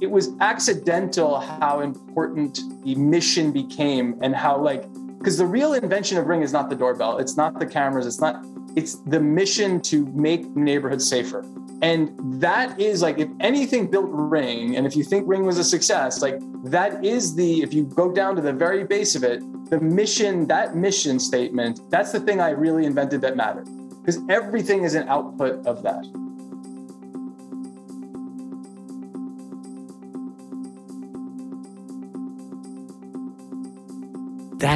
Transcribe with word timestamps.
it 0.00 0.10
was 0.10 0.30
accidental 0.40 1.40
how 1.40 1.80
important 1.80 2.60
the 2.84 2.94
mission 2.94 3.52
became 3.52 4.18
and 4.22 4.34
how 4.34 4.56
like 4.60 4.90
because 5.18 5.38
the 5.38 5.46
real 5.46 5.72
invention 5.72 6.18
of 6.18 6.26
ring 6.26 6.42
is 6.42 6.52
not 6.52 6.68
the 6.68 6.76
doorbell. 6.76 7.16
It's 7.16 7.36
not 7.36 7.58
the 7.58 7.66
cameras. 7.66 8.06
It's 8.06 8.20
not 8.20 8.44
it's 8.76 8.96
the 9.06 9.20
mission 9.20 9.80
to 9.82 10.04
make 10.06 10.54
neighborhoods 10.56 11.08
safer. 11.08 11.44
And 11.80 12.12
that 12.40 12.78
is 12.80 13.02
like 13.02 13.18
if 13.18 13.28
anything 13.40 13.90
built 13.90 14.08
ring 14.10 14.76
and 14.76 14.86
if 14.86 14.96
you 14.96 15.04
think 15.04 15.26
ring 15.26 15.44
was 15.44 15.58
a 15.58 15.64
success 15.64 16.22
like 16.22 16.38
that 16.64 17.04
is 17.04 17.34
the 17.34 17.62
if 17.62 17.74
you 17.74 17.84
go 17.84 18.10
down 18.10 18.36
to 18.36 18.42
the 18.42 18.52
very 18.52 18.84
base 18.84 19.14
of 19.14 19.22
it 19.22 19.40
the 19.70 19.80
mission 19.80 20.46
that 20.46 20.76
mission 20.76 21.18
statement 21.18 21.80
that's 21.90 22.12
the 22.12 22.20
thing 22.20 22.40
i 22.40 22.50
really 22.50 22.86
invented 22.86 23.20
that 23.20 23.36
mattered. 23.36 23.68
Because 24.00 24.20
everything 24.28 24.84
is 24.84 24.94
an 24.94 25.08
output 25.08 25.66
of 25.66 25.82
that 25.82 26.04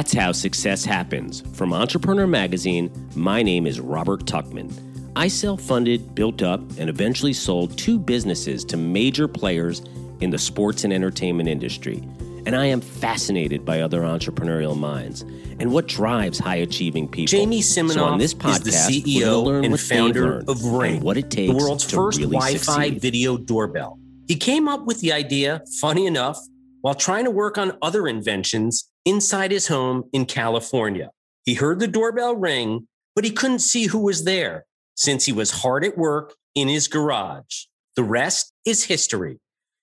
That's 0.09 0.25
how 0.25 0.31
success 0.31 0.83
happens. 0.83 1.43
From 1.53 1.71
Entrepreneur 1.71 2.25
Magazine, 2.25 2.89
my 3.13 3.43
name 3.43 3.67
is 3.67 3.79
Robert 3.79 4.25
Tuchman. 4.25 4.73
I 5.15 5.27
self 5.27 5.61
funded, 5.61 6.15
built 6.15 6.41
up, 6.41 6.61
and 6.79 6.89
eventually 6.89 7.31
sold 7.31 7.77
two 7.77 7.99
businesses 7.99 8.65
to 8.65 8.77
major 8.77 9.27
players 9.27 9.83
in 10.19 10.31
the 10.31 10.37
sports 10.39 10.83
and 10.83 10.91
entertainment 10.91 11.47
industry. 11.47 12.01
And 12.47 12.55
I 12.55 12.65
am 12.65 12.81
fascinated 12.81 13.63
by 13.63 13.81
other 13.81 14.01
entrepreneurial 14.01 14.75
minds 14.75 15.21
and 15.59 15.71
what 15.71 15.85
drives 15.85 16.39
high 16.39 16.55
achieving 16.55 17.07
people. 17.07 17.27
Jamie 17.27 17.61
Siminoff 17.61 17.93
so 17.93 18.05
on 18.05 18.17
this 18.17 18.33
podcast, 18.33 18.67
is 18.67 19.03
the 19.03 19.03
CEO 19.03 19.63
and 19.63 19.79
founder 19.79 20.43
of 20.47 20.63
Ring, 20.63 21.01
what 21.01 21.17
it 21.17 21.29
takes 21.29 21.51
the 21.51 21.55
world's 21.55 21.83
first 21.83 22.17
really 22.17 22.31
Wi-Fi 22.31 22.97
video 22.97 23.37
doorbell. 23.37 23.99
He 24.27 24.37
came 24.37 24.67
up 24.67 24.87
with 24.87 25.01
the 25.01 25.13
idea, 25.13 25.61
funny 25.79 26.07
enough, 26.07 26.39
while 26.81 26.95
trying 26.95 27.25
to 27.25 27.31
work 27.31 27.59
on 27.59 27.77
other 27.83 28.07
inventions 28.07 28.89
inside 29.09 29.51
his 29.51 29.67
home 29.67 30.03
in 30.13 30.25
California. 30.25 31.09
He 31.43 31.55
heard 31.55 31.79
the 31.79 31.87
doorbell 31.87 32.35
ring, 32.35 32.87
but 33.15 33.25
he 33.25 33.31
couldn't 33.31 33.59
see 33.59 33.87
who 33.87 33.99
was 33.99 34.23
there 34.23 34.65
since 34.95 35.25
he 35.25 35.31
was 35.31 35.49
hard 35.49 35.83
at 35.83 35.97
work 35.97 36.35
in 36.53 36.67
his 36.67 36.87
garage. 36.87 37.65
The 37.95 38.03
rest 38.03 38.53
is 38.65 38.83
history. 38.83 39.39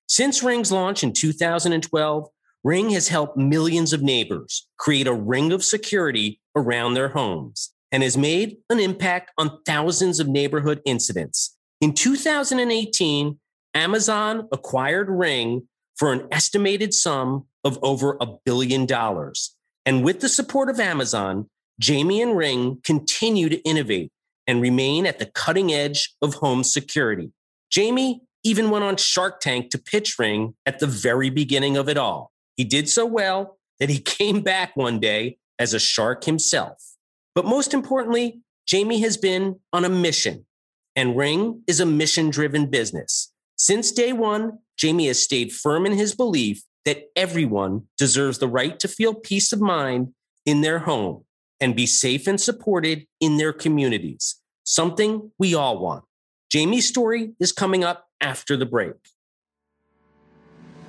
Since 0.09 0.43
Ring's 0.43 0.71
launch 0.71 1.03
in 1.03 1.13
2012, 1.13 2.29
Ring 2.63 2.91
has 2.91 3.09
helped 3.09 3.37
millions 3.37 3.93
of 3.93 4.03
neighbors 4.03 4.69
create 4.79 5.07
a 5.07 5.13
ring 5.13 5.53
of 5.53 5.65
security 5.65 6.41
around 6.55 6.95
their 6.95 7.09
homes 7.09 7.73
and 7.93 8.03
has 8.03 8.17
made 8.17 8.59
an 8.71 8.79
impact 8.79 9.33
on 9.39 9.59
thousands 9.67 10.21
of 10.21 10.29
neighborhood 10.29 10.81
incidents. 10.85 11.57
In 11.81 11.93
2018, 11.93 13.39
Amazon 13.75 14.49
acquired 14.53 15.09
Ring 15.11 15.69
for 15.97 16.13
an 16.13 16.29
estimated 16.31 16.95
sum 16.95 17.47
of 17.67 17.79
over 17.83 18.17
a 18.21 18.27
billion 18.45 18.87
dollars. 18.87 19.55
And 19.85 20.05
with 20.05 20.21
the 20.21 20.29
support 20.29 20.71
of 20.71 20.79
Amazon, 20.79 21.51
Jamie 21.81 22.23
and 22.23 22.37
Ring 22.37 22.79
continue 22.85 23.49
to 23.49 23.59
innovate 23.63 24.13
and 24.47 24.63
remain 24.63 25.05
at 25.05 25.19
the 25.19 25.27
cutting 25.27 25.73
edge 25.73 26.15
of 26.23 26.35
home 26.35 26.63
security. 26.63 27.33
Jamie 27.71 28.23
even 28.45 28.71
went 28.71 28.85
on 28.85 28.97
Shark 28.97 29.41
Tank 29.41 29.71
to 29.71 29.79
pitch 29.79 30.17
Ring 30.19 30.55
at 30.65 30.79
the 30.79 30.87
very 30.87 31.29
beginning 31.29 31.77
of 31.77 31.89
it 31.89 31.99
all. 31.99 32.31
He 32.57 32.63
did 32.63 32.89
so 32.89 33.05
well 33.05 33.59
that 33.81 33.91
he 33.91 33.99
came 34.17 34.41
back 34.43 34.77
one 34.77 35.01
day 35.01 35.39
as 35.59 35.75
a 35.75 35.81
shark 35.81 36.25
himself. 36.25 36.95
But 37.35 37.45
most 37.45 37.75
importantly, 37.75 38.43
Jamie 38.67 39.01
has 39.01 39.17
been 39.17 39.59
on 39.73 39.85
a 39.85 39.89
mission, 39.89 40.47
and 40.95 41.17
Ring 41.17 41.63
is 41.67 41.81
a 41.81 41.87
mission 41.87 42.31
driven 42.31 42.67
business. 42.67 43.33
Since 43.57 43.93
day 43.93 44.13
one, 44.13 44.59
Jamie 44.77 45.09
has 45.09 45.23
stayed 45.23 45.53
firm 45.53 45.85
in 45.85 45.93
his 45.93 46.15
belief 46.15 46.63
that 46.87 47.11
everyone 47.15 47.83
deserves 47.99 48.39
the 48.39 48.49
right 48.49 48.79
to 48.81 48.89
feel 48.89 49.13
peace 49.13 49.53
of 49.53 49.61
mind 49.61 50.15
in 50.47 50.63
their 50.63 50.79
home 50.79 51.25
and 51.61 51.77
be 51.77 51.85
safe 51.85 52.27
and 52.27 52.41
supported 52.41 53.07
in 53.21 53.37
their 53.37 53.53
communities, 53.53 54.37
something 54.65 55.33
we 55.39 55.55
all 55.55 55.79
want. 55.79 56.05
Jamie's 56.51 56.89
story 56.89 57.33
is 57.41 57.53
coming 57.53 57.83
up 57.83 58.07
after 58.21 58.57
the 58.57 58.65
break. 58.65 58.95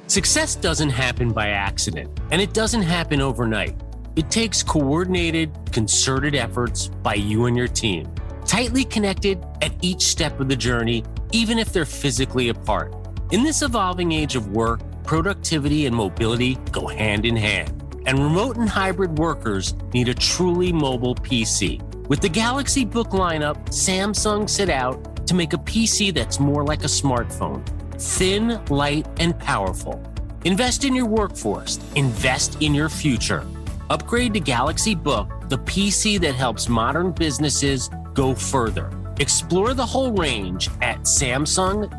Success 0.06 0.56
doesn't 0.56 0.92
happen 0.92 1.32
by 1.32 1.50
accident, 1.50 2.18
and 2.32 2.42
it 2.42 2.54
doesn't 2.54 2.84
happen 2.84 3.20
overnight. 3.20 3.76
It 4.16 4.30
takes 4.30 4.64
coordinated, 4.64 5.52
concerted 5.72 6.36
efforts 6.36 6.88
by 6.88 7.16
you 7.16 7.48
and 7.48 7.58
your 7.58 7.68
team, 7.68 8.14
tightly 8.46 8.86
connected 8.86 9.44
at 9.62 9.74
each 9.82 10.04
step 10.04 10.40
of 10.40 10.48
the 10.48 10.56
journey, 10.56 11.04
even 11.32 11.60
if 11.60 11.74
they're 11.74 11.86
physically 11.86 12.50
apart. 12.50 12.94
In 13.32 13.44
this 13.44 13.62
evolving 13.62 14.12
age 14.12 14.36
of 14.36 14.48
work, 14.52 14.80
productivity 15.08 15.86
and 15.86 15.96
mobility 15.96 16.56
go 16.72 16.86
hand 16.86 17.26
in 17.26 17.36
hand, 17.36 17.72
and 18.06 18.20
remote 18.20 18.58
and 18.58 18.70
hybrid 18.70 19.18
workers 19.18 19.74
need 19.94 20.10
a 20.10 20.14
truly 20.14 20.72
mobile 20.72 21.16
PC. 21.16 21.82
With 22.10 22.20
the 22.20 22.30
Galaxy 22.30 22.86
Book 22.86 23.10
lineup, 23.10 23.58
Samsung 23.68 24.50
set 24.50 24.70
out 24.70 25.26
to 25.26 25.34
make 25.34 25.54
a 25.54 25.58
PC 25.58 26.14
that's 26.14 26.40
more 26.40 26.64
like 26.64 26.84
a 26.84 26.88
smartphone 26.88 27.66
thin, 28.00 28.64
light, 28.66 29.08
and 29.20 29.38
powerful. 29.40 30.00
Invest 30.46 30.84
in 30.84 30.94
your 30.94 31.08
workforce, 31.08 31.80
invest 31.96 32.62
in 32.62 32.76
your 32.76 32.90
future. 32.90 33.44
Upgrade 33.90 34.36
to 34.36 34.40
Galaxy 34.40 34.94
Book, 34.94 35.28
the 35.50 35.58
PC 35.58 36.20
that 36.22 36.36
helps 36.36 36.70
modern 36.70 37.12
businesses 37.12 37.90
go 38.14 38.36
further. 38.36 38.92
Explore 39.20 39.74
the 39.74 39.86
whole 39.86 40.12
range 40.12 40.70
at 40.82 41.00
samsung.com 41.02 41.96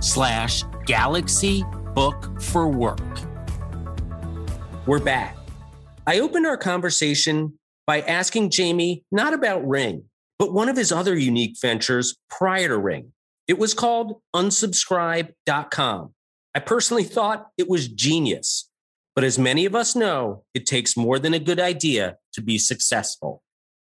slash 0.00 0.62
galaxy 0.86 1.64
book 1.98 2.40
for 2.40 2.68
work. 2.68 3.00
We're 4.86 5.00
back. 5.00 5.36
I 6.06 6.20
opened 6.20 6.46
our 6.46 6.56
conversation 6.56 7.58
by 7.88 8.02
asking 8.02 8.50
Jamie 8.50 9.02
not 9.10 9.34
about 9.34 9.66
Ring, 9.66 10.04
but 10.38 10.52
one 10.52 10.68
of 10.68 10.76
his 10.76 10.92
other 10.92 11.18
unique 11.18 11.56
ventures 11.60 12.16
prior 12.30 12.68
to 12.68 12.78
Ring. 12.78 13.14
It 13.48 13.58
was 13.58 13.74
called 13.74 14.20
unsubscribe.com. 14.32 16.14
I 16.54 16.60
personally 16.60 17.02
thought 17.02 17.48
it 17.58 17.68
was 17.68 17.88
genius, 17.88 18.70
but 19.16 19.24
as 19.24 19.36
many 19.36 19.64
of 19.64 19.74
us 19.74 19.96
know, 19.96 20.44
it 20.54 20.66
takes 20.66 20.96
more 20.96 21.18
than 21.18 21.34
a 21.34 21.40
good 21.40 21.58
idea 21.58 22.18
to 22.34 22.40
be 22.40 22.58
successful. 22.58 23.42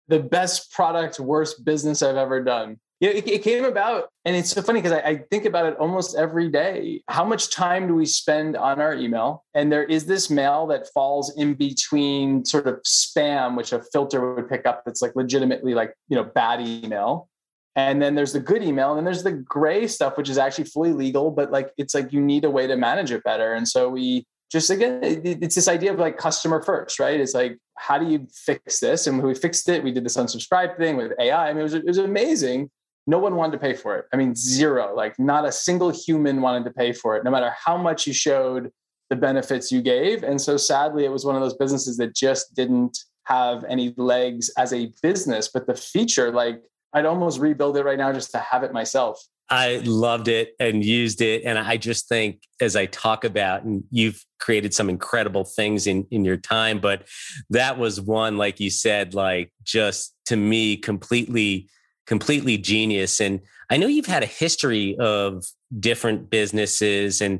the 0.08 0.20
best 0.20 0.72
product, 0.72 1.20
worst 1.20 1.66
business 1.66 2.02
I've 2.02 2.16
ever 2.16 2.42
done. 2.42 2.80
You 3.00 3.10
know, 3.10 3.16
it, 3.16 3.28
it 3.28 3.44
came 3.44 3.64
about, 3.64 4.10
and 4.26 4.36
it's 4.36 4.50
so 4.50 4.62
funny 4.62 4.82
because 4.82 4.98
I, 4.98 5.00
I 5.00 5.16
think 5.32 5.46
about 5.46 5.66
it 5.66 5.78
almost 5.78 6.18
every 6.18 6.50
day. 6.50 7.02
How 7.08 7.24
much 7.24 7.50
time 7.50 7.88
do 7.88 7.96
we 7.96 8.06
spend 8.06 8.58
on 8.58 8.82
our 8.82 8.94
email? 8.94 9.46
And 9.54 9.72
there 9.72 9.86
is 9.86 10.06
this 10.06 10.30
mail 10.30 10.68
that 10.68 10.88
falls 10.94 11.36
in 11.38 11.54
between 11.54 12.44
sort 12.44 12.68
of 12.68 12.82
spam, 12.84 13.56
which 13.56 13.72
a 13.72 13.82
filter 13.94 14.36
would 14.36 14.50
pick 14.50 14.66
up 14.66 14.84
that's 14.86 15.02
like 15.02 15.16
legitimately 15.16 15.74
like, 15.74 15.94
you 16.10 16.18
know, 16.18 16.26
bad 16.26 16.60
email. 16.60 17.30
And 17.76 18.02
then 18.02 18.16
there's 18.16 18.34
the 18.34 18.42
good 18.42 18.64
email, 18.64 18.90
and 18.90 18.98
then 18.98 19.06
there's 19.06 19.24
the 19.24 19.32
gray 19.32 19.88
stuff, 19.88 20.18
which 20.18 20.30
is 20.30 20.38
actually 20.38 20.66
fully 20.66 20.92
legal, 20.92 21.32
but 21.32 21.52
like 21.52 21.72
it's 21.78 21.94
like 21.94 22.12
you 22.12 22.20
need 22.20 22.44
a 22.44 22.50
way 22.50 22.68
to 22.68 22.76
manage 22.76 23.12
it 23.12 23.24
better. 23.24 23.54
And 23.54 23.66
so 23.66 23.88
we 23.88 24.26
just 24.52 24.70
again, 24.70 25.00
it's 25.04 25.56
this 25.56 25.68
idea 25.68 25.94
of 25.94 26.00
like 26.00 26.18
customer 26.18 26.62
first, 26.62 27.00
right? 27.00 27.20
It's 27.20 27.36
like, 27.36 27.58
how 27.78 27.98
do 27.98 28.10
you 28.12 28.28
fix 28.34 28.80
this? 28.80 29.08
And 29.08 29.22
we 29.22 29.36
fixed 29.36 29.70
it, 29.70 29.84
we 29.84 29.92
did 29.92 30.04
this 30.04 30.18
unsubscribe 30.18 30.78
thing 30.78 30.98
with 30.98 31.14
AI. 31.20 31.50
I 31.50 31.54
mean, 31.54 31.62
it 31.62 31.64
was, 31.64 31.74
it 31.76 31.86
was 31.86 32.00
amazing. 32.00 32.70
No 33.10 33.18
one 33.18 33.36
wanted 33.36 33.54
to 33.54 33.58
pay 33.58 33.74
for 33.74 33.98
it. 33.98 34.06
I 34.14 34.18
mean, 34.18 34.36
zero, 34.36 34.96
like 34.96 35.18
not 35.18 35.44
a 35.44 35.52
single 35.52 35.90
human 35.90 36.42
wanted 36.42 36.64
to 36.66 36.72
pay 36.72 36.94
for 36.94 37.18
it, 37.18 37.24
no 37.24 37.32
matter 37.32 37.52
how 37.66 37.76
much 37.76 38.06
you 38.06 38.14
showed 38.14 38.72
the 39.10 39.16
benefits 39.16 39.72
you 39.72 39.82
gave. 39.82 40.22
And 40.22 40.40
so 40.40 40.58
sadly, 40.58 41.06
it 41.06 41.10
was 41.10 41.26
one 41.26 41.36
of 41.36 41.42
those 41.42 41.56
businesses 41.56 41.98
that 41.98 42.16
just 42.16 42.54
didn't 42.54 42.96
have 43.24 43.64
any 43.68 43.96
legs 43.98 44.52
as 44.60 44.74
a 44.74 44.92
business, 45.02 45.50
but 45.52 45.66
the 45.66 45.74
feature, 45.74 46.32
like 46.32 46.62
I'd 46.94 47.08
almost 47.08 47.40
rebuild 47.40 47.78
it 47.78 47.84
right 47.84 47.98
now 47.98 48.14
just 48.14 48.30
to 48.32 48.38
have 48.38 48.62
it 48.62 48.74
myself. 48.74 49.20
I 49.50 49.82
loved 49.86 50.28
it 50.28 50.54
and 50.60 50.86
used 50.86 51.22
it. 51.22 51.44
And 51.44 51.58
I 51.58 51.78
just 51.78 52.08
think, 52.08 52.44
as 52.62 52.76
I 52.76 52.86
talk 52.86 53.24
about, 53.24 53.64
and 53.64 53.84
you've 53.90 54.24
created 54.40 54.76
some 54.76 54.88
incredible 54.88 55.46
things 55.46 55.88
in, 55.88 56.06
in 56.12 56.24
your 56.24 56.38
time, 56.38 56.80
but 56.80 57.08
that 57.50 57.80
was 57.80 58.00
one, 58.00 58.38
like 58.38 58.60
you 58.60 58.70
said, 58.70 59.16
like 59.16 59.52
just 59.64 60.16
to 60.28 60.36
me, 60.36 60.78
completely, 60.78 61.68
completely 62.10 62.58
genius. 62.58 63.22
And 63.22 63.40
I 63.70 63.78
know 63.78 63.86
you've 63.86 64.08
had 64.08 64.24
a 64.24 64.26
history 64.26 64.98
of 64.98 65.46
different 65.80 66.32
businesses. 66.32 67.22
And, 67.22 67.40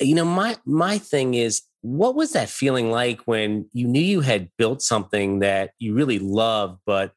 you 0.00 0.14
know, 0.14 0.24
my, 0.24 0.56
my 0.64 0.96
thing 0.96 1.34
is, 1.34 1.62
what 1.82 2.16
was 2.16 2.32
that 2.32 2.48
feeling 2.48 2.90
like 2.90 3.20
when 3.26 3.68
you 3.74 3.86
knew 3.86 4.00
you 4.00 4.22
had 4.22 4.48
built 4.56 4.80
something 4.80 5.40
that 5.40 5.72
you 5.78 5.94
really 5.94 6.18
loved, 6.18 6.80
but 6.86 7.12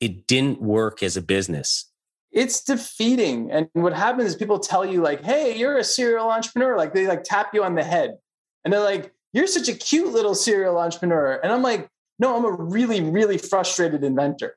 it 0.00 0.26
didn't 0.26 0.60
work 0.60 1.02
as 1.02 1.16
a 1.16 1.22
business? 1.22 1.86
it's 2.32 2.64
defeating. 2.64 3.52
And 3.52 3.68
what 3.74 3.92
happens 3.92 4.30
is 4.30 4.34
people 4.34 4.58
tell 4.58 4.84
you 4.84 5.00
like, 5.00 5.22
"Hey, 5.24 5.56
you're 5.56 5.78
a 5.78 5.84
serial 5.84 6.28
entrepreneur." 6.28 6.76
Like 6.76 6.92
they 6.92 7.06
like 7.06 7.22
tap 7.22 7.54
you 7.54 7.62
on 7.62 7.76
the 7.76 7.84
head, 7.84 8.18
and 8.64 8.74
they're 8.74 8.80
like, 8.80 9.12
"You're 9.32 9.46
such 9.46 9.68
a 9.68 9.72
cute 9.72 10.12
little 10.12 10.34
serial 10.34 10.76
entrepreneur." 10.76 11.38
And 11.44 11.52
I'm 11.52 11.62
like, 11.62 11.88
"No, 12.18 12.36
I'm 12.36 12.44
a 12.44 12.50
really, 12.50 13.00
really 13.02 13.38
frustrated 13.38 14.02
inventor." 14.02 14.56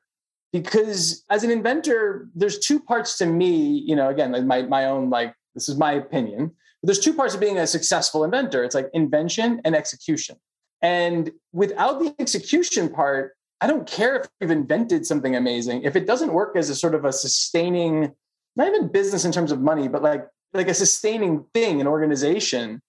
Because 0.52 1.24
as 1.30 1.44
an 1.44 1.50
inventor, 1.50 2.28
there's 2.34 2.58
two 2.58 2.80
parts 2.80 3.18
to 3.18 3.26
me. 3.26 3.82
You 3.86 3.96
know, 3.96 4.08
again, 4.08 4.46
my 4.46 4.62
my 4.62 4.86
own 4.86 5.10
like 5.10 5.34
This 5.54 5.68
is 5.68 5.76
my 5.76 5.92
opinion. 5.92 6.52
But 6.80 6.86
there's 6.86 7.00
two 7.00 7.14
parts 7.14 7.34
of 7.34 7.40
being 7.40 7.58
a 7.58 7.66
successful 7.66 8.24
inventor. 8.24 8.64
It's 8.64 8.74
like 8.74 8.88
invention 8.94 9.60
and 9.64 9.74
execution. 9.74 10.36
And 10.80 11.30
without 11.52 11.98
the 11.98 12.14
execution 12.18 12.88
part, 12.88 13.32
I 13.60 13.66
don't 13.66 13.86
care 13.86 14.16
if 14.16 14.28
you've 14.40 14.52
invented 14.52 15.04
something 15.04 15.34
amazing. 15.34 15.82
If 15.82 15.96
it 15.96 16.06
doesn't 16.06 16.32
work 16.32 16.56
as 16.56 16.70
a 16.70 16.74
sort 16.74 16.94
of 16.94 17.04
a 17.04 17.12
sustaining, 17.12 18.12
not 18.54 18.68
even 18.68 18.88
business 18.88 19.24
in 19.24 19.32
terms 19.32 19.50
of 19.50 19.60
money, 19.60 19.88
but 19.88 20.02
like 20.02 20.26
like 20.54 20.68
a 20.68 20.74
sustaining 20.74 21.44
thing, 21.52 21.80
an 21.80 21.86
organization, 21.86 22.80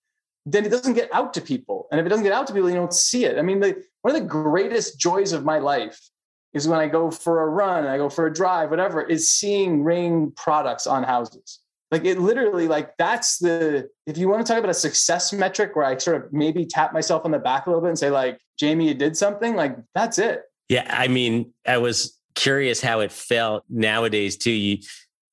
then 0.46 0.66
it 0.66 0.70
doesn't 0.70 0.94
get 0.94 1.14
out 1.14 1.34
to 1.34 1.42
people. 1.42 1.88
And 1.92 2.00
if 2.00 2.06
it 2.06 2.10
doesn't 2.10 2.24
get 2.24 2.34
out 2.34 2.48
to 2.48 2.54
people, 2.54 2.70
you 2.70 2.76
don't 2.76 2.94
see 2.94 3.26
it. 3.26 3.38
I 3.38 3.42
mean, 3.42 3.60
the, 3.60 3.84
one 4.02 4.16
of 4.16 4.22
the 4.22 4.28
greatest 4.28 5.00
joys 5.00 5.34
of 5.34 5.44
my 5.44 5.60
life 5.60 6.00
is 6.54 6.68
when 6.68 6.80
I 6.80 6.88
go 6.88 7.12
for 7.12 7.44
a 7.44 7.48
run, 7.48 7.86
I 7.86 7.98
go 7.98 8.10
for 8.10 8.26
a 8.26 8.34
drive, 8.34 8.70
whatever, 8.70 9.02
is 9.02 9.30
seeing 9.30 9.84
ring 9.84 10.32
products 10.36 10.88
on 10.88 11.04
houses. 11.04 11.60
Like 11.92 12.06
it 12.06 12.20
literally, 12.20 12.68
like 12.68 12.96
that's 12.98 13.40
the, 13.40 13.90
if 14.06 14.18
you 14.18 14.30
want 14.30 14.46
to 14.46 14.52
talk 14.52 14.60
about 14.60 14.70
a 14.70 14.76
success 14.76 15.34
metric 15.34 15.76
where 15.76 15.86
I 15.86 15.98
sort 15.98 16.24
of 16.24 16.34
maybe 16.34 16.66
tap 16.66 16.94
myself 16.94 17.26
on 17.26 17.32
the 17.32 17.40
back 17.40 17.66
a 17.66 17.70
little 17.70 17.82
bit 17.82 17.90
and 17.90 18.00
say, 18.00 18.12
like, 18.12 18.40
Jamie, 18.60 18.88
you 18.88 18.94
did 18.94 19.18
something, 19.18 19.56
like 19.56 19.76
that's 19.96 20.20
it. 20.20 20.44
Yeah. 20.70 20.86
I 20.88 21.08
mean, 21.08 21.52
I 21.66 21.78
was 21.78 22.20
curious 22.36 22.80
how 22.80 23.00
it 23.00 23.12
felt 23.12 23.64
nowadays 23.70 24.38
too. 24.38 24.52
You, 24.52 24.78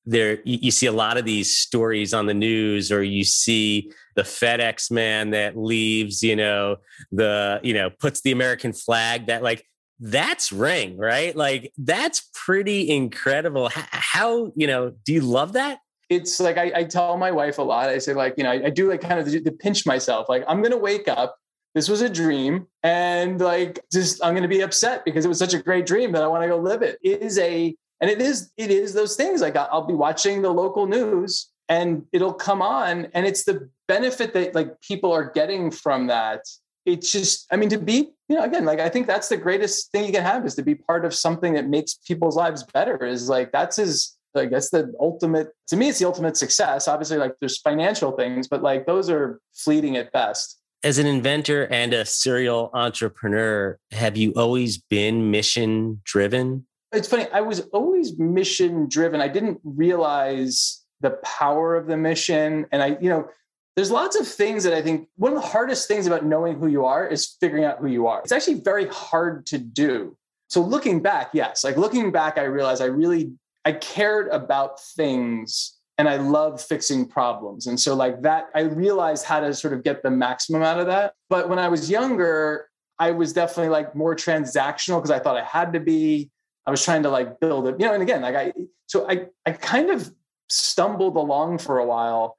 there 0.05 0.39
you, 0.45 0.71
see 0.71 0.85
a 0.85 0.91
lot 0.91 1.17
of 1.17 1.25
these 1.25 1.57
stories 1.57 2.13
on 2.13 2.27
the 2.27 2.33
news 2.33 2.93
or 2.93 3.03
you 3.03 3.25
see 3.25 3.91
the 4.15 4.21
FedEx 4.23 4.89
man 4.89 5.31
that 5.31 5.57
leaves, 5.57 6.23
you 6.23 6.35
know, 6.35 6.77
the, 7.11 7.59
you 7.61 7.73
know, 7.73 7.89
puts 7.89 8.21
the 8.21 8.31
American 8.31 8.71
flag 8.71 9.27
that 9.27 9.43
like 9.43 9.65
that's 9.99 10.51
ring, 10.51 10.97
right? 10.97 11.35
Like 11.35 11.73
that's 11.77 12.29
pretty 12.33 12.89
incredible. 12.89 13.69
How, 13.69 13.85
how, 13.91 14.51
you 14.55 14.67
know, 14.67 14.93
do 15.05 15.13
you 15.13 15.21
love 15.21 15.53
that? 15.53 15.79
It's 16.09 16.39
like 16.39 16.57
I, 16.57 16.71
I 16.75 16.83
tell 16.83 17.17
my 17.17 17.31
wife 17.31 17.57
a 17.57 17.63
lot. 17.63 17.89
I 17.89 17.97
say 17.97 18.13
like, 18.13 18.35
you 18.37 18.43
know, 18.43 18.51
I, 18.51 18.65
I 18.65 18.69
do 18.69 18.89
like 18.89 19.01
kind 19.01 19.19
of 19.19 19.31
to 19.31 19.51
pinch 19.51 19.85
myself. 19.85 20.29
Like 20.29 20.43
I'm 20.47 20.61
gonna 20.61 20.77
wake 20.77 21.07
up. 21.07 21.37
This 21.75 21.89
was 21.89 22.01
a 22.01 22.09
dream, 22.09 22.67
and 22.81 23.39
like 23.39 23.79
just 23.91 24.23
I'm 24.23 24.33
gonna 24.33 24.47
be 24.47 24.61
upset 24.61 25.03
because 25.03 25.25
it 25.25 25.27
was 25.27 25.37
such 25.37 25.53
a 25.53 25.61
great 25.61 25.85
dream 25.85 26.13
that 26.13 26.23
I 26.23 26.27
want 26.27 26.43
to 26.43 26.47
go 26.47 26.57
live 26.57 26.81
it. 26.81 26.97
It 27.03 27.21
is 27.21 27.37
a 27.39 27.75
and 27.99 28.09
it 28.09 28.21
is 28.21 28.51
it 28.57 28.71
is 28.71 28.93
those 28.93 29.15
things. 29.15 29.41
Like 29.41 29.57
I'll 29.57 29.85
be 29.85 29.93
watching 29.93 30.41
the 30.41 30.49
local 30.49 30.87
news 30.87 31.49
and 31.69 32.05
it'll 32.13 32.33
come 32.33 32.61
on, 32.61 33.09
and 33.13 33.27
it's 33.27 33.43
the 33.43 33.69
benefit 33.89 34.33
that 34.33 34.55
like 34.55 34.79
people 34.81 35.11
are 35.11 35.29
getting 35.29 35.71
from 35.71 36.07
that 36.07 36.41
it's 36.87 37.11
just 37.11 37.45
i 37.51 37.57
mean 37.57 37.69
to 37.69 37.77
be 37.77 38.09
you 38.29 38.35
know 38.35 38.43
again 38.43 38.65
like 38.65 38.79
i 38.79 38.89
think 38.89 39.05
that's 39.05 39.27
the 39.27 39.37
greatest 39.37 39.91
thing 39.91 40.05
you 40.05 40.11
can 40.11 40.23
have 40.23 40.45
is 40.45 40.55
to 40.55 40.63
be 40.63 40.73
part 40.73 41.05
of 41.05 41.13
something 41.13 41.53
that 41.53 41.67
makes 41.67 41.95
people's 42.07 42.35
lives 42.35 42.63
better 42.73 43.05
is 43.05 43.29
like 43.29 43.51
that's 43.51 43.75
his 43.75 44.17
i 44.35 44.45
guess 44.45 44.69
the 44.69 44.93
ultimate 44.99 45.49
to 45.67 45.75
me 45.75 45.89
it's 45.89 45.99
the 45.99 46.05
ultimate 46.05 46.37
success. 46.37 46.87
Obviously 46.87 47.17
like 47.17 47.33
there's 47.39 47.59
financial 47.59 48.11
things 48.11 48.47
but 48.47 48.61
like 48.63 48.85
those 48.85 49.09
are 49.09 49.39
fleeting 49.53 49.97
at 49.97 50.11
best. 50.11 50.59
As 50.83 50.99
an 50.99 51.07
inventor 51.07 51.67
and 51.71 51.93
a 51.93 52.05
serial 52.05 52.69
entrepreneur 52.73 53.79
have 53.91 54.15
you 54.15 54.33
always 54.35 54.77
been 54.77 55.31
mission 55.31 56.01
driven? 56.05 56.65
It's 56.93 57.07
funny 57.07 57.25
i 57.33 57.41
was 57.41 57.61
always 57.73 58.17
mission 58.17 58.87
driven. 58.87 59.21
I 59.21 59.27
didn't 59.27 59.59
realize 59.63 60.83
the 61.01 61.11
power 61.23 61.75
of 61.75 61.87
the 61.87 61.97
mission 61.97 62.67
and 62.71 62.81
i 62.83 62.97
you 63.01 63.09
know 63.09 63.27
there's 63.77 63.91
lots 63.91 64.19
of 64.19 64.27
things 64.27 64.63
that 64.63 64.73
I 64.73 64.81
think 64.81 65.07
one 65.17 65.33
of 65.33 65.39
the 65.39 65.47
hardest 65.47 65.87
things 65.87 66.07
about 66.07 66.25
knowing 66.25 66.57
who 66.57 66.65
you 66.65 66.85
are 66.85 67.07
is 67.07 67.37
figuring 67.39 67.63
out 67.63 67.77
who 67.77 67.85
you 67.85 68.07
are. 68.07 68.21
It's 68.21 68.31
actually 68.31 68.59
very 68.61 68.87
hard 68.87 69.45
to 69.45 69.59
do. 69.59 70.17
So 70.49 70.61
looking 70.61 70.99
back, 70.99 71.29
yes, 71.31 71.63
like 71.63 71.77
looking 71.77 72.11
back, 72.11 72.39
I 72.39 72.45
realized 72.45 72.81
I 72.81 72.85
really 72.85 73.33
I 73.65 73.73
cared 73.73 74.29
about 74.29 74.81
things 74.81 75.77
and 75.99 76.09
I 76.09 76.17
love 76.17 76.59
fixing 76.59 77.05
problems. 77.05 77.67
And 77.67 77.79
so 77.79 77.93
like 77.93 78.23
that, 78.23 78.49
I 78.55 78.61
realized 78.61 79.25
how 79.25 79.41
to 79.41 79.53
sort 79.53 79.73
of 79.73 79.83
get 79.83 80.01
the 80.01 80.09
maximum 80.09 80.63
out 80.63 80.79
of 80.79 80.87
that. 80.87 81.13
But 81.29 81.47
when 81.47 81.59
I 81.59 81.67
was 81.67 81.87
younger, 81.87 82.69
I 82.97 83.11
was 83.11 83.31
definitely 83.31 83.69
like 83.69 83.93
more 83.93 84.15
transactional 84.15 84.97
because 84.97 85.11
I 85.11 85.19
thought 85.19 85.37
I 85.37 85.43
had 85.43 85.73
to 85.73 85.79
be. 85.79 86.31
I 86.65 86.71
was 86.71 86.83
trying 86.83 87.03
to 87.03 87.09
like 87.09 87.39
build 87.39 87.67
it, 87.67 87.79
you 87.79 87.85
know, 87.85 87.93
and 87.93 88.01
again, 88.01 88.23
like 88.23 88.35
I 88.35 88.53
so 88.87 89.07
I 89.07 89.27
I 89.45 89.51
kind 89.51 89.91
of 89.91 90.11
stumbled 90.49 91.15
along 91.15 91.59
for 91.59 91.77
a 91.77 91.85
while 91.85 92.36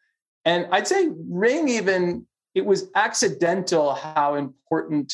and 0.48 0.66
I'd 0.72 0.88
say 0.88 1.10
Ring 1.28 1.68
even 1.68 2.26
it 2.54 2.64
was 2.64 2.88
accidental 2.94 3.92
how 3.92 4.34
important 4.34 5.12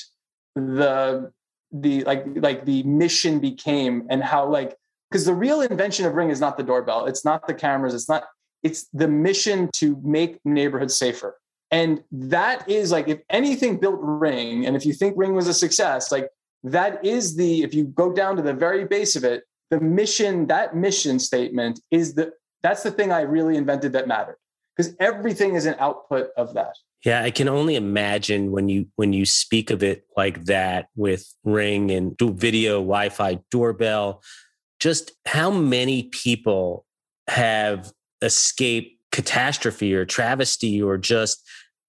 the 0.54 1.32
the 1.72 2.04
like 2.04 2.24
like 2.36 2.64
the 2.64 2.84
mission 2.84 3.40
became 3.40 4.06
and 4.10 4.22
how 4.22 4.48
like 4.48 4.76
because 5.10 5.24
the 5.24 5.34
real 5.34 5.60
invention 5.60 6.06
of 6.06 6.14
Ring 6.14 6.30
is 6.30 6.40
not 6.40 6.56
the 6.56 6.62
doorbell, 6.62 7.06
it's 7.06 7.24
not 7.24 7.48
the 7.48 7.54
cameras, 7.54 7.94
it's 7.94 8.08
not 8.08 8.24
it's 8.62 8.86
the 8.92 9.08
mission 9.08 9.70
to 9.74 10.00
make 10.04 10.38
neighborhoods 10.44 10.96
safer. 10.96 11.36
And 11.72 12.04
that 12.12 12.68
is 12.70 12.92
like 12.92 13.08
if 13.08 13.20
anything 13.28 13.80
built 13.80 13.98
Ring, 14.00 14.64
and 14.66 14.76
if 14.76 14.86
you 14.86 14.92
think 14.92 15.14
Ring 15.16 15.34
was 15.34 15.48
a 15.48 15.54
success, 15.54 16.12
like 16.12 16.28
that 16.62 17.04
is 17.04 17.34
the 17.34 17.64
if 17.64 17.74
you 17.74 17.86
go 17.86 18.12
down 18.12 18.36
to 18.36 18.42
the 18.42 18.54
very 18.54 18.84
base 18.84 19.16
of 19.16 19.24
it, 19.24 19.42
the 19.70 19.80
mission, 19.80 20.46
that 20.46 20.76
mission 20.76 21.18
statement 21.18 21.80
is 21.90 22.14
the 22.14 22.32
that's 22.62 22.84
the 22.84 22.92
thing 22.92 23.10
I 23.10 23.22
really 23.22 23.56
invented 23.56 23.92
that 23.94 24.06
mattered 24.06 24.36
because 24.76 24.94
everything 24.98 25.54
is 25.54 25.66
an 25.66 25.76
output 25.78 26.30
of 26.36 26.54
that. 26.54 26.76
Yeah 27.04 27.22
i 27.22 27.30
can 27.30 27.48
only 27.48 27.76
imagine 27.76 28.50
when 28.50 28.68
you 28.68 28.86
when 28.96 29.12
you 29.12 29.26
speak 29.26 29.70
of 29.70 29.82
it 29.82 30.06
like 30.16 30.44
that 30.46 30.88
with 30.96 31.34
ring 31.44 31.90
and 31.90 32.16
do 32.16 32.32
video 32.32 32.76
wi-fi 32.78 33.38
doorbell 33.50 34.22
just 34.80 35.12
how 35.26 35.50
many 35.50 36.04
people 36.04 36.86
have 37.28 37.92
escaped 38.22 38.98
catastrophe 39.12 39.94
or 39.94 40.04
travesty 40.04 40.82
or 40.82 40.98
just 40.98 41.42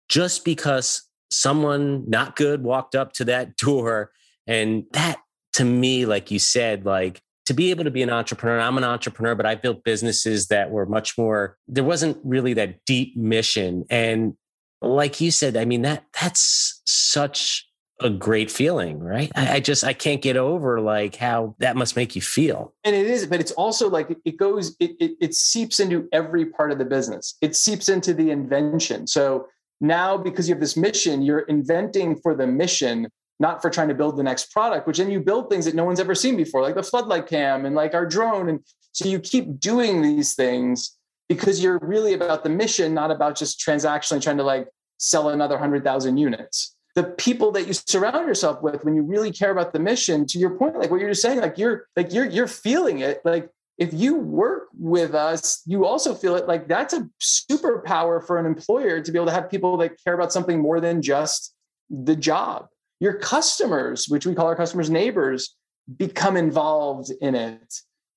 just 0.07 0.45
because 0.45 1.01
someone 1.31 2.07
not 2.07 2.35
good 2.35 2.63
walked 2.63 2.95
up 2.95 3.13
to 3.13 3.25
that 3.25 3.57
door. 3.57 4.11
And 4.47 4.85
that 4.91 5.17
to 5.53 5.65
me 5.65 6.05
like 6.05 6.31
you 6.31 6.39
said 6.39 6.85
like 6.85 7.21
to 7.45 7.53
be 7.53 7.69
able 7.69 7.83
to 7.83 7.91
be 7.91 8.01
an 8.01 8.09
entrepreneur, 8.09 8.59
I'm 8.59 8.77
an 8.77 8.83
entrepreneur, 8.83 9.35
but 9.35 9.45
I 9.45 9.55
built 9.55 9.83
businesses 9.83 10.47
that 10.47 10.71
were 10.71 10.85
much 10.85 11.17
more, 11.17 11.57
there 11.67 11.83
wasn't 11.83 12.17
really 12.23 12.53
that 12.53 12.83
deep 12.85 13.15
mission. 13.15 13.85
And 13.89 14.35
like 14.81 15.21
you 15.21 15.31
said, 15.31 15.55
I 15.55 15.65
mean, 15.65 15.83
that 15.83 16.05
that's 16.19 16.81
such 16.85 17.67
a 18.01 18.09
great 18.09 18.51
feeling, 18.51 18.99
right? 18.99 19.31
I, 19.35 19.55
I, 19.55 19.59
just 19.61 19.83
I 19.83 19.93
can't 19.93 20.21
get 20.21 20.35
over 20.35 20.81
like 20.81 21.15
how 21.15 21.55
that 21.59 21.77
must 21.77 21.95
make 21.95 22.15
you 22.15 22.21
feel. 22.21 22.73
And 22.83 22.95
it 22.95 23.05
is, 23.07 23.25
but 23.25 23.39
it's 23.39 23.53
also 23.53 23.89
like 23.89 24.15
it 24.25 24.37
goes, 24.37 24.75
it, 24.79 24.91
it, 24.99 25.11
it 25.21 25.33
seeps 25.33 25.79
into 25.79 26.09
every 26.11 26.45
part 26.45 26.71
of 26.71 26.77
the 26.77 26.85
business. 26.85 27.37
It 27.41 27.55
seeps 27.55 27.87
into 27.87 28.13
the 28.13 28.31
invention. 28.31 29.07
So 29.07 29.47
now 29.79 30.17
because 30.17 30.49
you 30.49 30.55
have 30.55 30.59
this 30.61 30.75
mission, 30.75 31.21
you're 31.21 31.39
inventing 31.39 32.17
for 32.17 32.35
the 32.35 32.47
mission 32.47 33.07
not 33.39 33.61
for 33.61 33.69
trying 33.69 33.89
to 33.89 33.93
build 33.93 34.17
the 34.17 34.23
next 34.23 34.51
product, 34.51 34.87
which 34.87 34.97
then 34.97 35.11
you 35.11 35.19
build 35.19 35.49
things 35.49 35.65
that 35.65 35.75
no 35.75 35.83
one's 35.83 35.99
ever 35.99 36.15
seen 36.15 36.37
before, 36.37 36.61
like 36.61 36.75
the 36.75 36.83
floodlight 36.83 37.27
cam 37.27 37.65
and 37.65 37.75
like 37.75 37.93
our 37.93 38.05
drone. 38.05 38.49
And 38.49 38.59
so 38.91 39.07
you 39.07 39.19
keep 39.19 39.59
doing 39.59 40.01
these 40.01 40.35
things 40.35 40.97
because 41.27 41.61
you're 41.61 41.79
really 41.81 42.13
about 42.13 42.43
the 42.43 42.49
mission, 42.49 42.93
not 42.93 43.11
about 43.11 43.35
just 43.35 43.59
transactionally 43.59 44.21
trying 44.21 44.37
to 44.37 44.43
like 44.43 44.67
sell 44.97 45.29
another 45.29 45.55
100,000 45.55 46.17
units. 46.17 46.75
The 46.95 47.03
people 47.03 47.51
that 47.51 47.67
you 47.67 47.73
surround 47.73 48.25
yourself 48.25 48.61
with 48.61 48.85
when 48.85 48.95
you 48.95 49.01
really 49.01 49.31
care 49.31 49.51
about 49.51 49.73
the 49.73 49.79
mission, 49.79 50.25
to 50.27 50.39
your 50.39 50.51
point, 50.51 50.79
like 50.79 50.91
what 50.91 51.01
you're 51.01 51.09
just 51.09 51.21
saying, 51.21 51.41
like 51.41 51.57
you're 51.57 51.87
like 51.97 52.13
you're 52.13 52.25
you're 52.25 52.47
feeling 52.47 52.99
it. 52.99 53.19
Like 53.25 53.49
if 53.77 53.93
you 53.93 54.15
work 54.15 54.69
with 54.79 55.13
us, 55.13 55.61
you 55.65 55.85
also 55.85 56.15
feel 56.15 56.35
it 56.35 56.47
like 56.47 56.69
that's 56.69 56.93
a 56.93 57.09
superpower 57.21 58.25
for 58.25 58.39
an 58.39 58.45
employer 58.45 59.01
to 59.01 59.11
be 59.11 59.17
able 59.17 59.25
to 59.25 59.33
have 59.33 59.51
people 59.51 59.75
that 59.77 60.01
care 60.01 60.13
about 60.13 60.31
something 60.31 60.61
more 60.61 60.79
than 60.79 61.01
just 61.01 61.53
the 61.89 62.15
job 62.15 62.69
your 62.99 63.13
customers, 63.13 64.07
which 64.07 64.25
we 64.25 64.35
call 64.35 64.47
our 64.47 64.55
customers 64.55 64.89
neighbors, 64.89 65.55
become 65.97 66.37
involved 66.37 67.11
in 67.21 67.35
it. 67.35 67.73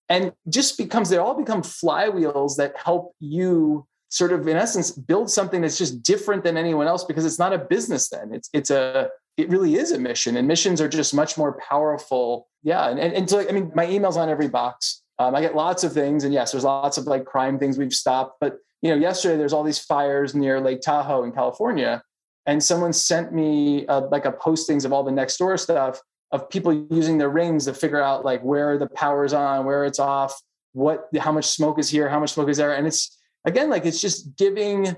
And 0.09 0.33
just 0.49 0.79
becomes, 0.79 1.11
they 1.11 1.19
all 1.19 1.35
become 1.35 1.63
flywheels 1.63 2.57
that 2.57 2.75
help 2.83 3.15
you 3.21 3.87
sort 4.09 4.33
of, 4.33 4.49
in 4.49 4.57
essence, 4.57 4.91
build 4.91 5.31
something 5.31 5.61
that's 5.61 5.77
just 5.77 6.03
different 6.03 6.45
than 6.45 6.57
anyone 6.57 6.87
else 6.87 7.05
because 7.05 7.27
it's 7.27 7.39
not 7.39 7.53
a 7.53 7.59
business 7.59 8.09
then. 8.09 8.33
It's, 8.33 8.49
it's 8.55 8.71
a, 8.71 9.11
it 9.37 9.51
really 9.51 9.75
is 9.75 9.93
a 9.93 9.99
mission 9.99 10.39
and 10.39 10.49
missions 10.49 10.81
are 10.81 10.89
just 10.89 11.13
much 11.13 11.37
more 11.37 11.61
powerful. 11.69 12.49
Yeah. 12.63 12.89
And, 12.89 12.99
and, 12.99 13.13
and 13.13 13.29
so, 13.29 13.47
I 13.47 13.53
mean, 13.53 13.71
my 13.75 13.87
email's 13.87 14.17
on 14.17 14.31
every 14.31 14.49
box. 14.49 15.03
Um, 15.19 15.35
I 15.35 15.43
get 15.43 15.55
lots 15.55 15.85
of 15.85 15.93
things. 15.93 16.25
And 16.25 16.33
yes, 16.33 16.53
there's 16.53 16.65
lots 16.65 16.97
of 16.97 17.05
like 17.05 17.27
crime 17.27 17.59
things 17.59 17.77
we've 17.77 17.93
stopped. 17.93 18.39
But, 18.41 18.57
you 18.81 18.89
know, 18.91 18.97
yesterday 18.97 19.37
there's 19.37 19.53
all 19.53 19.63
these 19.63 19.79
fires 19.79 20.35
near 20.35 20.59
Lake 20.59 20.81
Tahoe 20.81 21.25
in 21.25 21.33
California 21.33 22.03
and 22.47 22.63
someone 22.63 22.93
sent 22.93 23.33
me 23.33 23.87
a, 23.89 24.01
like 24.01 24.25
a 24.25 24.33
postings 24.33 24.85
of 24.85 24.93
all 24.93 25.05
the 25.05 25.13
next 25.13 25.37
door 25.37 25.57
stuff 25.57 26.01
of 26.31 26.49
people 26.51 26.87
using 26.91 27.19
their 27.19 27.31
rings 27.31 27.65
to 27.65 27.75
figure 27.75 28.03
out 28.03 28.25
like 28.25 28.43
where 28.43 28.79
the 28.79 28.87
power's 28.89 29.33
on, 29.33 29.65
where 29.65 29.85
it's 29.85 29.99
off, 29.99 30.39
what 30.73 31.09
how 31.19 31.33
much 31.33 31.47
smoke 31.47 31.79
is 31.79 31.89
here, 31.89 32.09
how 32.09 32.21
much 32.21 32.33
smoke 32.33 32.49
is 32.49 32.59
there, 32.59 32.75
and 32.75 32.87
it's 32.87 33.19
again 33.45 33.71
like 33.71 33.87
it's 33.87 34.01
just 34.01 34.37
giving 34.37 34.97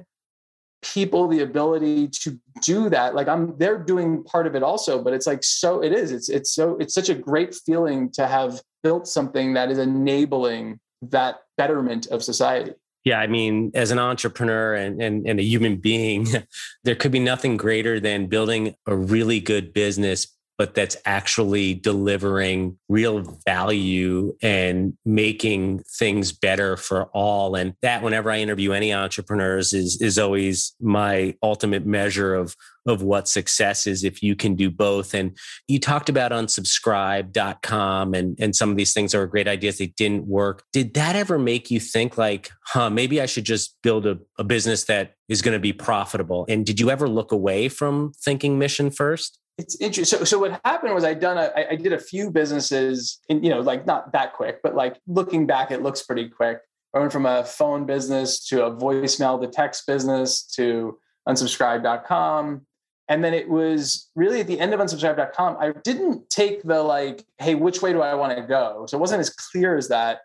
people 0.83 1.29
the 1.29 1.41
ability 1.41 2.09
to 2.09 2.39
do 2.63 2.89
that. 2.89 3.15
Like 3.15 3.29
i'm 3.29 3.57
they're 3.59 3.79
doing 3.79 4.25
part 4.25 4.47
of 4.47 4.55
it 4.55 4.63
also 4.63 5.03
but 5.03 5.13
it's 5.13 5.27
like 5.27 5.45
so 5.45 5.83
it 5.83 5.93
is. 5.93 6.11
It's 6.11 6.29
it's 6.29 6.53
so 6.53 6.77
it's 6.79 6.95
such 6.95 7.09
a 7.09 7.15
great 7.15 7.55
feeling 7.55 8.11
to 8.13 8.27
have 8.27 8.61
built 8.83 9.07
something 9.07 9.55
that 9.55 9.71
is 9.71 9.79
enabling 9.79 10.81
that 11.03 11.41
betterment 11.57 12.07
of 12.09 12.23
society 12.23 12.73
Yeah, 13.05 13.19
I 13.19 13.27
mean, 13.27 13.71
as 13.75 13.91
an 13.91 13.99
entrepreneur 13.99 14.75
and, 14.75 15.01
and, 15.01 15.27
and 15.27 15.41
a 15.41 15.43
human 15.43 15.77
being, 15.77 16.27
there 16.85 16.95
could 16.95 17.13
be 17.13 17.19
nothing 17.19 17.57
greater 17.57 17.99
than 17.99 18.27
building 18.27 18.75
a 18.87 18.95
really 18.95 19.41
good 19.41 19.73
business, 19.73 20.27
but 20.61 20.75
that's 20.75 20.95
actually 21.07 21.73
delivering 21.73 22.77
real 22.91 23.23
value 23.47 24.37
and 24.43 24.93
making 25.07 25.83
things 25.99 26.33
better 26.33 26.77
for 26.77 27.05
all. 27.15 27.55
And 27.55 27.73
that, 27.81 28.03
whenever 28.03 28.31
I 28.31 28.41
interview 28.41 28.73
any 28.73 28.93
entrepreneurs, 28.93 29.73
is 29.73 30.03
is 30.03 30.19
always 30.19 30.75
my 30.79 31.35
ultimate 31.43 31.87
measure 31.87 32.35
of 32.35 32.55
of 32.87 33.03
what 33.03 33.27
success 33.27 33.87
is 33.87 34.05
if 34.05 34.23
you 34.23 34.37
can 34.37 34.55
do 34.55 34.71
both. 34.71 35.15
And 35.15 35.35
you 35.67 35.79
talked 35.79 36.11
about 36.11 36.31
unsubscribe.com 36.31 38.15
and, 38.15 38.39
and 38.39 38.55
some 38.55 38.71
of 38.71 38.77
these 38.77 38.93
things 38.93 39.15
are 39.15 39.27
great 39.27 39.49
ideas. 39.49 39.79
They 39.79 39.95
didn't 39.97 40.27
work. 40.27 40.65
Did 40.73 40.95
that 40.95 41.17
ever 41.17 41.39
make 41.39 41.71
you 41.71 41.81
think 41.81 42.19
like, 42.19 42.51
huh, 42.67 42.91
maybe 42.91 43.21
I 43.21 43.27
should 43.27 43.45
just 43.45 43.77
build 43.83 44.07
a, 44.07 44.19
a 44.39 44.45
business 44.45 44.85
that 44.85 45.15
is 45.29 45.43
going 45.43 45.55
to 45.55 45.61
be 45.61 45.73
profitable? 45.73 46.47
And 46.49 46.65
did 46.67 46.81
you 46.81 46.91
ever 46.91 47.09
look 47.09 47.33
away 47.33 47.69
from 47.69 48.13
thinking 48.23 48.59
mission 48.59 48.91
first? 48.91 49.39
It's 49.61 49.79
interesting. 49.81 50.19
So, 50.19 50.25
so 50.25 50.39
what 50.39 50.59
happened 50.65 50.95
was 50.95 51.05
I 51.05 51.13
done 51.13 51.37
a, 51.37 51.53
I, 51.55 51.73
I 51.73 51.77
did 51.77 51.93
a 51.93 51.99
few 51.99 52.31
businesses, 52.31 53.21
in, 53.29 53.45
you 53.45 53.51
know, 53.51 53.61
like 53.61 53.87
not 53.87 54.13
that 54.13 54.33
quick, 54.33 54.61
but 54.63 54.75
like 54.75 54.99
looking 55.07 55.47
back, 55.47 55.71
it 55.71 55.83
looks 55.83 56.03
pretty 56.03 56.31
quick. 56.31 56.61
I 56.95 56.99
went 56.99 57.13
from 57.13 57.27
a 57.27 57.45
phone 57.45 57.85
business 57.85 58.47
to 58.49 58.65
a 58.65 58.75
voicemail 58.75 59.41
to 59.41 59.47
text 59.47 59.87
business 59.87 60.43
to 60.55 60.99
unsubscribe.com. 61.29 62.67
And 63.09 63.25
then 63.25 63.35
it 63.35 63.49
was 63.49 64.09
really 64.17 64.41
at 64.41 64.47
the 64.47 64.59
end 64.59 64.73
of 64.73 64.81
unsubscribe.com, 64.81 65.59
I 65.61 65.73
didn't 65.85 66.31
take 66.31 66.63
the 66.63 66.83
like, 66.83 67.27
hey, 67.39 67.55
which 67.55 67.83
way 67.83 67.93
do 67.93 68.01
I 68.01 68.15
want 68.15 68.37
to 68.37 68.43
go? 68.43 68.87
So 68.89 68.97
it 68.97 69.01
wasn't 69.01 69.21
as 69.21 69.31
clear 69.31 69.77
as 69.77 69.89
that. 69.89 70.21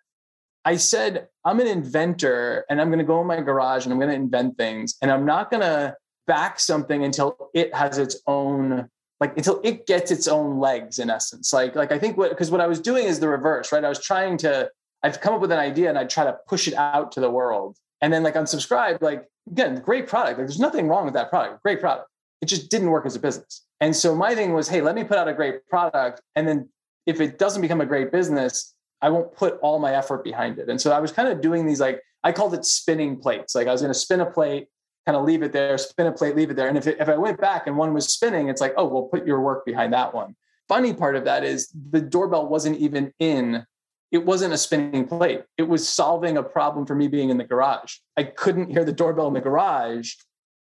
I 0.64 0.78
said, 0.78 1.28
I'm 1.44 1.60
an 1.60 1.68
inventor 1.68 2.66
and 2.70 2.80
I'm 2.80 2.88
going 2.88 3.00
to 3.00 3.06
go 3.06 3.20
in 3.22 3.28
my 3.28 3.42
garage 3.42 3.86
and 3.86 3.92
I'm 3.92 4.00
going 4.00 4.10
to 4.10 4.16
invent 4.16 4.58
things. 4.58 4.96
And 5.02 5.12
I'm 5.12 5.26
not 5.26 5.52
going 5.52 5.62
to 5.62 5.96
back 6.26 6.60
something 6.60 7.04
until 7.04 7.50
it 7.54 7.76
has 7.76 7.98
its 7.98 8.18
own 8.28 8.90
like 9.20 9.36
until 9.38 9.62
it 9.64 9.88
gets 9.88 10.12
its 10.12 10.28
own 10.28 10.60
legs 10.60 11.00
in 11.00 11.10
essence. 11.10 11.54
Like 11.54 11.76
like 11.76 11.92
i 11.92 12.00
think 12.00 12.18
what 12.18 12.30
because 12.30 12.52
what 12.52 12.62
i 12.62 12.68
was 12.68 12.80
doing 12.80 13.06
is 13.06 13.20
the 13.20 13.28
reverse 13.28 13.72
right? 13.72 13.84
I 13.84 13.90
was 13.90 14.04
trying 14.04 14.38
to 14.40 14.70
i'd 15.04 15.22
come 15.22 15.34
up 15.34 15.42
with 15.42 15.52
an 15.52 15.60
idea 15.60 15.90
and 15.90 15.98
i'd 15.98 16.10
try 16.10 16.24
to 16.24 16.38
push 16.48 16.68
it 16.68 16.74
out 16.76 17.12
to 17.14 17.20
the 17.20 17.30
world. 17.30 17.78
And 18.02 18.12
then 18.12 18.24
like 18.24 18.36
unsubscribe 18.36 19.02
like 19.02 19.26
again 19.50 19.76
great 19.82 20.08
product. 20.08 20.38
Like 20.38 20.48
there's 20.48 20.60
nothing 20.60 20.88
wrong 20.88 21.06
with 21.06 21.14
that 21.14 21.30
product 21.30 21.64
great 21.64 21.80
product. 21.80 22.10
It 22.42 22.48
just 22.48 22.70
didn't 22.70 22.90
work 22.90 23.06
as 23.06 23.16
a 23.16 23.20
business. 23.20 23.66
And 23.80 23.96
so 23.96 24.16
my 24.16 24.36
thing 24.36 24.54
was 24.54 24.68
hey 24.68 24.82
let 24.82 24.96
me 24.96 25.04
put 25.04 25.18
out 25.18 25.28
a 25.28 25.34
great 25.34 25.66
product. 25.68 26.22
And 26.36 26.48
then 26.48 26.70
if 27.06 27.22
it 27.22 27.40
doesn't 27.40 27.62
become 27.62 27.82
a 27.82 27.86
great 27.86 28.12
business 28.12 28.74
i 29.02 29.10
won't 29.10 29.36
put 29.36 29.60
all 29.62 29.80
my 29.80 29.94
effort 29.94 30.24
behind 30.24 30.60
it. 30.60 30.70
And 30.70 30.80
so 30.80 30.92
i 30.92 31.00
was 31.00 31.12
kind 31.12 31.30
of 31.30 31.42
doing 31.42 31.66
these 31.66 31.80
like 31.80 32.02
i 32.24 32.32
called 32.32 32.54
it 32.54 32.66
spinning 32.66 33.18
plates. 33.18 33.56
Like 33.56 33.68
i 33.68 33.72
was 33.72 33.82
going 33.82 33.94
to 33.94 34.00
spin 34.00 34.20
a 34.20 34.26
plate 34.26 34.68
kind 35.06 35.16
of 35.16 35.24
leave 35.24 35.44
it 35.44 35.52
there, 35.52 35.78
spin 35.78 36.08
a 36.08 36.12
plate, 36.12 36.36
leave 36.36 36.50
it 36.50 36.56
there. 36.56 36.68
And 36.68 36.78
if, 36.78 36.88
it, 36.88 36.98
if 37.00 37.08
I 37.08 37.18
went 37.18 37.40
back 37.40 37.68
and 37.68 37.78
one 37.78 37.94
was 37.94 38.12
spinning, 38.12 38.50
it's 38.50 38.62
like, 38.62 38.74
oh, 38.76 38.86
well, 38.86 39.04
put 39.04 39.26
your 39.26 39.40
work 39.40 39.66
behind 39.66 39.94
that 39.94 40.14
one. 40.14 40.36
Funny 40.68 40.94
part 40.94 41.16
of 41.16 41.26
that 41.26 41.44
is 41.44 41.72
the 41.92 42.02
doorbell 42.02 42.48
wasn't 42.48 42.78
even 42.80 43.14
in, 43.20 43.66
it 44.12 44.26
wasn't 44.26 44.54
a 44.54 44.58
spinning 44.58 45.08
plate. 45.08 45.44
It 45.58 45.64
was 45.64 45.88
solving 45.88 46.38
a 46.38 46.44
problem 46.44 46.88
for 46.88 46.96
me 46.96 47.08
being 47.08 47.30
in 47.30 47.38
the 47.38 47.44
garage. 47.44 47.98
I 48.18 48.24
couldn't 48.24 48.72
hear 48.72 48.84
the 48.84 48.94
doorbell 48.94 49.28
in 49.28 49.34
the 49.34 49.42
garage. 49.42 50.14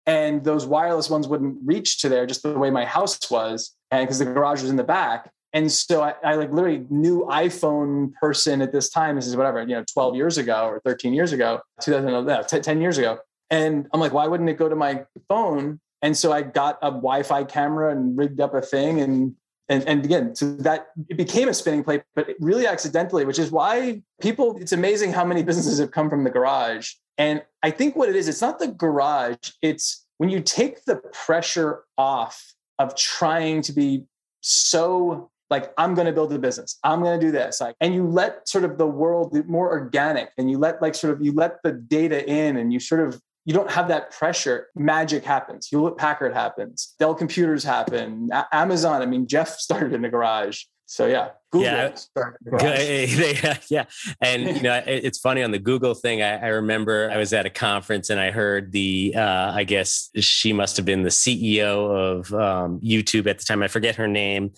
And 0.07 0.45
those 0.45 0.65
wireless 0.65 1.11
ones 1.11 1.27
wouldn't 1.27 1.59
reach 1.65 1.99
to 2.01 2.09
there 2.09 2.27
just 2.27 2.43
the 2.43 2.59
way 2.59 2.71
my 2.71 2.85
house 2.85 3.31
was. 3.31 3.77
And 3.91 4.07
because 4.07 4.21
the 4.21 4.25
garage 4.27 4.63
was 4.63 4.71
in 4.71 4.77
the 4.77 4.85
back. 4.85 5.31
And 5.53 5.71
so 5.71 6.03
I, 6.03 6.15
I 6.23 6.35
like 6.37 6.53
literally 6.53 6.87
knew 6.89 7.27
iPhone 7.29 8.13
person 8.15 8.63
at 8.63 8.71
this 8.71 8.91
time. 8.91 9.17
This 9.17 9.27
is 9.27 9.37
whatever, 9.37 9.61
you 9.63 9.75
know, 9.75 9.85
12 9.93 10.15
years 10.15 10.39
ago 10.39 10.67
or 10.67 10.81
13 10.85 11.13
years 11.13 11.33
ago, 11.33 11.61
2010, 11.81 12.63
10 12.63 12.81
years 12.81 12.99
ago 12.99 13.19
and 13.50 13.88
I'm 13.92 14.00
like, 14.00 14.12
why 14.12 14.26
wouldn't 14.26 14.49
it 14.49 14.59
go 14.59 14.69
to 14.69 14.76
my 14.76 15.04
phone? 15.28 15.80
And 16.02 16.16
so 16.16 16.33
I 16.33 16.42
got 16.42 16.78
a 16.83 16.90
Wi-Fi 16.90 17.45
camera 17.45 17.92
and 17.92 18.16
rigged 18.16 18.40
up 18.40 18.54
a 18.54 18.62
thing 18.62 19.00
and 19.00 19.35
and, 19.69 19.87
and 19.87 20.04
again, 20.04 20.35
so 20.35 20.57
that 20.57 20.88
it 21.09 21.16
became 21.16 21.49
a 21.49 21.54
spinning 21.54 21.85
plate, 21.85 22.02
but 22.16 22.30
really 22.40 22.66
accidentally, 22.66 23.25
which 23.25 23.38
is 23.38 23.52
why 23.52 24.02
people, 24.21 24.59
it's 24.61 24.73
amazing 24.73 25.12
how 25.12 25.25
many 25.25 25.45
businesses 25.45 25.78
have 25.78 25.92
come 25.92 26.11
from 26.11 26.25
the 26.25 26.30
garage. 26.30 26.95
And 27.19 27.45
I 27.62 27.71
think 27.71 27.95
what 27.95 28.09
it 28.09 28.16
is, 28.16 28.26
it's 28.26 28.40
not 28.40 28.59
the 28.59 28.66
garage, 28.66 29.52
it's 29.62 30.04
when 30.19 30.28
you 30.28 30.40
take 30.40 30.85
the 30.87 30.97
pressure 30.97 31.85
off 31.97 32.52
of 32.80 32.97
trying 32.97 33.62
to 33.62 33.73
be 33.73 34.04
so 34.40 35.30
like 35.50 35.73
i'm 35.76 35.95
going 35.95 36.07
to 36.07 36.12
build 36.12 36.33
a 36.33 36.38
business 36.38 36.78
i'm 36.83 37.02
going 37.02 37.19
to 37.19 37.26
do 37.26 37.30
this 37.30 37.61
like 37.61 37.75
and 37.80 37.95
you 37.95 38.07
let 38.07 38.49
sort 38.49 38.64
of 38.64 38.78
the 38.78 38.87
world 38.87 39.37
more 39.47 39.71
organic 39.71 40.30
and 40.38 40.50
you 40.50 40.59
let 40.59 40.80
like 40.80 40.95
sort 40.95 41.12
of 41.12 41.23
you 41.23 41.33
let 41.33 41.62
the 41.62 41.73
data 41.73 42.26
in 42.28 42.57
and 42.57 42.73
you 42.73 42.80
sort 42.80 43.07
of 43.07 43.21
you 43.45 43.55
don't 43.55 43.71
have 43.71 43.89
that 43.89 44.11
pressure. 44.13 44.69
Magic 44.75 45.25
happens. 45.25 45.67
Hewlett 45.67 45.97
Packard 45.97 46.35
happens. 46.35 46.95
Dell 46.99 47.15
computers 47.15 47.65
happen. 47.65 48.29
A- 48.33 48.47
Amazon. 48.53 49.03
I 49.03 49.07
mean, 49.07 49.27
Jeff 49.27 49.49
started 49.59 49.93
in 49.93 50.03
the 50.03 50.09
garage. 50.09 50.65
So 50.91 51.07
yeah, 51.07 51.29
Google 51.53 51.67
yeah, 51.67 51.97
yeah, 53.45 53.57
yeah. 53.69 53.85
And 54.21 54.57
you 54.57 54.61
know, 54.61 54.83
it's 54.85 55.21
funny 55.21 55.41
on 55.41 55.53
the 55.53 55.59
Google 55.61 55.95
thing. 55.95 56.21
I, 56.21 56.39
I, 56.39 56.49
remember 56.49 57.09
I 57.13 57.17
was 57.17 57.33
at 57.33 57.47
a 57.47 57.51
conference 57.51 58.11
and 58.11 58.19
I 58.19 58.33
heard 58.33 58.73
the, 58.73 59.15
uh, 59.17 59.53
I 59.55 59.63
guess 59.63 60.11
she 60.17 60.53
must 60.53 60.77
have 60.77 60.85
been 60.85 61.05
the 61.05 61.11
CEO 61.11 61.95
of 61.95 62.35
um, 62.35 62.81
YouTube 62.81 63.29
at 63.29 63.39
the 63.39 63.45
time. 63.45 63.63
I 63.63 63.69
forget 63.69 63.95
her 63.95 64.09
name. 64.09 64.51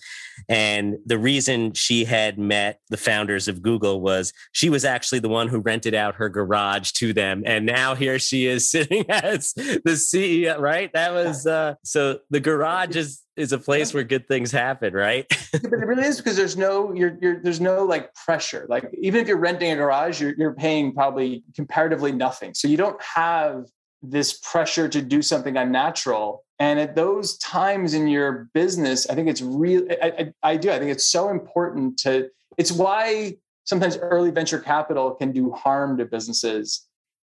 And 0.49 0.97
the 1.05 1.19
reason 1.19 1.73
she 1.73 2.03
had 2.03 2.39
met 2.39 2.79
the 2.89 2.97
founders 2.97 3.47
of 3.47 3.61
Google 3.61 4.01
was 4.01 4.33
she 4.53 4.71
was 4.71 4.83
actually 4.85 5.19
the 5.19 5.29
one 5.29 5.47
who 5.47 5.59
rented 5.59 5.93
out 5.93 6.15
her 6.15 6.29
garage 6.29 6.93
to 6.93 7.13
them. 7.13 7.43
And 7.45 7.67
now 7.67 7.93
here 7.93 8.17
she 8.17 8.47
is 8.47 8.71
sitting 8.71 9.05
as 9.07 9.53
the 9.53 9.81
CEO. 9.85 10.59
Right? 10.59 10.91
That 10.93 11.13
was 11.13 11.45
uh, 11.45 11.75
so. 11.83 12.19
The 12.31 12.39
garage 12.39 12.95
is 12.95 13.22
is 13.35 13.51
a 13.51 13.57
place 13.57 13.93
where 13.93 14.03
good 14.03 14.27
things 14.27 14.51
happen, 14.51 14.93
right? 14.93 15.25
but 15.51 15.73
it 15.73 15.85
really 15.85 16.05
is 16.05 16.17
because 16.17 16.35
there's 16.35 16.57
no 16.57 16.93
you're, 16.93 17.17
you're 17.21 17.41
there's 17.41 17.61
no 17.61 17.83
like 17.83 18.13
pressure. 18.13 18.65
Like 18.69 18.89
even 19.01 19.21
if 19.21 19.27
you're 19.27 19.37
renting 19.37 19.71
a 19.71 19.75
garage, 19.75 20.21
you're 20.21 20.33
you're 20.37 20.53
paying 20.53 20.93
probably 20.93 21.43
comparatively 21.55 22.11
nothing. 22.11 22.53
So 22.53 22.67
you 22.67 22.77
don't 22.77 23.01
have 23.01 23.65
this 24.01 24.33
pressure 24.39 24.87
to 24.89 25.01
do 25.01 25.21
something 25.21 25.57
unnatural. 25.57 26.43
And 26.59 26.79
at 26.79 26.95
those 26.95 27.37
times 27.37 27.93
in 27.93 28.07
your 28.07 28.49
business, 28.53 29.09
I 29.09 29.15
think 29.15 29.29
it's 29.29 29.41
real. 29.41 29.87
I, 30.01 30.07
I, 30.07 30.33
I 30.51 30.57
do. 30.57 30.71
I 30.71 30.79
think 30.79 30.91
it's 30.91 31.07
so 31.07 31.29
important 31.29 31.97
to. 31.99 32.29
It's 32.57 32.71
why 32.71 33.37
sometimes 33.63 33.97
early 33.97 34.29
venture 34.29 34.59
capital 34.59 35.15
can 35.15 35.31
do 35.31 35.51
harm 35.51 35.97
to 35.97 36.05
businesses. 36.05 36.87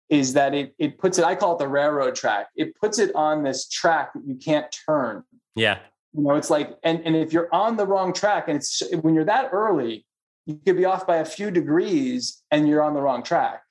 Is 0.09 0.33
that 0.33 0.53
it? 0.53 0.75
It 0.79 0.99
puts 0.99 1.19
it. 1.19 1.25
I 1.25 1.37
call 1.37 1.55
it 1.55 1.59
the 1.59 1.69
railroad 1.69 2.17
track. 2.17 2.49
It 2.57 2.75
puts 2.75 2.99
it 2.99 3.15
on 3.15 3.45
this 3.45 3.69
track 3.69 4.13
that 4.15 4.27
you 4.27 4.35
can't 4.35 4.67
turn. 4.87 5.23
Yeah 5.55 5.79
you 6.15 6.23
know 6.23 6.35
it's 6.35 6.51
like 6.51 6.77
and, 6.83 7.01
and 7.05 7.17
if 7.17 7.33
you're 7.33 7.53
on 7.55 7.77
the 7.77 7.87
wrong 7.87 8.13
track 8.13 8.49
and 8.49 8.57
it's 8.57 8.83
when 9.01 9.15
you're 9.15 9.25
that 9.25 9.51
early 9.53 10.05
you 10.47 10.59
could 10.67 10.77
be 10.77 10.85
off 10.85 11.07
by 11.07 11.19
a 11.19 11.25
few 11.25 11.51
degrees 11.51 12.43
and 12.51 12.69
you're 12.69 12.83
on 12.83 12.95
the 12.95 13.01
wrong 13.01 13.23
track. 13.23 13.63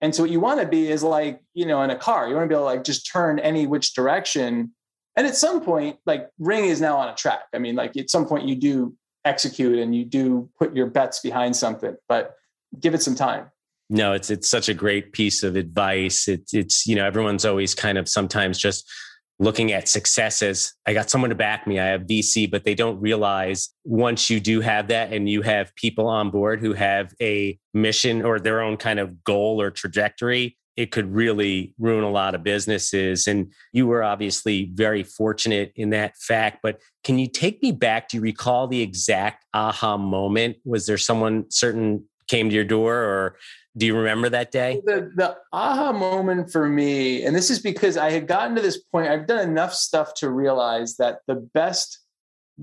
And 0.00 0.14
so 0.14 0.22
what 0.22 0.30
you 0.30 0.40
want 0.40 0.60
to 0.60 0.66
be 0.66 0.90
is 0.90 1.02
like 1.02 1.40
you 1.54 1.66
know 1.66 1.82
in 1.82 1.90
a 1.90 1.96
car 1.96 2.28
you 2.28 2.34
want 2.34 2.44
to 2.44 2.48
be 2.48 2.54
able 2.54 2.68
to 2.68 2.74
like 2.74 2.84
just 2.84 3.10
turn 3.10 3.38
any 3.38 3.66
which 3.66 3.94
direction. 3.94 4.72
And 5.16 5.26
at 5.26 5.36
some 5.36 5.62
point 5.62 5.98
like 6.06 6.28
ring 6.38 6.64
is 6.64 6.80
now 6.80 6.96
on 6.96 7.08
a 7.08 7.14
track. 7.14 7.42
I 7.54 7.58
mean 7.58 7.76
like 7.76 7.96
at 7.96 8.10
some 8.10 8.26
point 8.26 8.48
you 8.48 8.56
do 8.56 8.96
execute 9.24 9.78
and 9.78 9.94
you 9.94 10.04
do 10.04 10.50
put 10.58 10.74
your 10.74 10.86
bets 10.86 11.20
behind 11.20 11.54
something 11.54 11.96
but 12.08 12.34
give 12.80 12.94
it 12.94 13.02
some 13.02 13.14
time. 13.14 13.50
No 13.90 14.12
it's 14.12 14.30
it's 14.30 14.48
such 14.48 14.68
a 14.68 14.74
great 14.74 15.12
piece 15.12 15.42
of 15.42 15.54
advice. 15.54 16.26
It's 16.26 16.54
it's 16.54 16.86
you 16.86 16.96
know 16.96 17.06
everyone's 17.06 17.44
always 17.44 17.74
kind 17.74 17.98
of 17.98 18.08
sometimes 18.08 18.58
just 18.58 18.90
looking 19.38 19.72
at 19.72 19.88
successes. 19.88 20.74
I 20.86 20.94
got 20.94 21.10
someone 21.10 21.30
to 21.30 21.36
back 21.36 21.66
me. 21.66 21.80
I 21.80 21.86
have 21.86 22.02
VC, 22.02 22.50
but 22.50 22.64
they 22.64 22.74
don't 22.74 23.00
realize 23.00 23.70
once 23.84 24.30
you 24.30 24.38
do 24.40 24.60
have 24.60 24.88
that 24.88 25.12
and 25.12 25.28
you 25.28 25.42
have 25.42 25.74
people 25.74 26.06
on 26.06 26.30
board 26.30 26.60
who 26.60 26.74
have 26.74 27.12
a 27.20 27.58
mission 27.74 28.22
or 28.22 28.38
their 28.38 28.60
own 28.60 28.76
kind 28.76 29.00
of 29.00 29.24
goal 29.24 29.60
or 29.60 29.70
trajectory, 29.70 30.56
it 30.76 30.90
could 30.90 31.12
really 31.12 31.74
ruin 31.78 32.04
a 32.04 32.10
lot 32.10 32.34
of 32.34 32.42
businesses. 32.42 33.26
And 33.26 33.52
you 33.72 33.86
were 33.86 34.02
obviously 34.02 34.70
very 34.74 35.02
fortunate 35.02 35.72
in 35.76 35.90
that 35.90 36.16
fact. 36.16 36.60
But 36.62 36.80
can 37.04 37.18
you 37.18 37.28
take 37.28 37.62
me 37.62 37.72
back? 37.72 38.08
Do 38.08 38.18
you 38.18 38.22
recall 38.22 38.68
the 38.68 38.80
exact 38.80 39.44
aha 39.52 39.96
moment? 39.96 40.56
Was 40.64 40.86
there 40.86 40.98
someone 40.98 41.50
certain 41.50 42.04
came 42.28 42.48
to 42.48 42.54
your 42.54 42.64
door 42.64 42.94
or 42.94 43.36
do 43.76 43.86
you 43.86 43.96
remember 43.96 44.28
that 44.28 44.50
day? 44.50 44.82
The, 44.84 45.10
the 45.14 45.36
aha 45.52 45.92
moment 45.92 46.52
for 46.52 46.68
me, 46.68 47.24
and 47.24 47.34
this 47.34 47.50
is 47.50 47.58
because 47.58 47.96
I 47.96 48.10
had 48.10 48.26
gotten 48.26 48.54
to 48.56 48.62
this 48.62 48.78
point, 48.78 49.08
I've 49.08 49.26
done 49.26 49.48
enough 49.48 49.72
stuff 49.72 50.14
to 50.14 50.30
realize 50.30 50.96
that 50.96 51.20
the 51.26 51.36
best, 51.36 51.98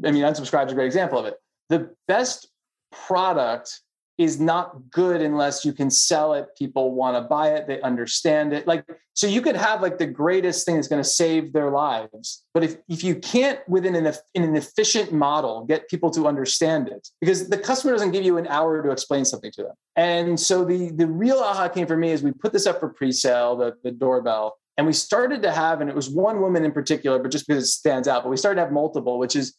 I 0.05 0.11
mean, 0.11 0.23
unsubscribe 0.23 0.67
is 0.67 0.71
a 0.71 0.75
great 0.75 0.85
example 0.85 1.17
of 1.17 1.25
it. 1.25 1.35
The 1.69 1.89
best 2.07 2.47
product 2.91 3.81
is 4.19 4.37
not 4.37 4.91
good 4.91 5.21
unless 5.21 5.63
you 5.63 5.71
can 5.71 5.89
sell 5.89 6.33
it. 6.33 6.45
People 6.57 6.91
want 6.93 7.15
to 7.15 7.21
buy 7.21 7.53
it, 7.53 7.67
they 7.67 7.81
understand 7.81 8.51
it. 8.51 8.67
Like, 8.67 8.83
so 9.13 9.27
you 9.27 9.41
could 9.41 9.55
have 9.55 9.81
like 9.81 9.97
the 9.97 10.05
greatest 10.05 10.65
thing 10.65 10.75
that's 10.75 10.89
going 10.89 11.01
to 11.01 11.07
save 11.07 11.53
their 11.53 11.71
lives. 11.71 12.43
But 12.53 12.65
if, 12.65 12.77
if 12.89 13.01
you 13.01 13.15
can't, 13.15 13.59
within 13.69 13.95
an, 13.95 14.13
in 14.35 14.43
an 14.43 14.57
efficient 14.57 15.13
model, 15.13 15.63
get 15.63 15.89
people 15.89 16.11
to 16.11 16.27
understand 16.27 16.89
it, 16.89 17.07
because 17.21 17.47
the 17.47 17.57
customer 17.57 17.93
doesn't 17.93 18.11
give 18.11 18.25
you 18.25 18.37
an 18.37 18.45
hour 18.47 18.83
to 18.83 18.91
explain 18.91 19.23
something 19.23 19.53
to 19.53 19.63
them. 19.63 19.75
And 19.95 20.37
so 20.37 20.65
the, 20.65 20.91
the 20.91 21.07
real 21.07 21.39
aha 21.39 21.69
came 21.69 21.87
for 21.87 21.95
me 21.95 22.11
is 22.11 22.21
we 22.21 22.33
put 22.33 22.51
this 22.51 22.67
up 22.67 22.81
for 22.81 22.89
pre 22.89 23.13
sale, 23.13 23.55
the, 23.55 23.75
the 23.85 23.91
doorbell. 23.91 24.57
And 24.77 24.85
we 24.85 24.93
started 24.93 25.41
to 25.43 25.51
have, 25.51 25.79
and 25.79 25.89
it 25.89 25.95
was 25.95 26.09
one 26.09 26.41
woman 26.41 26.65
in 26.65 26.73
particular, 26.73 27.19
but 27.19 27.31
just 27.31 27.47
because 27.47 27.63
it 27.63 27.67
stands 27.67 28.07
out, 28.09 28.23
but 28.23 28.29
we 28.29 28.37
started 28.37 28.55
to 28.55 28.61
have 28.63 28.73
multiple, 28.73 29.17
which 29.17 29.37
is 29.37 29.55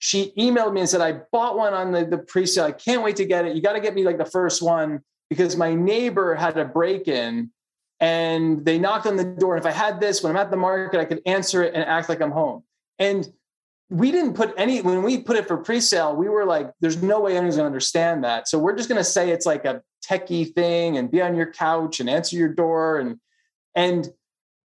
she 0.00 0.32
emailed 0.36 0.72
me 0.72 0.80
and 0.80 0.88
said, 0.88 1.02
I 1.02 1.20
bought 1.30 1.56
one 1.56 1.74
on 1.74 1.92
the, 1.92 2.06
the 2.06 2.18
pre-sale. 2.18 2.64
I 2.64 2.72
can't 2.72 3.02
wait 3.02 3.16
to 3.16 3.26
get 3.26 3.44
it. 3.44 3.54
You 3.54 3.62
got 3.62 3.74
to 3.74 3.80
get 3.80 3.94
me 3.94 4.02
like 4.02 4.16
the 4.16 4.24
first 4.24 4.62
one 4.62 5.00
because 5.28 5.56
my 5.56 5.74
neighbor 5.74 6.34
had 6.34 6.56
a 6.56 6.64
break-in 6.64 7.50
and 8.00 8.64
they 8.64 8.78
knocked 8.78 9.06
on 9.06 9.16
the 9.16 9.24
door. 9.24 9.56
And 9.56 9.64
if 9.64 9.70
I 9.70 9.76
had 9.76 10.00
this, 10.00 10.22
when 10.22 10.30
I'm 10.30 10.38
at 10.38 10.50
the 10.50 10.56
market, 10.56 10.98
I 10.98 11.04
could 11.04 11.20
answer 11.26 11.62
it 11.62 11.74
and 11.74 11.84
act 11.84 12.08
like 12.08 12.22
I'm 12.22 12.30
home. 12.30 12.64
And 12.98 13.28
we 13.90 14.10
didn't 14.10 14.32
put 14.32 14.54
any, 14.56 14.80
when 14.80 15.02
we 15.02 15.18
put 15.18 15.36
it 15.36 15.46
for 15.46 15.58
pre-sale, 15.58 16.16
we 16.16 16.30
were 16.30 16.46
like, 16.46 16.72
there's 16.80 17.02
no 17.02 17.20
way 17.20 17.32
anyone's 17.36 17.56
gonna 17.56 17.66
understand 17.66 18.24
that. 18.24 18.48
So 18.48 18.58
we're 18.58 18.76
just 18.76 18.88
gonna 18.88 19.04
say 19.04 19.30
it's 19.30 19.44
like 19.44 19.66
a 19.66 19.82
techie 20.08 20.54
thing 20.54 20.96
and 20.96 21.10
be 21.10 21.20
on 21.20 21.34
your 21.34 21.52
couch 21.52 22.00
and 22.00 22.08
answer 22.08 22.36
your 22.36 22.48
door. 22.48 23.00
And, 23.00 23.18
and 23.74 24.06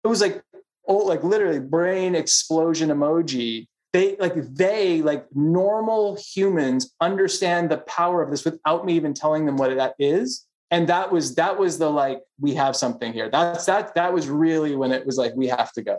it 0.04 0.08
was 0.08 0.20
like, 0.20 0.42
oh, 0.88 0.98
like 0.98 1.24
literally 1.24 1.60
brain 1.60 2.16
explosion 2.16 2.90
emoji 2.90 3.68
they 3.94 4.16
like 4.18 4.36
they 4.54 5.02
like 5.02 5.26
normal 5.34 6.16
humans 6.16 6.94
understand 7.02 7.70
the 7.70 7.80
power 7.80 8.22
of 8.22 8.32
this 8.32 8.46
without 8.46 8.86
me 8.86 8.94
even 8.94 9.14
telling 9.14 9.46
them 9.46 9.58
what 9.58 9.76
that 9.76 9.96
is. 10.00 10.46
And 10.70 10.88
that 10.88 11.12
was 11.12 11.36
that 11.36 11.60
was 11.60 11.78
the 11.78 11.90
like 11.90 12.22
we 12.40 12.54
have 12.56 12.76
something 12.76 13.12
here. 13.12 13.30
That's 13.30 13.66
that 13.66 13.94
that 13.96 14.14
was 14.14 14.30
really 14.30 14.76
when 14.76 14.92
it 14.92 15.06
was 15.06 15.18
like 15.18 15.36
we 15.36 15.48
have 15.48 15.74
to 15.74 15.82
go. 15.82 15.98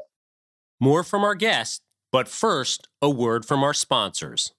More 0.80 1.04
from 1.04 1.22
our 1.22 1.34
guest 1.34 1.82
but 2.10 2.28
first 2.28 2.88
a 3.00 3.10
word 3.10 3.44
from 3.44 3.62
our 3.62 3.74
sponsors. 3.74 4.52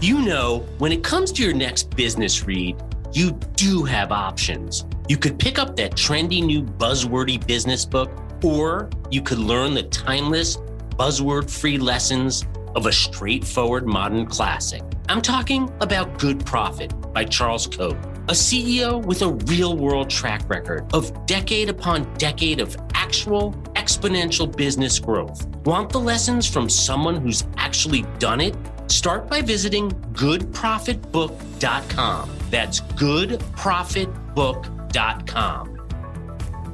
You 0.00 0.22
know 0.22 0.66
when 0.78 0.92
it 0.92 1.02
comes 1.02 1.32
to 1.32 1.42
your 1.42 1.54
next 1.54 1.94
business 1.96 2.44
read 2.44 2.76
you 3.14 3.30
do 3.54 3.84
have 3.84 4.10
options. 4.10 4.84
You 5.08 5.16
could 5.16 5.38
pick 5.38 5.58
up 5.58 5.76
that 5.76 5.92
trendy 5.92 6.44
new 6.44 6.62
buzzwordy 6.62 7.46
business 7.46 7.84
book 7.84 8.10
or 8.42 8.90
you 9.10 9.22
could 9.22 9.38
learn 9.38 9.72
the 9.72 9.84
timeless 9.84 10.58
buzzword 10.96 11.50
free 11.50 11.78
lessons 11.78 12.44
of 12.74 12.86
a 12.86 12.92
straightforward 12.92 13.86
modern 13.86 14.26
classic. 14.26 14.82
I'm 15.08 15.22
talking 15.22 15.70
about 15.80 16.18
Good 16.18 16.44
Profit 16.46 16.92
by 17.12 17.24
Charles 17.24 17.66
Koch, 17.66 17.96
a 18.28 18.32
CEO 18.32 19.04
with 19.04 19.22
a 19.22 19.32
real 19.46 19.76
world 19.76 20.08
track 20.10 20.48
record 20.48 20.86
of 20.92 21.26
decade 21.26 21.68
upon 21.68 22.12
decade 22.14 22.60
of 22.60 22.76
actual 22.94 23.52
exponential 23.74 24.56
business 24.56 24.98
growth. 24.98 25.46
Want 25.66 25.90
the 25.90 26.00
lessons 26.00 26.48
from 26.48 26.70
someone 26.70 27.16
who's 27.16 27.44
actually 27.56 28.02
done 28.18 28.40
it? 28.40 28.56
Start 28.86 29.28
by 29.28 29.42
visiting 29.42 29.90
goodprofitbook.com. 30.12 32.30
That's 32.50 32.80
goodprofitbook.com. 32.80 35.70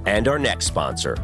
And 0.07 0.29
our 0.29 0.39
next 0.39 0.65
sponsor, 0.67 1.17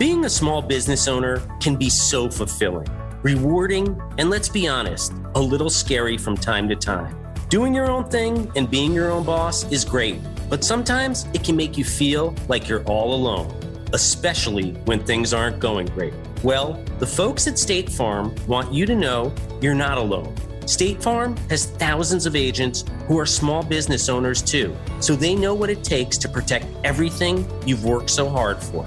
being 0.00 0.24
a 0.24 0.30
small 0.30 0.62
business 0.62 1.06
owner 1.06 1.42
can 1.60 1.76
be 1.76 1.90
so 1.90 2.30
fulfilling, 2.30 2.88
rewarding, 3.22 4.00
and 4.16 4.30
let's 4.30 4.48
be 4.48 4.66
honest, 4.66 5.12
a 5.34 5.38
little 5.38 5.68
scary 5.68 6.16
from 6.16 6.34
time 6.34 6.66
to 6.70 6.74
time. 6.74 7.14
Doing 7.50 7.74
your 7.74 7.90
own 7.90 8.08
thing 8.08 8.50
and 8.56 8.70
being 8.70 8.94
your 8.94 9.10
own 9.10 9.24
boss 9.24 9.70
is 9.70 9.84
great, 9.84 10.18
but 10.48 10.64
sometimes 10.64 11.26
it 11.34 11.44
can 11.44 11.54
make 11.54 11.76
you 11.76 11.84
feel 11.84 12.34
like 12.48 12.66
you're 12.66 12.82
all 12.84 13.12
alone, 13.12 13.54
especially 13.92 14.70
when 14.86 15.04
things 15.04 15.34
aren't 15.34 15.60
going 15.60 15.86
great. 15.88 16.14
Well, 16.42 16.82
the 16.98 17.06
folks 17.06 17.46
at 17.46 17.58
State 17.58 17.90
Farm 17.92 18.34
want 18.46 18.72
you 18.72 18.86
to 18.86 18.96
know 18.96 19.34
you're 19.60 19.74
not 19.74 19.98
alone. 19.98 20.34
State 20.66 21.02
Farm 21.02 21.36
has 21.50 21.66
thousands 21.66 22.24
of 22.24 22.34
agents 22.34 22.86
who 23.06 23.18
are 23.18 23.26
small 23.26 23.62
business 23.62 24.08
owners 24.08 24.40
too, 24.40 24.74
so 25.00 25.14
they 25.14 25.34
know 25.34 25.52
what 25.52 25.68
it 25.68 25.84
takes 25.84 26.16
to 26.16 26.28
protect 26.28 26.64
everything 26.84 27.46
you've 27.66 27.84
worked 27.84 28.08
so 28.08 28.30
hard 28.30 28.62
for. 28.62 28.86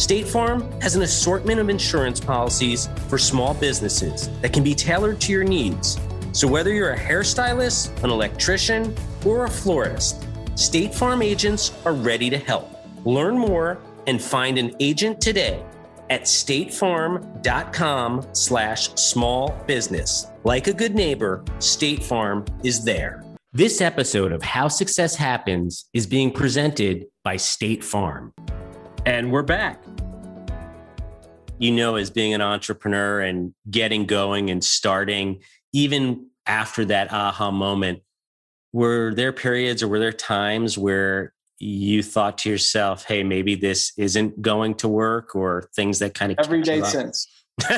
State 0.00 0.26
Farm 0.26 0.68
has 0.80 0.96
an 0.96 1.02
assortment 1.02 1.60
of 1.60 1.68
insurance 1.68 2.18
policies 2.18 2.88
for 3.08 3.18
small 3.18 3.52
businesses 3.52 4.30
that 4.40 4.50
can 4.50 4.64
be 4.64 4.74
tailored 4.74 5.20
to 5.20 5.30
your 5.30 5.44
needs. 5.44 5.98
So, 6.32 6.48
whether 6.48 6.72
you're 6.72 6.94
a 6.94 6.98
hairstylist, 6.98 8.02
an 8.02 8.08
electrician, 8.08 8.96
or 9.26 9.44
a 9.44 9.50
florist, 9.50 10.26
State 10.54 10.94
Farm 10.94 11.20
agents 11.20 11.72
are 11.84 11.92
ready 11.92 12.30
to 12.30 12.38
help. 12.38 12.74
Learn 13.04 13.36
more 13.36 13.78
and 14.06 14.22
find 14.22 14.56
an 14.56 14.74
agent 14.80 15.20
today 15.20 15.62
at 16.08 16.22
statefarm.com 16.22 18.26
slash 18.32 18.94
small 18.94 19.50
business. 19.66 20.28
Like 20.44 20.66
a 20.66 20.72
good 20.72 20.94
neighbor, 20.94 21.44
State 21.58 22.02
Farm 22.02 22.46
is 22.64 22.86
there. 22.86 23.22
This 23.52 23.82
episode 23.82 24.32
of 24.32 24.42
How 24.42 24.68
Success 24.68 25.14
Happens 25.14 25.90
is 25.92 26.06
being 26.06 26.32
presented 26.32 27.04
by 27.22 27.36
State 27.36 27.84
Farm. 27.84 28.32
And 29.06 29.32
we're 29.32 29.42
back. 29.42 29.82
You 31.60 31.70
know, 31.70 31.96
as 31.96 32.10
being 32.10 32.34
an 32.34 32.40
entrepreneur 32.40 33.20
and 33.20 33.54
getting 33.70 34.06
going 34.06 34.50
and 34.50 34.64
starting, 34.64 35.42
even 35.72 36.26
after 36.46 36.84
that 36.86 37.12
aha 37.12 37.50
moment, 37.50 38.00
were 38.72 39.12
there 39.14 39.32
periods 39.32 39.82
or 39.82 39.88
were 39.88 39.98
there 39.98 40.12
times 40.12 40.76
where 40.76 41.34
you 41.58 42.02
thought 42.02 42.38
to 42.38 42.50
yourself, 42.50 43.04
hey, 43.04 43.22
maybe 43.22 43.54
this 43.54 43.92
isn't 43.98 44.40
going 44.40 44.74
to 44.76 44.88
work 44.88 45.36
or 45.36 45.68
things 45.76 45.98
that 45.98 46.14
kind 46.14 46.32
of 46.32 46.38
every 46.38 46.62
day 46.62 46.82
since? 46.82 47.28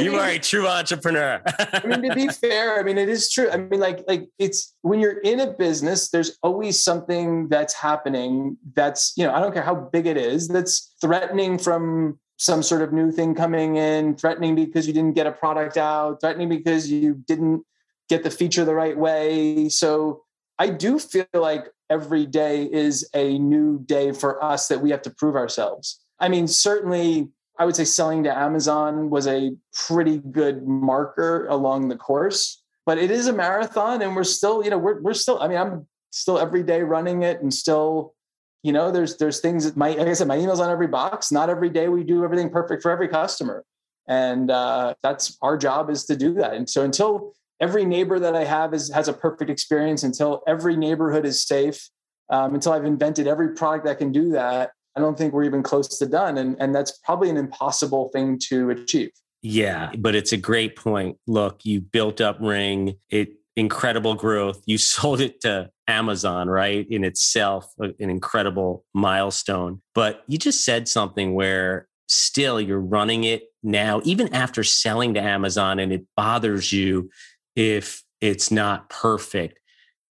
you 0.00 0.10
mean, 0.10 0.14
are 0.14 0.28
a 0.30 0.38
true 0.38 0.66
entrepreneur. 0.66 1.40
I 1.46 1.86
mean, 1.86 2.02
to 2.02 2.14
be 2.14 2.28
fair, 2.40 2.78
I 2.78 2.82
mean, 2.82 2.98
it 2.98 3.08
is 3.08 3.30
true. 3.30 3.48
I 3.50 3.58
mean, 3.58 3.78
like, 3.78 4.02
like 4.08 4.28
it's 4.38 4.74
when 4.82 5.00
you're 5.00 5.18
in 5.18 5.40
a 5.40 5.52
business, 5.52 6.10
there's 6.10 6.38
always 6.42 6.82
something 6.82 7.48
that's 7.48 7.74
happening 7.74 8.56
that's, 8.74 9.12
you 9.16 9.24
know, 9.24 9.32
I 9.32 9.40
don't 9.40 9.52
care 9.52 9.62
how 9.62 9.74
big 9.74 10.06
it 10.06 10.16
is, 10.16 10.48
that's 10.48 10.94
threatening 11.00 11.58
from 11.58 12.18
some 12.42 12.60
sort 12.60 12.82
of 12.82 12.92
new 12.92 13.12
thing 13.12 13.36
coming 13.36 13.76
in, 13.76 14.16
threatening 14.16 14.56
because 14.56 14.84
you 14.84 14.92
didn't 14.92 15.14
get 15.14 15.28
a 15.28 15.32
product 15.32 15.76
out, 15.76 16.20
threatening 16.20 16.48
because 16.48 16.90
you 16.90 17.14
didn't 17.28 17.64
get 18.08 18.24
the 18.24 18.30
feature 18.30 18.64
the 18.64 18.74
right 18.74 18.98
way. 18.98 19.68
So 19.68 20.24
I 20.58 20.70
do 20.70 20.98
feel 20.98 21.24
like 21.32 21.68
every 21.88 22.26
day 22.26 22.64
is 22.64 23.08
a 23.14 23.38
new 23.38 23.78
day 23.86 24.10
for 24.10 24.42
us 24.42 24.66
that 24.66 24.80
we 24.80 24.90
have 24.90 25.02
to 25.02 25.10
prove 25.10 25.36
ourselves. 25.36 26.00
I 26.18 26.28
mean, 26.28 26.48
certainly 26.48 27.28
I 27.60 27.64
would 27.64 27.76
say 27.76 27.84
selling 27.84 28.24
to 28.24 28.36
Amazon 28.36 29.08
was 29.08 29.28
a 29.28 29.52
pretty 29.86 30.18
good 30.18 30.66
marker 30.66 31.46
along 31.46 31.90
the 31.90 31.96
course, 31.96 32.60
but 32.84 32.98
it 32.98 33.12
is 33.12 33.28
a 33.28 33.32
marathon 33.32 34.02
and 34.02 34.16
we're 34.16 34.24
still, 34.24 34.64
you 34.64 34.70
know, 34.70 34.78
we're, 34.78 35.00
we're 35.00 35.14
still, 35.14 35.40
I 35.40 35.46
mean, 35.46 35.58
I'm 35.58 35.86
still 36.10 36.40
every 36.40 36.64
day 36.64 36.82
running 36.82 37.22
it 37.22 37.40
and 37.40 37.54
still, 37.54 38.14
you 38.62 38.72
know, 38.72 38.90
there's, 38.90 39.16
there's 39.16 39.40
things 39.40 39.64
that 39.64 39.76
my, 39.76 39.90
like 39.90 40.08
I 40.08 40.12
said, 40.12 40.28
my 40.28 40.38
email's 40.38 40.60
on 40.60 40.70
every 40.70 40.86
box. 40.86 41.32
Not 41.32 41.50
every 41.50 41.68
day 41.68 41.88
we 41.88 42.04
do 42.04 42.24
everything 42.24 42.50
perfect 42.50 42.82
for 42.82 42.90
every 42.90 43.08
customer. 43.08 43.64
And 44.08 44.50
uh, 44.50 44.94
that's 45.02 45.38
our 45.42 45.56
job 45.56 45.90
is 45.90 46.04
to 46.06 46.16
do 46.16 46.34
that. 46.34 46.54
And 46.54 46.68
so 46.68 46.82
until 46.82 47.32
every 47.60 47.84
neighbor 47.84 48.18
that 48.18 48.34
I 48.34 48.44
have 48.44 48.74
is, 48.74 48.90
has 48.92 49.08
a 49.08 49.12
perfect 49.12 49.50
experience, 49.50 50.02
until 50.02 50.42
every 50.46 50.76
neighborhood 50.76 51.24
is 51.24 51.42
safe, 51.44 51.88
um, 52.30 52.54
until 52.54 52.72
I've 52.72 52.84
invented 52.84 53.26
every 53.26 53.54
product 53.54 53.84
that 53.86 53.98
can 53.98 54.12
do 54.12 54.30
that, 54.32 54.72
I 54.96 55.00
don't 55.00 55.16
think 55.16 55.32
we're 55.32 55.44
even 55.44 55.62
close 55.62 55.98
to 55.98 56.06
done. 56.06 56.38
And, 56.38 56.56
and 56.60 56.74
that's 56.74 56.98
probably 56.98 57.30
an 57.30 57.36
impossible 57.36 58.10
thing 58.12 58.38
to 58.48 58.70
achieve. 58.70 59.10
Yeah, 59.42 59.90
but 59.98 60.14
it's 60.14 60.32
a 60.32 60.36
great 60.36 60.76
point. 60.76 61.16
Look, 61.26 61.64
you 61.64 61.80
built 61.80 62.20
up 62.20 62.38
Ring, 62.40 62.96
it 63.10 63.34
incredible 63.56 64.14
growth. 64.14 64.62
You 64.66 64.78
sold 64.78 65.20
it 65.20 65.40
to 65.42 65.70
Amazon, 65.88 66.48
right? 66.48 66.86
In 66.88 67.04
itself, 67.04 67.72
an 67.78 67.94
incredible 67.98 68.84
milestone. 68.94 69.82
But 69.94 70.22
you 70.26 70.38
just 70.38 70.64
said 70.64 70.88
something 70.88 71.34
where 71.34 71.88
still 72.08 72.60
you're 72.60 72.80
running 72.80 73.24
it 73.24 73.44
now, 73.62 74.00
even 74.04 74.32
after 74.34 74.64
selling 74.64 75.14
to 75.14 75.20
Amazon, 75.20 75.78
and 75.78 75.92
it 75.92 76.04
bothers 76.16 76.72
you 76.72 77.10
if 77.56 78.02
it's 78.20 78.50
not 78.50 78.88
perfect. 78.88 79.58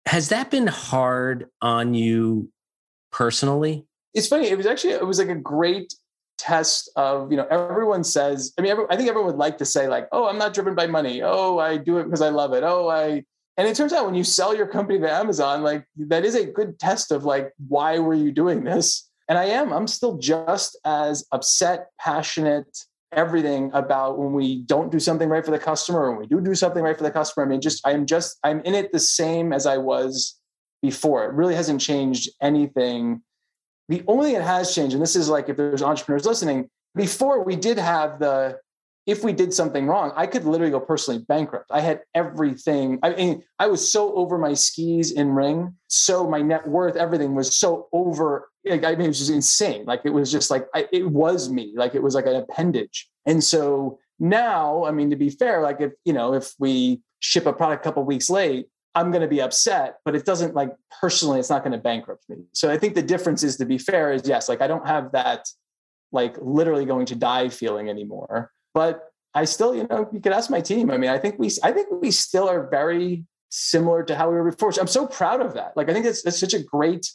Has 0.06 0.30
that 0.30 0.50
been 0.50 0.66
hard 0.66 1.46
on 1.60 1.94
you 1.94 2.50
personally? 3.12 3.86
it's 4.14 4.28
funny. 4.28 4.48
It 4.48 4.56
was 4.56 4.66
actually 4.66 4.94
it 4.94 5.06
was 5.06 5.18
like 5.18 5.28
a 5.28 5.34
great 5.34 5.94
test 6.42 6.90
of 6.96 7.30
you 7.30 7.36
know 7.36 7.46
everyone 7.46 8.02
says. 8.02 8.52
I 8.58 8.62
mean, 8.62 8.72
every, 8.72 8.84
I 8.90 8.96
think 8.96 9.08
everyone 9.08 9.30
would 9.30 9.38
like 9.38 9.58
to 9.58 9.64
say 9.64 9.86
like, 9.86 10.08
oh, 10.12 10.26
I'm 10.26 10.38
not 10.38 10.54
driven 10.54 10.74
by 10.74 10.86
money. 10.86 11.22
Oh, 11.22 11.58
I 11.58 11.76
do 11.76 11.98
it 11.98 12.04
because 12.04 12.22
I 12.22 12.30
love 12.30 12.52
it. 12.52 12.64
Oh, 12.64 12.88
I. 12.88 13.24
And 13.58 13.68
it 13.68 13.76
turns 13.76 13.92
out 13.92 14.06
when 14.06 14.14
you 14.14 14.24
sell 14.24 14.56
your 14.56 14.66
company 14.66 14.98
to 14.98 15.10
Amazon, 15.10 15.62
like 15.62 15.84
that 15.96 16.24
is 16.24 16.34
a 16.34 16.46
good 16.46 16.78
test 16.78 17.12
of 17.12 17.24
like 17.24 17.52
why 17.68 17.98
were 17.98 18.14
you 18.14 18.32
doing 18.32 18.64
this? 18.64 19.08
And 19.28 19.38
I 19.38 19.44
am. 19.44 19.72
I'm 19.72 19.86
still 19.86 20.18
just 20.18 20.76
as 20.84 21.24
upset, 21.32 21.88
passionate, 22.00 22.66
everything 23.12 23.70
about 23.74 24.18
when 24.18 24.32
we 24.32 24.62
don't 24.62 24.90
do 24.90 24.98
something 24.98 25.28
right 25.28 25.44
for 25.44 25.50
the 25.50 25.58
customer 25.58 26.10
when 26.10 26.18
we 26.18 26.26
do 26.26 26.40
do 26.40 26.54
something 26.54 26.82
right 26.82 26.96
for 26.96 27.02
the 27.02 27.10
customer. 27.10 27.46
I 27.46 27.48
mean, 27.48 27.60
just 27.60 27.86
I'm 27.86 28.06
just 28.06 28.38
I'm 28.42 28.60
in 28.60 28.74
it 28.74 28.90
the 28.92 28.98
same 28.98 29.52
as 29.52 29.66
I 29.66 29.76
was 29.76 30.38
before. 30.82 31.24
It 31.24 31.34
really 31.34 31.54
hasn't 31.54 31.80
changed 31.80 32.30
anything. 32.40 33.22
The 33.92 34.02
only 34.08 34.28
thing 34.30 34.38
that 34.38 34.46
has 34.46 34.74
changed, 34.74 34.94
and 34.94 35.02
this 35.02 35.14
is 35.14 35.28
like 35.28 35.50
if 35.50 35.58
there's 35.58 35.82
entrepreneurs 35.82 36.24
listening, 36.24 36.70
before 36.94 37.44
we 37.44 37.56
did 37.56 37.76
have 37.76 38.18
the 38.18 38.58
if 39.04 39.22
we 39.22 39.34
did 39.34 39.52
something 39.52 39.86
wrong, 39.86 40.12
I 40.16 40.26
could 40.26 40.46
literally 40.46 40.70
go 40.70 40.80
personally 40.80 41.22
bankrupt. 41.28 41.66
I 41.70 41.80
had 41.80 42.00
everything. 42.14 43.00
I 43.02 43.10
mean, 43.10 43.42
I 43.58 43.66
was 43.66 43.92
so 43.92 44.14
over 44.14 44.38
my 44.38 44.54
skis 44.54 45.12
in 45.12 45.32
ring. 45.32 45.74
So 45.88 46.26
my 46.26 46.40
net 46.40 46.66
worth, 46.66 46.96
everything 46.96 47.34
was 47.34 47.58
so 47.58 47.88
over. 47.92 48.48
Like, 48.64 48.84
I 48.84 48.92
mean, 48.92 49.02
it 49.02 49.08
was 49.08 49.18
just 49.18 49.30
insane. 49.30 49.84
Like 49.84 50.02
it 50.04 50.10
was 50.10 50.32
just 50.32 50.50
like, 50.50 50.68
I, 50.74 50.86
it 50.90 51.10
was 51.10 51.50
me. 51.50 51.74
Like 51.76 51.94
it 51.94 52.02
was 52.02 52.14
like 52.14 52.26
an 52.26 52.36
appendage. 52.36 53.10
And 53.26 53.44
so 53.44 53.98
now, 54.18 54.86
I 54.86 54.92
mean, 54.92 55.10
to 55.10 55.16
be 55.16 55.28
fair, 55.28 55.60
like 55.60 55.80
if, 55.80 55.92
you 56.06 56.14
know, 56.14 56.32
if 56.32 56.54
we 56.58 57.02
ship 57.18 57.44
a 57.44 57.52
product 57.52 57.84
a 57.84 57.88
couple 57.88 58.04
weeks 58.04 58.30
late, 58.30 58.68
I'm 58.94 59.10
going 59.10 59.22
to 59.22 59.28
be 59.28 59.40
upset, 59.40 59.98
but 60.04 60.14
it 60.14 60.26
doesn't 60.26 60.54
like 60.54 60.74
personally, 61.00 61.40
it's 61.40 61.50
not 61.50 61.62
going 61.62 61.72
to 61.72 61.78
bankrupt 61.78 62.28
me. 62.28 62.44
So 62.52 62.70
I 62.70 62.76
think 62.76 62.94
the 62.94 63.02
difference 63.02 63.42
is 63.42 63.56
to 63.56 63.64
be 63.64 63.78
fair 63.78 64.12
is 64.12 64.28
yes, 64.28 64.48
like 64.48 64.60
I 64.60 64.66
don't 64.66 64.86
have 64.86 65.12
that 65.12 65.48
like 66.12 66.36
literally 66.40 66.84
going 66.84 67.06
to 67.06 67.14
die 67.14 67.48
feeling 67.48 67.88
anymore 67.88 68.52
but 68.74 69.12
I 69.34 69.44
still, 69.44 69.74
you 69.74 69.86
know, 69.88 70.08
you 70.12 70.20
could 70.20 70.32
ask 70.32 70.50
my 70.50 70.60
team. 70.60 70.90
I 70.90 70.98
mean, 70.98 71.10
I 71.10 71.18
think 71.18 71.38
we, 71.38 71.50
I 71.62 71.72
think 71.72 71.88
we 71.90 72.10
still 72.10 72.48
are 72.48 72.68
very 72.68 73.24
similar 73.48 74.02
to 74.04 74.14
how 74.14 74.30
we 74.30 74.36
were 74.36 74.50
before. 74.50 74.72
I'm 74.78 74.86
so 74.86 75.06
proud 75.06 75.40
of 75.40 75.54
that. 75.54 75.76
Like, 75.76 75.88
I 75.88 75.92
think 75.92 76.06
it's, 76.06 76.24
it's 76.24 76.38
such 76.38 76.54
a 76.54 76.62
great 76.62 77.10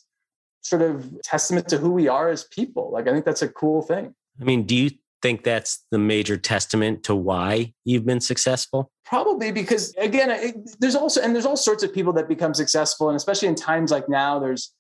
sort 0.62 0.82
of 0.82 1.22
testament 1.24 1.68
to 1.70 1.78
who 1.78 1.92
we 1.92 2.08
are 2.08 2.30
as 2.30 2.46
people. 2.46 2.92
Like, 2.92 3.08
I 3.08 3.12
think 3.12 3.26
that's 3.26 3.44
a 3.44 3.48
cool 3.48 3.82
thing. 3.82 4.16
I 4.40 4.44
mean, 4.44 4.64
do 4.64 4.76
you 4.76 4.92
think 5.22 5.44
that's 5.44 5.86
the 5.92 5.98
major 5.98 6.38
testament 6.38 7.04
to 7.04 7.16
why 7.16 7.74
you've 7.86 8.06
been 8.06 8.22
successful? 8.22 8.92
Probably 9.06 9.52
because 9.52 9.94
again, 9.98 10.30
it, 10.32 10.56
there's 10.80 10.96
also 10.96 11.22
and 11.22 11.34
there's 11.34 11.46
all 11.46 11.58
sorts 11.58 11.84
of 11.84 11.94
people 11.94 12.14
that 12.14 12.28
become 12.28 12.54
successful, 12.54 13.10
and 13.10 13.16
especially 13.16 13.48
in 13.48 13.56
times 13.56 13.92
like 13.92 14.08
now, 14.10 14.40
there's 14.40 14.74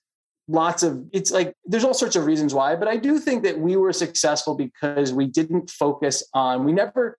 lots 0.48 0.84
of 0.84 1.04
it's 1.12 1.32
like 1.32 1.54
there's 1.66 1.84
all 1.84 1.94
sorts 1.94 2.16
of 2.16 2.26
reasons 2.26 2.54
why 2.54 2.76
but 2.76 2.88
i 2.88 2.96
do 2.96 3.20
think 3.20 3.44
that 3.44 3.60
we 3.60 3.76
were 3.76 3.92
successful 3.92 4.56
because 4.56 5.12
we 5.12 5.26
didn't 5.26 5.70
focus 5.70 6.24
on 6.34 6.64
we 6.64 6.72
never 6.72 7.18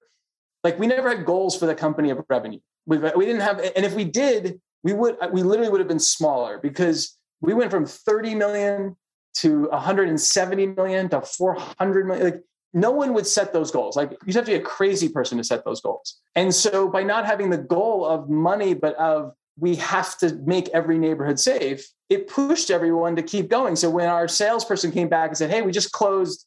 like 0.64 0.78
we 0.78 0.86
never 0.86 1.14
had 1.14 1.26
goals 1.26 1.56
for 1.56 1.66
the 1.66 1.74
company 1.74 2.10
of 2.10 2.18
revenue 2.30 2.58
we, 2.86 2.96
we 2.96 3.26
didn't 3.26 3.42
have 3.42 3.60
and 3.76 3.84
if 3.84 3.94
we 3.94 4.04
did 4.04 4.58
we 4.82 4.92
would 4.92 5.16
we 5.30 5.42
literally 5.42 5.70
would 5.70 5.80
have 5.80 5.88
been 5.88 5.98
smaller 5.98 6.58
because 6.58 7.18
we 7.40 7.52
went 7.52 7.70
from 7.70 7.84
30 7.84 8.34
million 8.34 8.96
to 9.34 9.68
170 9.68 10.66
million 10.66 11.08
to 11.10 11.20
400 11.20 12.06
million 12.06 12.24
like 12.24 12.40
no 12.74 12.90
one 12.90 13.14
would 13.14 13.26
set 13.26 13.52
those 13.52 13.70
goals 13.70 13.96
like 13.96 14.16
you'd 14.26 14.36
have 14.36 14.44
to 14.44 14.50
be 14.50 14.56
a 14.56 14.60
crazy 14.60 15.08
person 15.08 15.38
to 15.38 15.44
set 15.44 15.64
those 15.64 15.80
goals 15.80 16.20
and 16.36 16.54
so 16.54 16.88
by 16.88 17.02
not 17.02 17.24
having 17.24 17.50
the 17.50 17.58
goal 17.58 18.04
of 18.04 18.28
money 18.28 18.74
but 18.74 18.94
of 18.96 19.32
we 19.60 19.76
have 19.76 20.16
to 20.18 20.34
make 20.46 20.68
every 20.68 20.98
neighborhood 20.98 21.38
safe, 21.38 21.86
it 22.08 22.28
pushed 22.28 22.70
everyone 22.70 23.16
to 23.16 23.22
keep 23.22 23.48
going. 23.48 23.76
So 23.76 23.90
when 23.90 24.08
our 24.08 24.28
salesperson 24.28 24.92
came 24.92 25.08
back 25.08 25.30
and 25.30 25.36
said, 25.36 25.50
Hey, 25.50 25.62
we 25.62 25.72
just 25.72 25.92
closed 25.92 26.46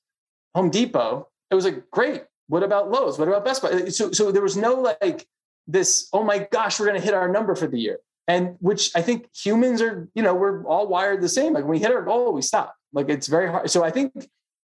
Home 0.56 0.70
Depot, 0.70 1.28
it 1.50 1.56
was 1.56 1.66
like, 1.66 1.90
Great. 1.92 2.24
What 2.48 2.64
about 2.64 2.92
Lowe's? 2.92 3.18
What 3.18 3.28
about 3.28 3.46
Best 3.46 3.62
Buy? 3.62 3.70
Uh, 3.70 3.90
so, 3.90 4.12
so 4.12 4.32
there 4.32 4.42
was 4.42 4.58
no 4.58 4.74
like 5.02 5.26
this, 5.68 6.10
oh 6.12 6.24
my 6.24 6.48
gosh, 6.52 6.80
we're 6.80 6.88
going 6.88 7.00
to 7.00 7.06
hit 7.06 7.14
our 7.14 7.30
number 7.30 7.56
for 7.56 7.68
the 7.68 7.80
year. 7.80 8.00
And 8.28 8.56
which 8.60 8.92
I 8.96 9.02
think 9.02 9.28
humans 9.34 9.82
are, 9.82 10.10
you 10.16 10.24
know, 10.24 10.34
we're 10.34 10.66
all 10.66 10.88
wired 10.88 11.22
the 11.22 11.30
same. 11.30 11.54
Like 11.54 11.64
when 11.64 11.72
we 11.72 11.80
hit 11.80 11.92
our 11.92 12.02
goal, 12.02 12.34
we 12.34 12.42
stop. 12.42 12.76
Like 12.94 13.10
it's 13.10 13.28
very 13.28 13.50
hard. 13.50 13.70
So 13.70 13.84
I 13.84 13.90
think 13.90 14.14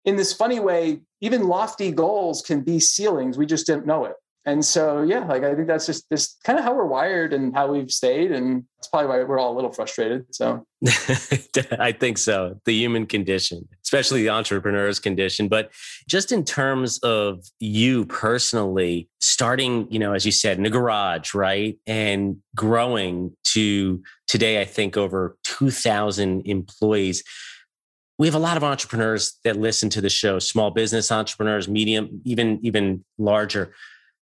in 0.06 0.16
this 0.16 0.32
funny 0.34 0.60
way, 0.60 1.02
even 1.22 1.48
lofty 1.48 1.92
goals 1.92 2.42
can 2.42 2.62
be 2.62 2.80
ceilings. 2.80 3.38
We 3.38 3.46
just 3.46 3.66
didn't 3.66 3.86
know 3.86 4.06
it. 4.06 4.16
And 4.48 4.64
so 4.64 5.02
yeah 5.02 5.26
like 5.26 5.44
i 5.44 5.56
think 5.56 5.68
that's 5.68 5.88
just 5.88 6.08
this 6.10 6.38
kind 6.44 6.60
of 6.60 6.64
how 6.64 6.76
we're 6.76 6.86
wired 6.86 7.34
and 7.34 7.54
how 7.56 7.72
we've 7.72 7.90
stayed 7.90 8.32
and 8.32 8.64
that's 8.78 8.88
probably 8.88 9.10
why 9.10 9.24
we're 9.24 9.40
all 9.40 9.54
a 9.54 9.56
little 9.56 9.72
frustrated 9.72 10.26
so. 10.34 10.66
I 11.80 11.92
think 11.92 12.20
so. 12.20 12.60
The 12.66 12.74
human 12.74 13.08
condition 13.08 13.68
especially 13.84 14.22
the 14.22 14.30
entrepreneur's 14.30 15.00
condition. 15.00 15.48
But 15.48 15.72
just 16.08 16.32
in 16.32 16.44
terms 16.44 17.00
of 17.00 17.44
you 17.60 18.06
personally 18.06 19.10
starting 19.20 19.88
you 19.92 19.98
know 19.98 20.14
as 20.14 20.28
you 20.28 20.32
said 20.32 20.60
in 20.60 20.66
a 20.66 20.70
garage 20.70 21.34
right? 21.34 21.78
And 21.88 22.38
growing 22.56 23.36
to 23.54 24.04
today 24.28 24.62
i 24.62 24.66
think 24.66 24.96
over 24.96 25.38
2000 25.44 26.42
employees 26.46 27.24
we 28.18 28.28
have 28.28 28.36
a 28.36 28.40
lot 28.40 28.58
of 28.58 28.64
entrepreneurs 28.64 29.40
that 29.44 29.58
listen 29.58 29.90
to 29.90 30.02
the 30.02 30.10
show 30.10 30.40
small 30.40 30.72
business 30.72 31.12
entrepreneurs 31.12 31.68
medium 31.68 32.22
even 32.24 32.60
even 32.64 33.04
larger 33.18 33.74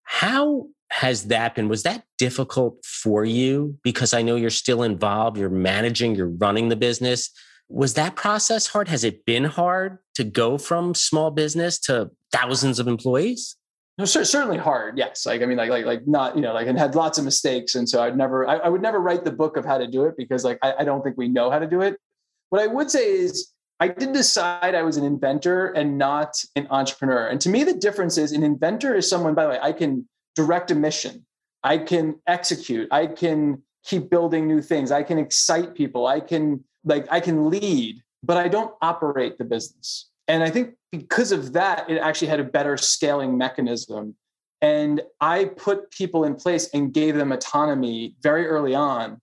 how 0.04 0.66
has 0.90 1.28
that 1.28 1.54
been? 1.54 1.68
Was 1.68 1.84
that 1.84 2.04
difficult 2.18 2.84
for 2.84 3.24
you? 3.24 3.78
Because 3.84 4.12
I 4.12 4.22
know 4.22 4.34
you're 4.34 4.50
still 4.50 4.82
involved, 4.82 5.38
you're 5.38 5.48
managing, 5.48 6.16
you're 6.16 6.28
running 6.28 6.68
the 6.68 6.76
business. 6.76 7.30
Was 7.68 7.94
that 7.94 8.16
process 8.16 8.66
hard? 8.66 8.88
Has 8.88 9.04
it 9.04 9.24
been 9.24 9.44
hard 9.44 9.98
to 10.16 10.24
go 10.24 10.58
from 10.58 10.94
small 10.94 11.30
business 11.30 11.78
to 11.82 12.10
thousands 12.32 12.80
of 12.80 12.88
employees? 12.88 13.56
No, 13.98 14.04
certainly 14.04 14.58
hard. 14.58 14.98
Yes. 14.98 15.26
Like, 15.26 15.42
I 15.42 15.46
mean, 15.46 15.58
like, 15.58 15.70
like, 15.70 15.84
like 15.84 16.06
not, 16.08 16.34
you 16.34 16.42
know, 16.42 16.54
like, 16.54 16.66
and 16.66 16.76
had 16.76 16.96
lots 16.96 17.18
of 17.18 17.24
mistakes. 17.24 17.76
And 17.76 17.88
so 17.88 18.02
I'd 18.02 18.16
never, 18.16 18.48
I, 18.48 18.56
I 18.56 18.68
would 18.68 18.82
never 18.82 18.98
write 18.98 19.24
the 19.24 19.30
book 19.30 19.56
of 19.56 19.64
how 19.64 19.78
to 19.78 19.86
do 19.86 20.06
it 20.06 20.16
because 20.16 20.42
like, 20.42 20.58
I, 20.62 20.74
I 20.80 20.84
don't 20.84 21.04
think 21.04 21.16
we 21.16 21.28
know 21.28 21.50
how 21.50 21.60
to 21.60 21.66
do 21.66 21.82
it. 21.82 22.00
What 22.48 22.60
I 22.60 22.66
would 22.66 22.90
say 22.90 23.12
is 23.12 23.52
I 23.80 23.88
did 23.88 24.12
decide 24.12 24.74
I 24.74 24.82
was 24.82 24.98
an 24.98 25.04
inventor 25.04 25.68
and 25.68 25.96
not 25.96 26.36
an 26.54 26.66
entrepreneur. 26.70 27.26
And 27.26 27.40
to 27.40 27.48
me, 27.48 27.64
the 27.64 27.72
difference 27.72 28.18
is 28.18 28.32
an 28.32 28.42
inventor 28.42 28.94
is 28.94 29.08
someone, 29.08 29.34
by 29.34 29.44
the 29.44 29.50
way, 29.50 29.58
I 29.60 29.72
can 29.72 30.06
direct 30.36 30.70
a 30.70 30.74
mission, 30.74 31.24
I 31.64 31.78
can 31.78 32.20
execute, 32.26 32.88
I 32.90 33.06
can 33.06 33.62
keep 33.82 34.10
building 34.10 34.46
new 34.46 34.60
things, 34.60 34.92
I 34.92 35.02
can 35.02 35.18
excite 35.18 35.74
people, 35.74 36.06
I 36.06 36.20
can 36.20 36.62
like 36.84 37.06
I 37.10 37.20
can 37.20 37.48
lead, 37.48 38.02
but 38.22 38.36
I 38.36 38.48
don't 38.48 38.74
operate 38.82 39.38
the 39.38 39.44
business. 39.44 40.10
And 40.28 40.42
I 40.42 40.50
think 40.50 40.74
because 40.92 41.32
of 41.32 41.54
that, 41.54 41.88
it 41.88 41.98
actually 41.98 42.28
had 42.28 42.40
a 42.40 42.44
better 42.44 42.76
scaling 42.76 43.36
mechanism. 43.36 44.14
And 44.60 45.00
I 45.22 45.46
put 45.46 45.90
people 45.90 46.24
in 46.24 46.34
place 46.34 46.68
and 46.74 46.92
gave 46.92 47.16
them 47.16 47.32
autonomy 47.32 48.14
very 48.20 48.46
early 48.46 48.74
on 48.74 49.20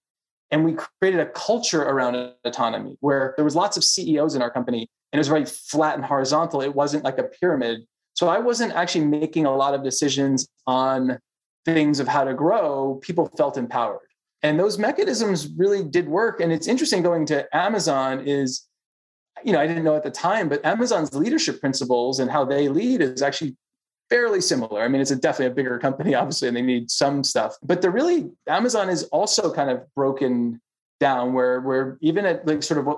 and 0.51 0.63
we 0.63 0.75
created 1.01 1.19
a 1.19 1.25
culture 1.27 1.83
around 1.83 2.15
autonomy 2.45 2.95
where 3.01 3.33
there 3.35 3.45
was 3.45 3.55
lots 3.55 3.77
of 3.77 3.83
CEOs 3.83 4.35
in 4.35 4.41
our 4.41 4.49
company 4.49 4.89
and 5.11 5.17
it 5.17 5.19
was 5.19 5.27
very 5.27 5.45
flat 5.45 5.95
and 5.95 6.05
horizontal. 6.05 6.61
It 6.61 6.73
wasn't 6.73 7.03
like 7.03 7.17
a 7.17 7.23
pyramid. 7.23 7.81
So 8.13 8.27
I 8.27 8.39
wasn't 8.39 8.73
actually 8.73 9.05
making 9.05 9.45
a 9.45 9.55
lot 9.55 9.73
of 9.73 9.83
decisions 9.83 10.47
on 10.65 11.19
things 11.65 11.99
of 11.99 12.07
how 12.07 12.23
to 12.23 12.33
grow. 12.33 12.99
People 13.01 13.31
felt 13.37 13.57
empowered. 13.57 13.99
And 14.43 14.59
those 14.59 14.77
mechanisms 14.77 15.47
really 15.57 15.83
did 15.83 16.07
work. 16.07 16.39
And 16.39 16.51
it's 16.51 16.67
interesting 16.67 17.01
going 17.01 17.25
to 17.27 17.45
Amazon 17.55 18.25
is, 18.25 18.67
you 19.43 19.51
know, 19.51 19.59
I 19.59 19.67
didn't 19.67 19.83
know 19.83 19.95
at 19.95 20.03
the 20.03 20.11
time, 20.11 20.47
but 20.49 20.63
Amazon's 20.65 21.13
leadership 21.13 21.59
principles 21.59 22.19
and 22.19 22.29
how 22.29 22.45
they 22.45 22.69
lead 22.69 23.01
is 23.01 23.21
actually 23.21 23.55
fairly 24.09 24.41
similar. 24.41 24.81
I 24.81 24.87
mean, 24.87 25.01
it's 25.01 25.11
a 25.11 25.15
definitely 25.15 25.51
a 25.51 25.55
bigger 25.55 25.79
company, 25.79 26.15
obviously, 26.21 26.47
and 26.47 26.57
they 26.57 26.61
need 26.61 26.89
some 26.91 27.23
stuff. 27.23 27.55
But 27.63 27.81
they're 27.81 27.91
really 27.91 28.29
Amazon 28.47 28.89
is 28.89 29.03
also 29.05 29.53
kind 29.53 29.69
of 29.69 29.83
broken 29.95 30.61
down 30.99 31.33
where 31.33 31.61
where 31.61 31.97
even 32.01 32.25
at 32.25 32.47
like 32.47 32.63
sort 32.63 32.79
of 32.79 32.85
what 32.85 32.97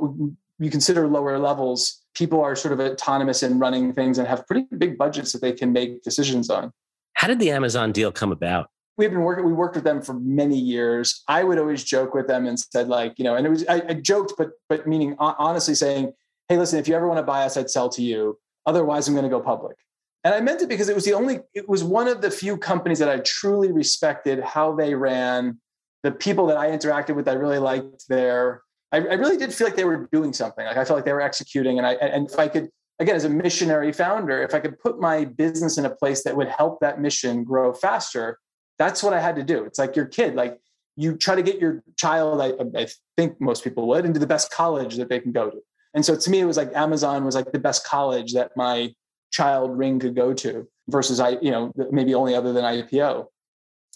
you 0.59 0.69
consider 0.69 1.07
lower 1.07 1.39
levels, 1.39 2.03
people 2.13 2.41
are 2.41 2.55
sort 2.55 2.73
of 2.73 2.79
autonomous 2.79 3.43
in 3.43 3.59
running 3.59 3.93
things 3.93 4.17
and 4.17 4.27
have 4.27 4.45
pretty 4.45 4.67
big 4.77 4.97
budgets 4.97 5.31
that 5.31 5.41
they 5.41 5.53
can 5.53 5.71
make 5.71 6.03
decisions 6.03 6.49
on. 6.49 6.71
How 7.13 7.27
did 7.27 7.39
the 7.39 7.51
Amazon 7.51 7.91
deal 7.91 8.11
come 8.11 8.31
about? 8.31 8.69
We've 8.97 9.09
been 9.09 9.21
working, 9.21 9.45
we 9.45 9.53
worked 9.53 9.75
with 9.75 9.85
them 9.85 10.01
for 10.01 10.13
many 10.13 10.57
years. 10.57 11.23
I 11.29 11.45
would 11.45 11.57
always 11.57 11.85
joke 11.85 12.13
with 12.13 12.27
them 12.27 12.45
and 12.45 12.59
said, 12.59 12.89
like, 12.89 13.17
you 13.17 13.23
know, 13.23 13.35
and 13.35 13.47
it 13.47 13.49
was 13.49 13.65
I, 13.67 13.81
I 13.87 13.93
joked, 13.93 14.33
but 14.37 14.51
but 14.67 14.85
meaning 14.85 15.15
honestly 15.19 15.75
saying, 15.75 16.11
hey, 16.49 16.57
listen, 16.57 16.79
if 16.79 16.87
you 16.87 16.95
ever 16.95 17.07
want 17.07 17.19
to 17.19 17.23
buy 17.23 17.43
us, 17.43 17.55
I'd 17.55 17.69
sell 17.69 17.87
to 17.89 18.01
you. 18.01 18.37
Otherwise, 18.65 19.07
I'm 19.07 19.13
going 19.13 19.23
to 19.23 19.29
go 19.29 19.39
public. 19.39 19.77
And 20.23 20.33
I 20.33 20.41
meant 20.41 20.61
it 20.61 20.69
because 20.69 20.89
it 20.89 20.95
was 20.95 21.05
the 21.05 21.13
only, 21.13 21.39
it 21.53 21.67
was 21.69 21.83
one 21.83 22.07
of 22.07 22.21
the 22.21 22.29
few 22.29 22.57
companies 22.57 22.99
that 22.99 23.09
I 23.09 23.19
truly 23.19 23.71
respected 23.71 24.41
how 24.41 24.75
they 24.75 24.93
ran, 24.93 25.59
the 26.03 26.11
people 26.11 26.45
that 26.47 26.57
I 26.57 26.71
interacted 26.71 27.15
with, 27.15 27.27
I 27.27 27.33
really 27.33 27.59
liked 27.59 28.07
their, 28.09 28.63
I, 28.91 28.97
I 28.97 29.13
really 29.13 29.37
did 29.37 29.53
feel 29.53 29.67
like 29.67 29.77
they 29.77 29.85
were 29.85 30.09
doing 30.11 30.33
something. 30.33 30.65
Like 30.65 30.77
I 30.77 30.83
felt 30.83 30.97
like 30.97 31.05
they 31.05 31.13
were 31.13 31.21
executing. 31.21 31.77
And 31.77 31.87
I, 31.87 31.93
and 31.93 32.29
if 32.29 32.37
I 32.37 32.49
could, 32.49 32.69
again, 32.99 33.15
as 33.15 33.23
a 33.23 33.29
missionary 33.29 33.93
founder, 33.93 34.41
if 34.43 34.53
I 34.53 34.59
could 34.59 34.77
put 34.79 34.99
my 34.99 35.23
business 35.23 35.77
in 35.77 35.85
a 35.85 35.89
place 35.89 36.23
that 36.23 36.35
would 36.35 36.49
help 36.49 36.81
that 36.81 36.99
mission 36.99 37.45
grow 37.45 37.73
faster, 37.73 38.39
that's 38.77 39.01
what 39.01 39.13
I 39.13 39.21
had 39.21 39.37
to 39.37 39.43
do. 39.43 39.63
It's 39.63 39.79
like 39.79 39.95
your 39.95 40.05
kid, 40.05 40.35
like 40.35 40.59
you 40.97 41.15
try 41.15 41.35
to 41.35 41.41
get 41.41 41.59
your 41.59 41.81
child, 41.95 42.41
I, 42.41 42.53
I 42.77 42.87
think 43.15 43.39
most 43.39 43.63
people 43.63 43.87
would, 43.87 44.03
into 44.03 44.19
the 44.19 44.27
best 44.27 44.51
college 44.51 44.97
that 44.97 45.07
they 45.07 45.21
can 45.21 45.31
go 45.31 45.49
to. 45.49 45.57
And 45.93 46.05
so 46.05 46.17
to 46.17 46.29
me, 46.29 46.39
it 46.39 46.45
was 46.45 46.57
like 46.57 46.75
Amazon 46.75 47.23
was 47.23 47.35
like 47.35 47.53
the 47.53 47.59
best 47.59 47.85
college 47.85 48.33
that 48.33 48.51
my 48.57 48.93
child 49.31 49.77
ring 49.77 49.99
could 49.99 50.15
go 50.15 50.33
to 50.33 50.67
versus 50.87 51.19
I, 51.19 51.37
you 51.41 51.51
know, 51.51 51.71
maybe 51.91 52.13
only 52.13 52.35
other 52.35 52.53
than 52.53 52.63
IPO. 52.63 53.27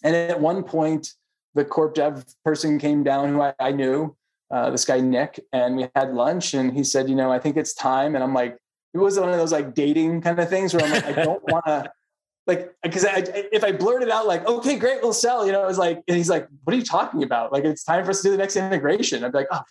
And 0.03 0.15
at 0.15 0.39
one 0.39 0.63
point, 0.63 1.13
the 1.55 1.65
corp 1.65 1.95
dev 1.95 2.25
person 2.43 2.79
came 2.79 3.03
down 3.03 3.29
who 3.29 3.41
I, 3.41 3.53
I 3.59 3.71
knew, 3.71 4.15
uh, 4.51 4.69
this 4.69 4.85
guy 4.85 4.99
Nick, 4.99 5.39
and 5.51 5.77
we 5.77 5.87
had 5.95 6.13
lunch. 6.13 6.53
And 6.53 6.73
he 6.73 6.83
said, 6.83 7.09
you 7.09 7.15
know, 7.15 7.31
I 7.31 7.39
think 7.39 7.57
it's 7.57 7.73
time. 7.73 8.15
And 8.15 8.23
I'm 8.23 8.33
like, 8.33 8.57
it 8.93 8.97
was 8.97 9.19
one 9.19 9.29
of 9.29 9.37
those 9.37 9.51
like 9.51 9.73
dating 9.73 10.21
kind 10.21 10.39
of 10.39 10.49
things 10.49 10.73
where 10.73 10.83
I'm 10.83 10.91
like, 10.91 11.05
I 11.05 11.23
don't 11.23 11.43
want 11.51 11.65
to, 11.65 11.91
like 12.45 12.73
because 12.83 13.05
if 13.07 13.63
I 13.63 13.71
blurted 13.71 14.09
out 14.09 14.27
like, 14.27 14.45
okay, 14.45 14.77
great, 14.77 15.01
we'll 15.01 15.13
sell, 15.13 15.45
you 15.45 15.51
know, 15.51 15.63
it 15.63 15.67
was 15.67 15.77
like, 15.77 16.03
and 16.07 16.17
he's 16.17 16.29
like, 16.29 16.47
what 16.63 16.73
are 16.73 16.77
you 16.77 16.83
talking 16.83 17.23
about? 17.23 17.53
Like, 17.53 17.63
it's 17.63 17.83
time 17.83 18.03
for 18.03 18.11
us 18.11 18.21
to 18.21 18.27
do 18.27 18.31
the 18.31 18.37
next 18.37 18.55
integration. 18.55 19.23
I'd 19.23 19.31
be 19.31 19.39
like, 19.39 19.47
oh, 19.51 19.61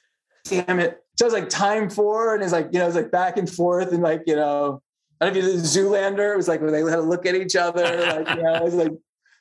damn 0.44 0.80
it. 0.80 1.00
So 1.18 1.26
it's 1.26 1.34
like 1.34 1.50
time 1.50 1.90
for, 1.90 2.34
and 2.34 2.42
it's 2.42 2.52
like, 2.52 2.70
you 2.72 2.78
know, 2.78 2.86
it's 2.86 2.96
like 2.96 3.10
back 3.10 3.36
and 3.36 3.48
forth, 3.48 3.92
and 3.92 4.02
like, 4.02 4.22
you 4.26 4.36
know, 4.36 4.82
I 5.22 5.26
don't 5.26 5.34
know 5.34 5.40
if 5.40 5.54
you 5.54 5.60
Zoolander. 5.60 6.34
It 6.34 6.36
was 6.36 6.48
like 6.48 6.60
when 6.60 6.72
they 6.72 6.80
had 6.80 6.96
to 6.96 7.00
look 7.00 7.26
at 7.26 7.36
each 7.36 7.54
other, 7.54 7.82
like, 7.84 8.28
you 8.36 8.42
know, 8.42 8.56
it 8.56 8.62
was 8.64 8.74
like, 8.74 8.92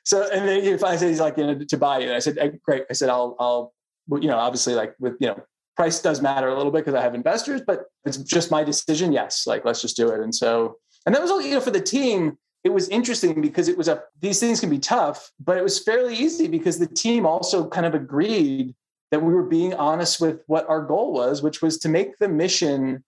so, 0.04 0.28
and 0.32 0.48
then 0.48 0.62
he 0.62 0.76
finally 0.76 0.98
said 0.98 1.08
he's 1.08 1.20
like, 1.20 1.36
you 1.36 1.44
know, 1.44 1.58
to 1.58 1.76
buy 1.76 2.00
it. 2.00 2.10
I 2.10 2.20
said, 2.20 2.38
eh, 2.38 2.50
great. 2.62 2.84
I 2.88 2.92
said, 2.92 3.08
I'll, 3.08 3.34
I'll, 3.40 3.74
you 4.20 4.28
know, 4.28 4.38
obviously 4.38 4.74
like 4.74 4.94
with, 5.00 5.16
you 5.18 5.26
know, 5.26 5.42
price 5.74 6.00
does 6.00 6.22
matter 6.22 6.48
a 6.48 6.56
little 6.56 6.70
bit 6.70 6.84
because 6.84 6.94
I 6.94 7.02
have 7.02 7.16
investors, 7.16 7.62
but 7.66 7.86
it's 8.04 8.18
just 8.18 8.52
my 8.52 8.62
decision. 8.62 9.10
Yes, 9.10 9.44
like 9.44 9.64
let's 9.64 9.82
just 9.82 9.96
do 9.96 10.10
it. 10.10 10.20
And 10.20 10.32
so, 10.32 10.76
and 11.04 11.14
that 11.14 11.20
was 11.20 11.32
all, 11.32 11.42
you 11.42 11.52
know, 11.52 11.60
for 11.60 11.72
the 11.72 11.80
team, 11.80 12.38
it 12.62 12.70
was 12.70 12.88
interesting 12.88 13.40
because 13.40 13.66
it 13.66 13.76
was 13.76 13.88
a 13.88 14.04
these 14.20 14.38
things 14.38 14.60
can 14.60 14.70
be 14.70 14.78
tough, 14.78 15.32
but 15.40 15.58
it 15.58 15.64
was 15.64 15.82
fairly 15.82 16.14
easy 16.14 16.46
because 16.46 16.78
the 16.78 16.86
team 16.86 17.26
also 17.26 17.68
kind 17.68 17.86
of 17.86 17.94
agreed 17.94 18.74
that 19.10 19.20
we 19.20 19.34
were 19.34 19.42
being 19.42 19.74
honest 19.74 20.20
with 20.20 20.42
what 20.46 20.68
our 20.68 20.80
goal 20.80 21.12
was, 21.12 21.42
which 21.42 21.60
was 21.60 21.78
to 21.78 21.88
make 21.88 22.18
the 22.18 22.28
mission 22.28 23.02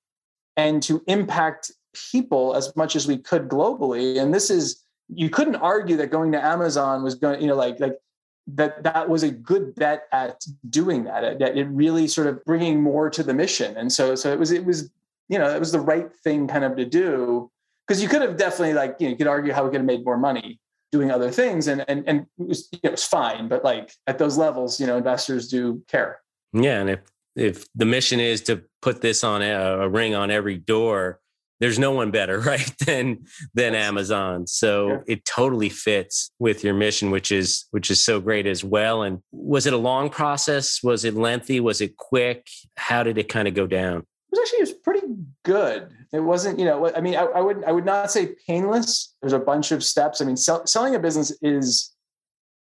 and 0.57 0.83
to 0.83 1.03
impact 1.07 1.71
people 2.11 2.55
as 2.55 2.75
much 2.77 2.97
as 2.97 3.07
we 3.07 3.19
could 3.19 3.49
globally. 3.49 4.21
And 4.21 4.33
this 4.33 4.51
is 4.51 4.83
you 5.09 5.29
couldn't 5.31 5.57
argue 5.57 5.97
that 5.97 6.11
going 6.11 6.33
to 6.33 6.45
Amazon 6.45 7.03
was 7.03 7.15
going, 7.15 7.41
you 7.41 7.47
know, 7.47 7.57
like 7.57 7.81
like 7.81 7.99
that 8.47 8.83
that 8.83 9.09
was 9.09 9.23
a 9.23 9.31
good 9.31 9.75
bet 9.75 10.05
at 10.13 10.45
doing 10.69 11.05
that. 11.05 11.39
That 11.39 11.57
it 11.57 11.65
really 11.65 12.07
sort 12.09 12.27
of 12.27 12.45
bringing 12.45 12.83
more 12.83 13.11
to 13.11 13.23
the 13.23 13.35
mission. 13.35 13.77
And 13.77 13.93
so 13.93 14.15
so 14.15 14.33
it 14.33 14.39
was 14.39 14.51
it 14.51 14.65
was 14.65 14.91
you 15.29 15.39
know 15.39 15.55
it 15.55 15.59
was 15.59 15.73
the 15.73 15.81
right 15.81 16.15
thing 16.23 16.47
kind 16.47 16.65
of 16.65 16.77
to 16.77 16.85
do 16.85 17.51
because 17.87 18.03
you 18.03 18.09
could 18.09 18.23
have 18.23 18.37
definitely 18.37 18.75
like 18.75 18.97
you 18.99 19.07
know 19.07 19.11
you 19.11 19.17
could 19.17 19.27
argue 19.27 19.53
how 19.53 19.65
we 19.65 19.71
could 19.71 19.81
have 19.81 19.87
made 19.87 20.05
more 20.05 20.19
money 20.19 20.61
doing 20.93 21.11
other 21.11 21.31
things 21.31 21.67
and 21.67 21.85
and 21.89 22.05
and 22.07 22.27
it 22.39 22.49
was, 22.49 22.69
you 22.73 22.79
know, 22.85 22.89
it 22.89 22.93
was 22.93 23.05
fine 23.05 23.49
but 23.49 23.65
like 23.65 23.93
at 24.07 24.19
those 24.19 24.39
levels 24.39 24.79
you 24.79 24.87
know 24.87 24.97
investors 24.97 25.49
do 25.49 25.83
care 25.89 26.21
yeah 26.53 26.81
and 26.81 26.91
if 26.91 27.01
if 27.35 27.67
the 27.75 27.85
mission 27.85 28.21
is 28.21 28.41
to 28.43 28.63
put 28.81 29.01
this 29.01 29.25
on 29.25 29.43
a, 29.43 29.53
a 29.81 29.89
ring 29.89 30.15
on 30.15 30.31
every 30.31 30.57
door 30.57 31.21
there's 31.65 31.79
no 31.79 31.93
one 31.93 32.11
better 32.11 32.41
right 32.53 32.71
than 32.85 33.25
than 33.55 33.75
amazon. 33.75 34.47
So 34.47 34.89
yeah. 34.89 34.99
it 35.07 35.25
totally 35.25 35.71
fits 35.71 36.31
with 36.39 36.63
your 36.63 36.75
mission 36.75 37.11
which 37.11 37.33
is 37.33 37.65
which 37.71 37.91
is 37.91 38.01
so 38.01 38.21
great 38.21 38.47
as 38.47 38.63
well. 38.63 39.03
And 39.03 39.21
was 39.33 39.67
it 39.67 39.73
a 39.73 39.79
long 39.79 40.11
process? 40.11 40.81
Was 40.83 41.07
it 41.07 41.15
lengthy? 41.15 41.61
Was 41.61 41.81
it 41.81 41.97
quick? 41.97 42.47
How 42.77 43.03
did 43.03 43.17
it 43.17 43.31
kind 43.31 43.49
of 43.49 43.55
go 43.55 43.67
down? 43.67 44.01
It 44.01 44.05
was 44.31 44.41
actually 44.41 44.59
it 44.59 44.61
was 44.61 44.73
pretty 44.73 45.07
good. 45.43 45.89
It 46.13 46.21
wasn't 46.21 46.59
you 46.59 46.67
know 46.67 46.93
i 46.95 47.01
mean 47.01 47.17
i, 47.17 47.23
I 47.23 47.41
would 47.41 47.65
i 47.65 47.73
would 47.73 47.87
not 47.87 48.11
say 48.11 48.35
painless. 48.47 49.15
There's 49.23 49.33
a 49.33 49.39
bunch 49.39 49.73
of 49.73 49.83
steps. 49.83 50.21
I 50.21 50.27
mean 50.27 50.37
sell, 50.37 50.67
selling 50.67 50.95
a 50.95 50.99
business 50.99 51.35
is 51.41 51.93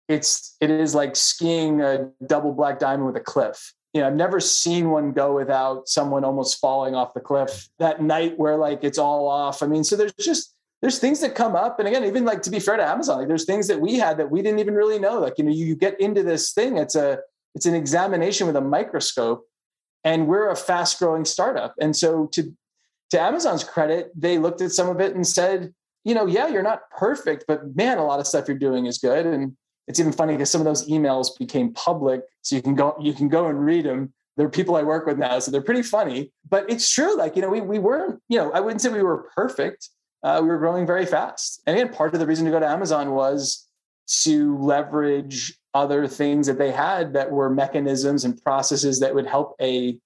it's 0.07 0.55
it 0.61 0.69
is 0.69 0.93
like 0.93 1.15
skiing 1.15 1.81
a 1.81 2.11
double 2.27 2.53
black 2.53 2.77
diamond 2.77 3.07
with 3.07 3.15
a 3.15 3.25
cliff 3.25 3.73
you 3.93 4.01
know, 4.01 4.07
I've 4.07 4.15
never 4.15 4.39
seen 4.39 4.89
one 4.89 5.11
go 5.11 5.35
without 5.35 5.87
someone 5.87 6.23
almost 6.23 6.59
falling 6.59 6.95
off 6.95 7.13
the 7.13 7.19
cliff 7.19 7.69
that 7.77 8.01
night 8.01 8.37
where 8.37 8.57
like 8.57 8.83
it's 8.83 8.97
all 8.97 9.27
off. 9.27 9.61
I 9.61 9.67
mean, 9.67 9.83
so 9.83 9.95
there's 9.95 10.13
just 10.13 10.55
there's 10.81 10.99
things 10.99 11.21
that 11.21 11.35
come 11.35 11.55
up. 11.55 11.79
And 11.79 11.87
again, 11.87 12.03
even 12.03 12.25
like 12.25 12.41
to 12.41 12.49
be 12.49 12.59
fair 12.59 12.75
to 12.75 12.85
Amazon, 12.85 13.19
like 13.19 13.27
there's 13.27 13.45
things 13.45 13.67
that 13.67 13.79
we 13.79 13.95
had 13.95 14.17
that 14.17 14.31
we 14.31 14.41
didn't 14.41 14.59
even 14.59 14.73
really 14.73 14.99
know. 14.99 15.19
Like, 15.19 15.37
you 15.37 15.43
know, 15.43 15.51
you 15.51 15.75
get 15.75 15.99
into 16.01 16.23
this 16.23 16.53
thing, 16.53 16.77
it's 16.77 16.95
a 16.95 17.19
it's 17.55 17.67
an 17.67 17.75
examination 17.75 18.47
with 18.47 18.55
a 18.55 18.61
microscope, 18.61 19.47
and 20.03 20.27
we're 20.27 20.49
a 20.49 20.55
fast 20.55 20.97
growing 20.97 21.23
startup. 21.23 21.75
And 21.79 21.95
so 21.95 22.25
to 22.33 22.51
to 23.11 23.21
Amazon's 23.21 23.63
credit, 23.63 24.11
they 24.15 24.39
looked 24.39 24.61
at 24.61 24.71
some 24.71 24.89
of 24.89 24.99
it 24.99 25.13
and 25.13 25.25
said, 25.25 25.71
you 26.03 26.15
know, 26.15 26.25
yeah, 26.25 26.47
you're 26.47 26.63
not 26.63 26.89
perfect, 26.89 27.45
but 27.47 27.75
man, 27.75 27.99
a 27.99 28.05
lot 28.05 28.19
of 28.19 28.25
stuff 28.25 28.47
you're 28.47 28.57
doing 28.57 28.87
is 28.87 28.97
good. 28.97 29.27
And 29.27 29.55
it's 29.87 29.99
even 29.99 30.11
funny 30.11 30.33
because 30.33 30.49
some 30.49 30.61
of 30.61 30.65
those 30.65 30.87
emails 30.87 31.37
became 31.37 31.73
public 31.73 32.21
so 32.41 32.55
you 32.55 32.61
can 32.61 32.75
go 32.75 32.95
you 32.99 33.13
can 33.13 33.27
go 33.27 33.47
and 33.47 33.63
read 33.65 33.85
them 33.85 34.13
they're 34.37 34.49
people 34.49 34.75
i 34.75 34.83
work 34.83 35.05
with 35.05 35.17
now 35.17 35.39
so 35.39 35.51
they're 35.51 35.61
pretty 35.61 35.83
funny. 35.83 36.31
But 36.49 36.69
it's 36.69 36.91
true 36.91 37.17
like 37.17 37.35
you 37.35 37.41
know 37.41 37.49
we, 37.49 37.61
we 37.61 37.79
weren't 37.79 38.21
you 38.29 38.37
know 38.37 38.51
i 38.51 38.59
wouldn't 38.59 38.81
say 38.81 38.89
we 38.89 39.03
were 39.03 39.29
perfect. 39.35 39.89
Uh, 40.23 40.39
we 40.41 40.47
were 40.47 40.57
growing 40.57 40.87
very 40.87 41.05
fast. 41.05 41.61
And 41.67 41.77
again 41.77 41.93
part 41.93 42.13
of 42.13 42.19
the 42.19 42.27
reason 42.27 42.45
to 42.45 42.51
go 42.51 42.59
to 42.59 42.67
amazon 42.67 43.11
was 43.11 43.67
to 44.23 44.57
leverage 44.57 45.57
other 45.73 46.07
things 46.07 46.47
that 46.47 46.57
they 46.57 46.71
had 46.71 47.13
that 47.13 47.31
were 47.31 47.49
mechanisms 47.49 48.25
and 48.25 48.41
processes 48.43 48.99
that 48.99 49.15
would 49.15 49.25
help 49.25 49.55
a 49.61 49.97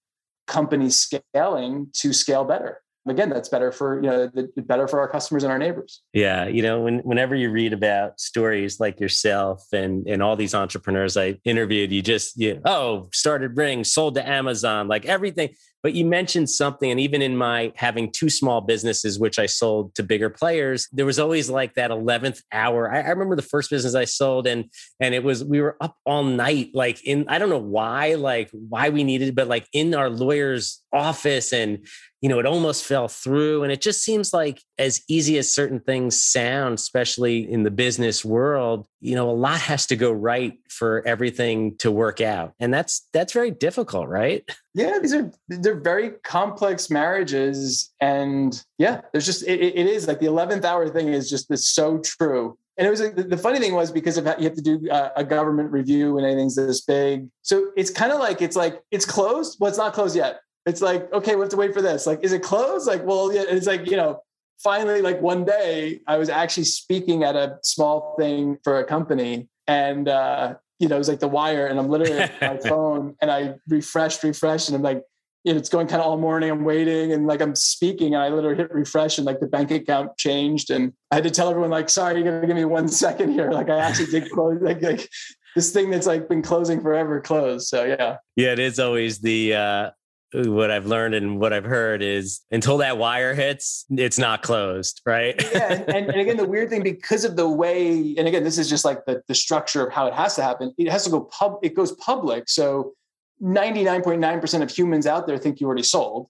company 0.45 0.89
scaling 0.89 1.89
to 1.93 2.13
scale 2.13 2.45
better 2.45 2.81
again 3.07 3.29
that's 3.29 3.49
better 3.49 3.71
for 3.71 3.95
you 3.95 4.09
know 4.09 4.27
the, 4.27 4.49
better 4.63 4.87
for 4.87 4.99
our 4.99 5.07
customers 5.07 5.43
and 5.43 5.51
our 5.51 5.57
neighbors 5.57 6.01
yeah 6.13 6.45
you 6.45 6.61
know 6.61 6.81
when, 6.81 6.99
whenever 6.99 7.35
you 7.35 7.49
read 7.49 7.73
about 7.73 8.19
stories 8.19 8.79
like 8.79 8.99
yourself 8.99 9.63
and 9.73 10.07
and 10.07 10.21
all 10.21 10.35
these 10.35 10.55
entrepreneurs 10.55 11.17
i 11.17 11.37
interviewed 11.43 11.91
you 11.91 12.01
just 12.01 12.37
you 12.37 12.61
oh 12.65 13.07
started 13.13 13.55
ring 13.57 13.83
sold 13.83 14.15
to 14.15 14.27
amazon 14.27 14.87
like 14.87 15.05
everything 15.05 15.49
but 15.87 15.93
you 15.93 16.05
mentioned 16.05 16.49
something, 16.49 16.89
and 16.89 16.99
even 16.99 17.21
in 17.21 17.37
my 17.37 17.71
having 17.75 18.11
two 18.11 18.29
small 18.29 18.61
businesses, 18.61 19.19
which 19.19 19.37
I 19.37 19.45
sold 19.45 19.93
to 19.95 20.03
bigger 20.03 20.29
players, 20.29 20.87
there 20.91 21.05
was 21.05 21.19
always 21.19 21.49
like 21.49 21.75
that 21.75 21.91
11th 21.91 22.41
hour. 22.51 22.91
I, 22.91 23.01
I 23.01 23.09
remember 23.09 23.35
the 23.35 23.41
first 23.41 23.69
business 23.69 23.93
I 23.95 24.05
sold, 24.05 24.47
and 24.47 24.65
and 24.99 25.13
it 25.13 25.23
was 25.23 25.45
we 25.45 25.61
were 25.61 25.77
up 25.79 25.95
all 26.05 26.23
night, 26.23 26.71
like 26.73 27.03
in 27.05 27.25
I 27.29 27.37
don't 27.37 27.49
know 27.49 27.57
why, 27.57 28.15
like 28.15 28.49
why 28.51 28.89
we 28.89 29.03
needed, 29.03 29.35
but 29.35 29.47
like 29.47 29.67
in 29.71 29.93
our 29.93 30.09
lawyer's 30.09 30.83
office, 30.93 31.53
and 31.53 31.85
you 32.21 32.29
know, 32.29 32.39
it 32.39 32.45
almost 32.47 32.83
fell 32.83 33.07
through. 33.07 33.63
And 33.63 33.71
it 33.71 33.79
just 33.79 34.01
seems 34.01 34.33
like 34.33 34.63
as 34.79 35.01
easy 35.07 35.37
as 35.37 35.53
certain 35.53 35.79
things 35.79 36.19
sound, 36.19 36.75
especially 36.75 37.49
in 37.49 37.63
the 37.63 37.69
business 37.69 38.25
world, 38.25 38.87
you 39.01 39.13
know, 39.13 39.29
a 39.29 39.31
lot 39.31 39.59
has 39.59 39.85
to 39.87 39.95
go 39.95 40.11
right 40.11 40.57
for 40.67 41.05
everything 41.05 41.77
to 41.77 41.91
work 41.91 42.19
out. 42.19 42.53
And 42.59 42.73
that's 42.73 43.07
that's 43.13 43.33
very 43.33 43.51
difficult, 43.51 44.07
right? 44.07 44.43
Yeah, 44.73 44.97
these 44.99 45.13
are 45.13 45.31
they're 45.47 45.79
very 45.79 46.11
complex 46.23 46.89
marriages. 46.89 47.93
And 48.01 48.63
yeah, 48.79 49.01
there's 49.11 49.25
just 49.25 49.43
it, 49.43 49.59
it 49.61 49.85
is 49.85 50.07
like 50.07 50.19
the 50.19 50.25
11th 50.25 50.65
hour 50.65 50.89
thing 50.89 51.09
is 51.09 51.29
just 51.29 51.49
this 51.49 51.67
so 51.67 51.99
true. 51.99 52.57
And 52.79 52.85
it 52.85 52.91
was 52.91 52.99
the 52.99 53.37
funny 53.37 53.57
thing 53.57 53.73
was 53.73 53.91
because 53.91 54.17
of 54.17 54.25
you 54.37 54.43
have 54.43 54.53
to 54.53 54.61
do 54.61 54.87
uh, 54.91 55.09
a 55.15 55.23
government 55.23 55.71
review 55.71 56.13
when 56.13 56.25
anything's 56.25 56.55
this 56.55 56.81
big. 56.81 57.27
So 57.41 57.71
it's 57.75 57.89
kind 57.89 58.11
of 58.11 58.19
like 58.19 58.41
it's 58.41 58.55
like 58.55 58.81
it's 58.91 59.05
closed. 59.05 59.57
Well, 59.59 59.69
it's 59.69 59.79
not 59.79 59.93
closed 59.93 60.15
yet 60.15 60.41
it's 60.67 60.81
like, 60.81 61.11
okay, 61.13 61.35
we 61.35 61.41
have 61.41 61.49
to 61.49 61.57
wait 61.57 61.73
for 61.73 61.81
this. 61.81 62.05
Like, 62.05 62.19
is 62.23 62.33
it 62.33 62.43
closed? 62.43 62.87
Like, 62.87 63.05
well, 63.05 63.33
yeah, 63.33 63.45
it's 63.47 63.65
like, 63.65 63.89
you 63.89 63.95
know, 63.95 64.19
finally, 64.59 65.01
like 65.01 65.21
one 65.21 65.45
day 65.45 66.01
I 66.07 66.17
was 66.17 66.29
actually 66.29 66.65
speaking 66.65 67.23
at 67.23 67.37
a 67.37 67.57
small 67.63 68.15
thing 68.19 68.57
for 68.65 68.79
a 68.79 68.83
company 68.83 69.47
and, 69.65 70.09
uh, 70.09 70.55
you 70.79 70.89
know, 70.89 70.95
it 70.95 70.99
was 70.99 71.07
like 71.07 71.21
the 71.21 71.27
wire 71.27 71.67
and 71.67 71.79
I'm 71.79 71.87
literally 71.87 72.21
on 72.21 72.29
my 72.41 72.57
phone 72.69 73.15
and 73.21 73.31
I 73.31 73.55
refreshed, 73.69 74.23
refreshed. 74.23 74.67
And 74.67 74.75
I'm 74.75 74.81
like, 74.81 75.01
you 75.45 75.53
know, 75.53 75.59
it's 75.59 75.69
going 75.69 75.87
kind 75.87 76.01
of 76.01 76.07
all 76.07 76.17
morning. 76.17 76.51
I'm 76.51 76.65
waiting 76.65 77.13
and 77.13 77.25
like 77.25 77.41
I'm 77.41 77.55
speaking 77.55 78.13
and 78.13 78.21
I 78.21 78.27
literally 78.27 78.57
hit 78.57 78.71
refresh 78.73 79.17
and 79.17 79.25
like 79.25 79.39
the 79.39 79.47
bank 79.47 79.71
account 79.71 80.17
changed. 80.17 80.69
And 80.69 80.91
I 81.11 81.15
had 81.15 81.23
to 81.23 81.31
tell 81.31 81.49
everyone 81.49 81.69
like, 81.69 81.89
sorry, 81.89 82.15
you're 82.15 82.29
going 82.29 82.41
to 82.41 82.47
give 82.47 82.57
me 82.57 82.65
one 82.65 82.87
second 83.05 83.31
here. 83.31 83.51
Like 83.51 83.69
I 83.69 83.79
actually 83.79 84.07
did 84.07 84.29
close, 84.31 84.61
like, 84.61 84.81
like 84.81 85.09
this 85.55 85.71
thing 85.71 85.89
that's 85.89 86.05
like 86.07 86.27
been 86.27 86.41
closing 86.41 86.81
forever 86.81 87.21
closed. 87.21 87.67
So 87.67 87.85
yeah. 87.85 88.17
Yeah. 88.35 88.51
It 88.51 88.59
is 88.59 88.79
always 88.79 89.19
the, 89.19 89.55
uh, 89.55 89.89
what 90.33 90.71
I've 90.71 90.85
learned 90.85 91.15
and 91.15 91.39
what 91.39 91.53
I've 91.53 91.63
heard 91.63 92.01
is 92.01 92.41
until 92.51 92.77
that 92.77 92.97
wire 92.97 93.33
hits, 93.33 93.85
it's 93.89 94.19
not 94.19 94.43
closed, 94.43 95.01
right? 95.05 95.35
yeah, 95.53 95.73
and, 95.73 95.89
and, 95.89 96.09
and, 96.09 96.19
again, 96.19 96.37
the 96.37 96.45
weird 96.45 96.69
thing 96.69 96.83
because 96.83 97.23
of 97.23 97.35
the 97.35 97.47
way, 97.47 98.15
and 98.17 98.27
again, 98.27 98.43
this 98.43 98.57
is 98.57 98.69
just 98.69 98.83
like 98.83 99.05
the, 99.05 99.21
the 99.27 99.35
structure 99.35 99.85
of 99.85 99.93
how 99.93 100.07
it 100.07 100.13
has 100.13 100.35
to 100.35 100.43
happen. 100.43 100.73
It 100.77 100.89
has 100.89 101.05
to 101.05 101.09
go 101.09 101.21
pub. 101.21 101.59
It 101.61 101.75
goes 101.75 101.93
public, 101.93 102.49
so 102.49 102.93
ninety 103.39 103.83
nine 103.83 104.01
point 104.01 104.19
nine 104.19 104.41
percent 104.41 104.63
of 104.63 104.69
humans 104.69 105.07
out 105.07 105.27
there 105.27 105.37
think 105.37 105.61
you 105.61 105.67
already 105.67 105.83
sold. 105.83 106.27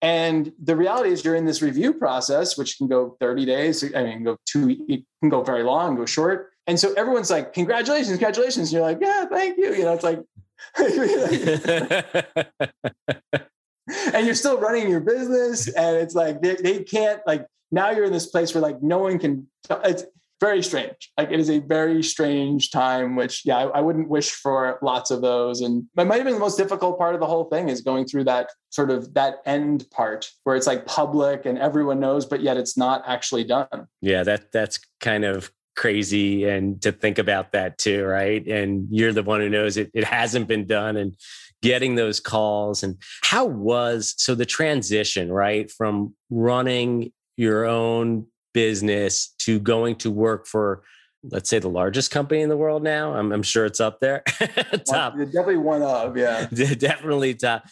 And 0.00 0.52
the 0.60 0.74
reality 0.74 1.10
is, 1.10 1.24
you're 1.24 1.36
in 1.36 1.44
this 1.44 1.62
review 1.62 1.94
process, 1.94 2.58
which 2.58 2.76
can 2.76 2.88
go 2.88 3.16
thirty 3.20 3.44
days. 3.44 3.84
I 3.94 4.02
mean, 4.02 4.24
go 4.24 4.36
two. 4.46 4.76
It 4.88 5.04
can 5.20 5.28
go 5.28 5.42
very 5.42 5.62
long, 5.62 5.94
go 5.94 6.06
short. 6.06 6.50
And 6.66 6.78
so 6.78 6.92
everyone's 6.94 7.30
like, 7.30 7.52
"Congratulations, 7.52 8.08
congratulations!" 8.08 8.68
And 8.68 8.72
you're 8.72 8.82
like, 8.82 8.98
"Yeah, 9.00 9.26
thank 9.26 9.58
you." 9.58 9.72
You 9.74 9.84
know, 9.84 9.92
it's 9.92 10.04
like 10.04 10.20
and 14.14 14.26
you're 14.26 14.34
still 14.34 14.58
running 14.58 14.88
your 14.88 15.00
business 15.00 15.68
and 15.68 15.96
it's 15.96 16.14
like 16.14 16.40
they, 16.40 16.54
they 16.56 16.82
can't 16.82 17.20
like 17.26 17.46
now 17.70 17.90
you're 17.90 18.04
in 18.04 18.12
this 18.12 18.26
place 18.26 18.54
where 18.54 18.62
like 18.62 18.82
no 18.82 18.98
one 18.98 19.18
can 19.18 19.46
it's 19.84 20.04
very 20.40 20.62
strange. 20.62 21.12
Like 21.16 21.30
it 21.30 21.38
is 21.38 21.48
a 21.48 21.60
very 21.60 22.02
strange 22.02 22.72
time 22.72 23.14
which 23.14 23.42
yeah 23.44 23.58
I, 23.58 23.78
I 23.78 23.80
wouldn't 23.80 24.08
wish 24.08 24.32
for 24.32 24.76
lots 24.82 25.12
of 25.12 25.22
those. 25.22 25.60
And 25.60 25.84
it 25.96 26.04
might 26.04 26.16
have 26.16 26.24
been 26.24 26.34
the 26.34 26.40
most 26.40 26.58
difficult 26.58 26.98
part 26.98 27.14
of 27.14 27.20
the 27.20 27.26
whole 27.26 27.44
thing 27.44 27.68
is 27.68 27.80
going 27.80 28.06
through 28.06 28.24
that 28.24 28.50
sort 28.70 28.90
of 28.90 29.14
that 29.14 29.36
end 29.46 29.86
part 29.92 30.28
where 30.42 30.56
it's 30.56 30.66
like 30.66 30.84
public 30.84 31.46
and 31.46 31.58
everyone 31.58 32.00
knows 32.00 32.26
but 32.26 32.40
yet 32.40 32.56
it's 32.56 32.76
not 32.76 33.04
actually 33.06 33.44
done. 33.44 33.86
Yeah 34.00 34.24
that 34.24 34.50
that's 34.50 34.80
kind 35.00 35.24
of 35.24 35.52
crazy 35.76 36.44
and 36.44 36.80
to 36.82 36.92
think 36.92 37.18
about 37.18 37.52
that 37.52 37.78
too 37.78 38.04
right 38.04 38.46
and 38.46 38.86
you're 38.90 39.12
the 39.12 39.22
one 39.22 39.40
who 39.40 39.48
knows 39.48 39.76
it, 39.76 39.90
it 39.94 40.04
hasn't 40.04 40.46
been 40.46 40.66
done 40.66 40.96
and 40.96 41.16
getting 41.62 41.94
those 41.94 42.20
calls 42.20 42.82
and 42.82 42.96
how 43.22 43.44
was 43.44 44.14
so 44.18 44.34
the 44.34 44.44
transition 44.44 45.32
right 45.32 45.70
from 45.70 46.14
running 46.30 47.10
your 47.36 47.64
own 47.64 48.26
business 48.52 49.34
to 49.38 49.58
going 49.58 49.96
to 49.96 50.10
work 50.10 50.46
for 50.46 50.82
let's 51.30 51.48
say 51.48 51.58
the 51.58 51.68
largest 51.68 52.10
company 52.10 52.40
in 52.40 52.48
the 52.48 52.56
world 52.56 52.82
now. 52.82 53.14
I'm, 53.14 53.32
I'm 53.32 53.42
sure 53.42 53.64
it's 53.64 53.80
up 53.80 54.00
there. 54.00 54.22
top. 54.88 55.16
Definitely 55.16 55.58
one 55.58 55.82
of, 55.82 56.16
yeah. 56.16 56.46
Definitely 56.52 57.34
top. 57.34 57.64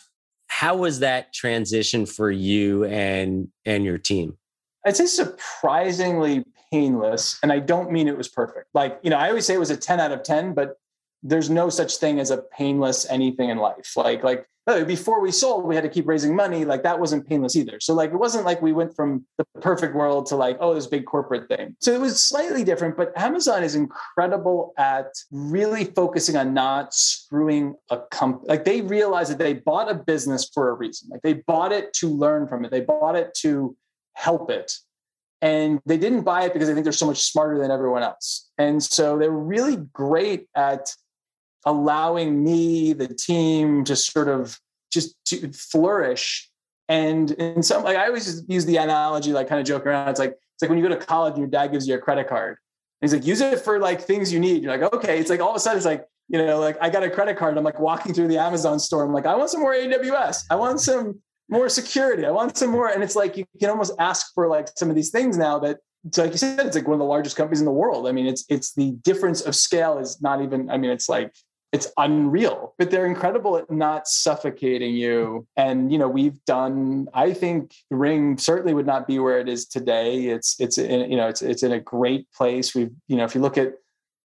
How 0.47 0.77
was 0.77 1.01
that 1.01 1.33
transition 1.33 2.07
for 2.07 2.31
you 2.31 2.85
and 2.85 3.49
and 3.65 3.85
your 3.85 3.99
team? 3.99 4.37
I'd 4.85 4.97
say 4.97 5.07
surprisingly 5.07 6.45
painless. 6.70 7.38
And 7.42 7.52
I 7.52 7.59
don't 7.59 7.90
mean 7.90 8.09
it 8.09 8.16
was 8.16 8.28
perfect. 8.28 8.68
Like, 8.74 8.98
you 9.02 9.11
know, 9.11 9.16
I 9.16 9.28
always 9.28 9.46
say 9.46 9.54
it 9.54 9.61
was 9.61 9.70
a 9.70 9.76
10 9.76 10.00
out 10.00 10.12
of 10.12 10.22
10, 10.22 10.54
but 10.54 10.76
there's 11.22 11.50
no 11.50 11.68
such 11.68 11.96
thing 11.96 12.18
as 12.18 12.30
a 12.30 12.38
painless 12.38 13.09
anything 13.11 13.50
in 13.50 13.59
life. 13.59 13.96
Like, 13.96 14.24
like 14.24 14.46
oh, 14.66 14.85
before 14.85 15.20
we 15.20 15.33
sold, 15.33 15.64
we 15.64 15.74
had 15.74 15.85
to 15.85 15.90
keep 15.90 16.06
raising 16.06 16.35
money. 16.35 16.64
Like 16.64 16.83
that 16.83 16.98
wasn't 16.98 17.28
painless 17.28 17.56
either. 17.56 17.80
So 17.80 17.94
like 17.94 18.11
it 18.11 18.16
wasn't 18.16 18.44
like 18.44 18.62
we 18.62 18.72
went 18.72 18.94
from 18.94 19.26
the 19.38 19.44
perfect 19.61 19.94
world 19.94 20.26
to 20.26 20.37
like, 20.37 20.56
oh, 20.61 20.74
this 20.74 20.87
big 20.87 21.06
corporate 21.06 21.48
thing. 21.48 21.76
So 21.80 21.92
it 21.92 22.00
was 22.00 22.22
slightly 22.22 22.64
different, 22.64 22.96
but 22.96 23.16
Amazon 23.18 23.62
is 23.62 23.74
incredible 23.74 24.72
at 24.78 25.06
really 25.30 25.85
focusing 25.85 26.37
on 26.37 26.54
not 26.54 26.94
screwing 26.94 27.74
a 27.90 27.98
company. 28.11 28.48
Like 28.48 28.64
they 28.64 28.80
realized 28.80 29.30
that 29.33 29.38
they 29.38 29.54
bought 29.54 29.90
a 29.90 29.94
business 29.94 30.48
for 30.52 30.70
a 30.70 30.74
reason. 30.74 31.09
Like 31.11 31.22
they 31.22 31.35
bought 31.35 31.72
it 31.72 31.92
to 31.94 32.09
learn 32.09 32.46
from 32.46 32.64
it. 32.64 32.70
They 32.70 32.80
bought 32.80 33.16
it 33.16 33.35
to 33.40 33.76
help 34.14 34.50
it. 34.50 34.72
And 35.42 35.81
they 35.87 35.96
didn't 35.96 36.22
buy 36.22 36.44
it 36.44 36.53
because 36.53 36.68
they 36.68 36.74
think 36.74 36.85
they're 36.85 36.92
so 36.92 37.07
much 37.07 37.22
smarter 37.22 37.59
than 37.59 37.70
everyone 37.70 38.03
else. 38.03 38.50
And 38.59 38.83
so 38.83 39.18
they're 39.18 39.31
really 39.31 39.76
great 39.92 40.48
at 40.55 40.94
allowing 41.64 42.44
me, 42.44 42.92
the 42.92 43.09
team, 43.09 43.85
just 43.85 44.12
sort 44.12 44.29
of 44.29 44.59
just 44.92 45.14
to 45.26 45.50
flourish. 45.53 46.50
And 46.88 47.31
in 47.33 47.62
some, 47.62 47.85
like 47.85 47.96
I 47.96 48.07
always 48.07 48.42
use 48.48 48.66
the 48.66 48.76
analogy, 48.76 49.33
like 49.33 49.48
kind 49.48 49.61
of 49.61 49.66
joke 49.66 49.87
around. 49.87 50.09
It's 50.09 50.18
like 50.18 50.33
it's 50.33 50.62
like 50.62 50.68
when 50.68 50.79
you 50.79 50.87
go 50.87 50.94
to 50.94 51.07
college 51.07 51.33
and 51.33 51.40
your 51.40 51.48
dad 51.48 51.68
gives 51.68 51.88
you 51.88 51.94
a 51.94 51.98
credit 51.98 52.29
card. 52.29 52.59
And 53.00 53.11
he's 53.11 53.18
like, 53.18 53.26
use 53.26 53.40
it 53.40 53.61
for 53.61 53.79
like 53.79 54.03
things 54.03 54.33
you 54.33 54.40
need. 54.40 54.62
You're 54.62 54.76
like, 54.76 54.92
okay. 54.92 55.18
It's 55.18 55.31
like 55.31 55.40
all 55.40 55.50
of 55.50 55.57
a 55.57 55.61
sudden 55.61 55.79
it's 55.79 55.87
like, 55.87 56.07
you 56.29 56.44
know, 56.44 56.61
like 56.61 56.76
I 56.83 56.90
got 56.90 57.03
a 57.03 57.09
credit 57.09 57.38
card. 57.38 57.57
I'm 57.57 57.64
like 57.64 57.81
walking 57.81 58.12
through 58.12 58.29
the 58.29 58.38
Amazon 58.38 58.79
store. 58.79 59.05
I'm 59.05 59.12
like, 59.12 59.24
I 59.24 59.35
want 59.37 59.50
some 59.50 59.62
more 59.62 59.74
AWS. 59.74 60.44
I 60.50 60.57
want 60.57 60.81
some 60.81 61.20
more 61.51 61.69
security. 61.69 62.25
I 62.25 62.31
want 62.31 62.57
some 62.57 62.71
more. 62.71 62.89
And 62.89 63.03
it's 63.03 63.17
like 63.17 63.37
you 63.37 63.45
can 63.59 63.71
almost 63.71 63.93
ask 63.99 64.33
for 64.35 64.49
like 64.49 64.69
some 64.77 64.89
of 64.89 64.97
these 64.97 65.11
things 65.11 65.37
now 65.37 65.59
that 65.61 65.79
like 66.17 66.33
you 66.33 66.39
said, 66.39 66.65
it's 66.67 66.77
like 66.77 66.87
one 66.87 66.95
of 66.95 67.01
the 67.01 67.05
largest 67.05 67.37
companies 67.37 67.61
in 67.61 67.67
the 67.67 67.73
world. 67.73 68.09
I 68.09 68.13
mean, 68.13 68.27
it's 68.27 68.45
it's 68.49 68.73
the 68.75 68.93
difference 69.03 69.43
of 69.43 69.55
scale 69.55 69.99
is 69.99 70.21
not 70.23 70.43
even, 70.43 70.71
I 70.71 70.79
mean, 70.79 70.91
it's 70.91 71.09
like 71.09 71.33
it's 71.73 71.93
unreal 71.99 72.75
but 72.79 72.91
they're 72.91 73.07
incredible 73.07 73.57
at 73.57 73.71
not 73.71 74.09
suffocating 74.09 74.95
you 74.95 75.47
and 75.57 75.93
you 75.93 75.99
know 75.99 76.09
we've 76.09 76.45
done 76.45 77.07
i 77.15 77.33
think 77.33 77.75
ring 77.91 78.37
certainly 78.37 78.75
would 78.75 78.87
not 78.87 79.07
be 79.07 79.19
where 79.19 79.39
it 79.39 79.49
is 79.49 79.67
today 79.67 80.27
it's 80.27 80.59
it's 80.59 80.79
in, 80.79 81.11
you 81.11 81.17
know 81.17 81.29
it's 81.29 81.43
it's 81.43 81.63
in 81.63 81.73
a 81.73 81.81
great 81.81 82.27
place 82.33 82.75
we've 82.75 82.91
you 83.07 83.17
know 83.17 83.25
if 83.25 83.35
you 83.35 83.41
look 83.41 83.57
at 83.57 83.75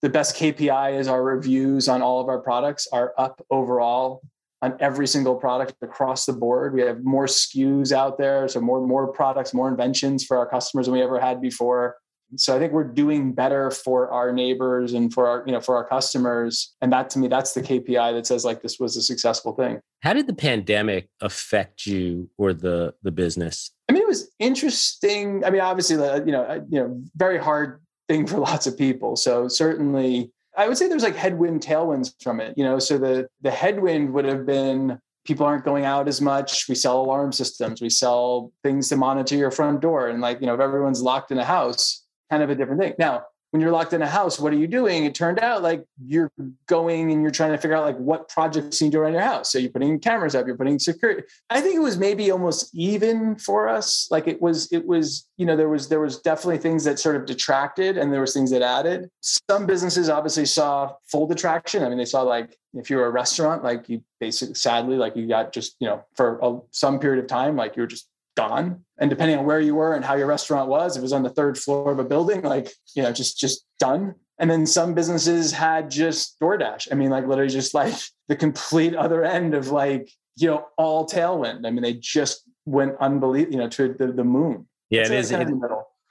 the 0.00 0.08
best 0.08 0.36
kpi 0.36 0.98
is 0.98 1.06
our 1.06 1.22
reviews 1.22 1.88
on 1.88 2.00
all 2.00 2.20
of 2.20 2.28
our 2.28 2.38
products 2.38 2.88
are 2.92 3.12
up 3.18 3.44
overall 3.50 4.22
on 4.64 4.76
every 4.80 5.06
single 5.06 5.34
product 5.34 5.74
across 5.82 6.24
the 6.24 6.32
board. 6.32 6.72
We 6.72 6.80
have 6.82 7.04
more 7.04 7.26
SKUs 7.26 7.92
out 7.92 8.16
there, 8.16 8.48
so 8.48 8.60
more 8.60 8.84
more 8.86 9.12
products, 9.12 9.52
more 9.52 9.68
inventions 9.68 10.24
for 10.24 10.38
our 10.38 10.46
customers 10.46 10.86
than 10.86 10.94
we 10.94 11.02
ever 11.02 11.20
had 11.20 11.40
before. 11.40 11.96
So 12.36 12.56
I 12.56 12.58
think 12.58 12.72
we're 12.72 12.84
doing 12.84 13.32
better 13.32 13.70
for 13.70 14.10
our 14.10 14.32
neighbors 14.32 14.94
and 14.94 15.12
for 15.12 15.28
our 15.28 15.44
you 15.46 15.52
know 15.52 15.60
for 15.60 15.76
our 15.76 15.86
customers, 15.86 16.74
and 16.80 16.90
that 16.92 17.10
to 17.10 17.18
me 17.18 17.28
that's 17.28 17.52
the 17.52 17.60
KPI 17.60 18.14
that 18.14 18.26
says 18.26 18.44
like 18.44 18.62
this 18.62 18.80
was 18.80 18.96
a 18.96 19.02
successful 19.02 19.54
thing. 19.54 19.80
How 20.00 20.14
did 20.14 20.26
the 20.26 20.34
pandemic 20.34 21.08
affect 21.20 21.86
you 21.86 22.30
or 22.38 22.54
the 22.54 22.94
the 23.02 23.12
business? 23.12 23.70
I 23.88 23.92
mean, 23.92 24.02
it 24.02 24.08
was 24.08 24.30
interesting. 24.38 25.44
I 25.44 25.50
mean, 25.50 25.60
obviously, 25.60 25.96
uh, 25.96 26.24
you 26.24 26.32
know, 26.32 26.42
uh, 26.42 26.60
you 26.70 26.80
know, 26.80 27.02
very 27.16 27.38
hard 27.38 27.82
thing 28.08 28.26
for 28.26 28.38
lots 28.50 28.66
of 28.66 28.78
people. 28.78 29.16
So 29.16 29.46
certainly 29.46 30.32
I 30.56 30.68
would 30.68 30.76
say 30.76 30.88
there's 30.88 31.02
like 31.02 31.16
headwind, 31.16 31.62
tailwinds 31.62 32.14
from 32.22 32.40
it. 32.40 32.54
You 32.56 32.64
know, 32.64 32.78
so 32.78 32.98
the 32.98 33.28
the 33.42 33.50
headwind 33.50 34.12
would 34.12 34.24
have 34.24 34.46
been 34.46 34.98
people 35.24 35.46
aren't 35.46 35.64
going 35.64 35.84
out 35.84 36.06
as 36.06 36.20
much. 36.20 36.68
We 36.68 36.74
sell 36.74 37.00
alarm 37.00 37.32
systems. 37.32 37.80
We 37.80 37.90
sell 37.90 38.52
things 38.62 38.88
to 38.90 38.96
monitor 38.96 39.36
your 39.36 39.50
front 39.50 39.80
door. 39.80 40.08
And 40.08 40.20
like, 40.20 40.40
you 40.40 40.46
know, 40.46 40.54
if 40.54 40.60
everyone's 40.60 41.02
locked 41.02 41.30
in 41.30 41.38
a 41.38 41.44
house, 41.44 42.04
kind 42.30 42.42
of 42.42 42.50
a 42.50 42.54
different 42.54 42.80
thing. 42.80 42.94
Now, 42.98 43.22
when 43.54 43.60
you're 43.60 43.70
locked 43.70 43.92
in 43.92 44.02
a 44.02 44.08
house, 44.08 44.40
what 44.40 44.52
are 44.52 44.56
you 44.56 44.66
doing? 44.66 45.04
It 45.04 45.14
turned 45.14 45.38
out 45.38 45.62
like 45.62 45.86
you're 46.04 46.32
going 46.66 47.12
and 47.12 47.22
you're 47.22 47.30
trying 47.30 47.52
to 47.52 47.56
figure 47.56 47.76
out 47.76 47.84
like 47.84 47.96
what 47.98 48.28
projects 48.28 48.80
you 48.80 48.88
need 48.88 48.94
to 48.94 48.98
around 48.98 49.12
your 49.12 49.22
house. 49.22 49.52
So 49.52 49.58
you're 49.58 49.70
putting 49.70 50.00
cameras 50.00 50.34
up, 50.34 50.48
you're 50.48 50.56
putting 50.56 50.80
security. 50.80 51.22
I 51.50 51.60
think 51.60 51.76
it 51.76 51.78
was 51.78 51.96
maybe 51.96 52.32
almost 52.32 52.74
even 52.74 53.36
for 53.36 53.68
us. 53.68 54.08
Like 54.10 54.26
it 54.26 54.42
was, 54.42 54.72
it 54.72 54.84
was, 54.84 55.28
you 55.36 55.46
know, 55.46 55.56
there 55.56 55.68
was 55.68 55.88
there 55.88 56.00
was 56.00 56.18
definitely 56.20 56.58
things 56.58 56.82
that 56.82 56.98
sort 56.98 57.14
of 57.14 57.26
detracted 57.26 57.96
and 57.96 58.12
there 58.12 58.20
was 58.20 58.34
things 58.34 58.50
that 58.50 58.60
added. 58.60 59.08
Some 59.20 59.66
businesses 59.66 60.08
obviously 60.08 60.46
saw 60.46 60.96
full 61.06 61.28
detraction. 61.28 61.84
I 61.84 61.88
mean, 61.88 61.98
they 61.98 62.06
saw 62.06 62.22
like 62.22 62.58
if 62.74 62.90
you're 62.90 63.06
a 63.06 63.10
restaurant, 63.10 63.62
like 63.62 63.88
you 63.88 64.02
basically 64.18 64.56
sadly, 64.56 64.96
like 64.96 65.14
you 65.14 65.28
got 65.28 65.52
just, 65.52 65.76
you 65.78 65.86
know, 65.86 66.04
for 66.16 66.40
a, 66.42 66.58
some 66.72 66.98
period 66.98 67.22
of 67.22 67.28
time, 67.28 67.54
like 67.54 67.76
you're 67.76 67.86
just 67.86 68.08
gone. 68.36 68.84
And 68.98 69.10
depending 69.10 69.38
on 69.38 69.44
where 69.44 69.60
you 69.60 69.74
were 69.74 69.94
and 69.94 70.04
how 70.04 70.14
your 70.14 70.26
restaurant 70.26 70.68
was, 70.68 70.96
if 70.96 71.00
it 71.00 71.02
was 71.02 71.12
on 71.12 71.22
the 71.22 71.30
third 71.30 71.58
floor 71.58 71.92
of 71.92 71.98
a 71.98 72.04
building, 72.04 72.42
like, 72.42 72.72
you 72.94 73.02
know, 73.02 73.12
just 73.12 73.38
just 73.38 73.64
done. 73.78 74.14
And 74.38 74.50
then 74.50 74.66
some 74.66 74.94
businesses 74.94 75.52
had 75.52 75.90
just 75.90 76.38
DoorDash. 76.40 76.88
I 76.90 76.94
mean, 76.94 77.10
like 77.10 77.26
literally 77.26 77.50
just 77.50 77.74
like 77.74 77.94
the 78.28 78.36
complete 78.36 78.94
other 78.94 79.24
end 79.24 79.54
of 79.54 79.68
like, 79.68 80.10
you 80.36 80.48
know, 80.48 80.66
all 80.76 81.06
tailwind. 81.06 81.66
I 81.66 81.70
mean, 81.70 81.82
they 81.82 81.94
just 81.94 82.42
went 82.66 82.96
unbelievable, 83.00 83.52
you 83.52 83.58
know, 83.58 83.68
to 83.68 83.94
the, 83.94 84.08
the 84.08 84.24
moon. 84.24 84.66
Yeah, 84.90 85.04
so 85.04 85.12
it 85.12 85.18
is. 85.18 85.30
It, 85.30 85.48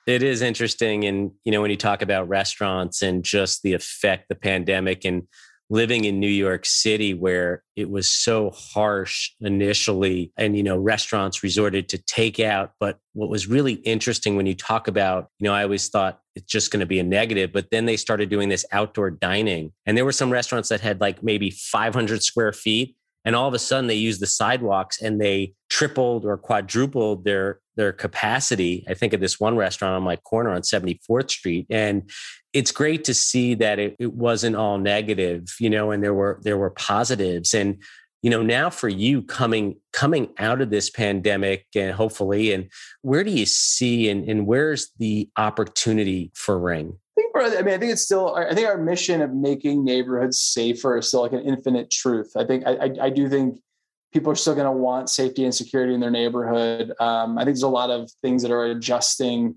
it 0.05 0.23
is 0.23 0.41
interesting. 0.41 1.05
And, 1.05 1.31
you 1.43 1.51
know, 1.51 1.61
when 1.61 1.71
you 1.71 1.77
talk 1.77 2.01
about 2.01 2.27
restaurants 2.27 3.01
and 3.01 3.23
just 3.23 3.63
the 3.63 3.73
effect 3.73 4.27
the 4.29 4.35
pandemic 4.35 5.05
and 5.05 5.27
living 5.73 6.05
in 6.05 6.19
New 6.19 6.27
York 6.27 6.67
City 6.67 7.15
where 7.15 7.63
it 7.75 7.89
was 7.89 8.07
so 8.07 8.51
harsh 8.51 9.31
initially 9.41 10.31
and 10.37 10.55
you 10.55 10.61
know 10.61 10.77
restaurants 10.77 11.41
resorted 11.41 11.89
to 11.89 11.97
takeout. 11.97 12.69
But 12.79 12.99
what 13.13 13.27
was 13.27 13.47
really 13.47 13.73
interesting 13.73 14.35
when 14.35 14.45
you 14.45 14.53
talk 14.53 14.87
about 14.87 15.29
you 15.39 15.45
know 15.45 15.53
I 15.53 15.63
always 15.63 15.89
thought 15.89 16.19
it's 16.35 16.45
just 16.45 16.69
going 16.69 16.81
to 16.81 16.85
be 16.85 16.99
a 16.99 17.03
negative 17.03 17.51
but 17.51 17.71
then 17.71 17.85
they 17.85 17.97
started 17.97 18.29
doing 18.29 18.49
this 18.49 18.65
outdoor 18.71 19.09
dining. 19.09 19.71
And 19.87 19.97
there 19.97 20.05
were 20.05 20.11
some 20.11 20.31
restaurants 20.31 20.69
that 20.69 20.81
had 20.81 21.01
like 21.01 21.23
maybe 21.23 21.49
500 21.49 22.21
square 22.21 22.53
feet 22.53 22.95
and 23.25 23.35
all 23.35 23.47
of 23.47 23.53
a 23.53 23.59
sudden 23.59 23.87
they 23.87 23.95
used 23.95 24.21
the 24.21 24.27
sidewalks 24.27 25.01
and 25.01 25.19
they 25.19 25.53
tripled 25.69 26.25
or 26.25 26.37
quadrupled 26.37 27.25
their 27.25 27.59
their 27.75 27.91
capacity. 27.91 28.85
I 28.87 28.93
think 28.93 29.13
of 29.13 29.19
this 29.19 29.39
one 29.39 29.57
restaurant 29.57 29.95
on 29.95 30.03
my 30.03 30.17
corner 30.17 30.51
on 30.51 30.61
74th 30.61 31.31
street 31.31 31.65
and 31.69 32.09
it's 32.53 32.71
great 32.71 33.03
to 33.05 33.15
see 33.15 33.55
that 33.55 33.79
it, 33.79 33.95
it 33.99 34.13
wasn't 34.13 34.55
all 34.55 34.77
negative 34.77 35.45
you 35.59 35.69
know 35.69 35.91
and 35.91 36.03
there 36.03 36.13
were 36.13 36.39
there 36.43 36.57
were 36.57 36.69
positives. 36.69 37.53
And 37.53 37.81
you 38.21 38.29
know 38.29 38.41
now 38.41 38.69
for 38.69 38.89
you 38.89 39.21
coming 39.21 39.75
coming 39.91 40.29
out 40.37 40.61
of 40.61 40.69
this 40.69 40.89
pandemic 40.89 41.65
and 41.75 41.93
hopefully 41.93 42.53
and 42.53 42.69
where 43.01 43.23
do 43.23 43.31
you 43.31 43.45
see 43.45 44.09
and, 44.09 44.27
and 44.27 44.47
where's 44.47 44.91
the 44.97 45.29
opportunity 45.37 46.31
for 46.33 46.57
ring 46.57 46.97
I 47.35 47.61
mean, 47.61 47.73
I 47.73 47.77
think 47.77 47.91
it's 47.91 48.03
still. 48.03 48.35
I 48.35 48.53
think 48.53 48.67
our 48.67 48.77
mission 48.77 49.21
of 49.21 49.33
making 49.33 49.83
neighborhoods 49.83 50.39
safer 50.39 50.97
is 50.97 51.07
still 51.07 51.21
like 51.21 51.33
an 51.33 51.41
infinite 51.41 51.89
truth. 51.89 52.33
I 52.35 52.45
think 52.45 52.65
I, 52.65 52.73
I, 52.73 52.89
I 53.03 53.09
do 53.09 53.27
think 53.27 53.59
people 54.11 54.31
are 54.31 54.35
still 54.35 54.53
going 54.53 54.65
to 54.65 54.71
want 54.71 55.09
safety 55.09 55.43
and 55.43 55.53
security 55.53 55.93
in 55.93 55.99
their 55.99 56.11
neighborhood. 56.11 56.93
Um, 56.99 57.37
I 57.37 57.41
think 57.41 57.55
there's 57.55 57.63
a 57.63 57.69
lot 57.69 57.89
of 57.89 58.11
things 58.21 58.43
that 58.43 58.51
are 58.51 58.65
adjusting 58.65 59.55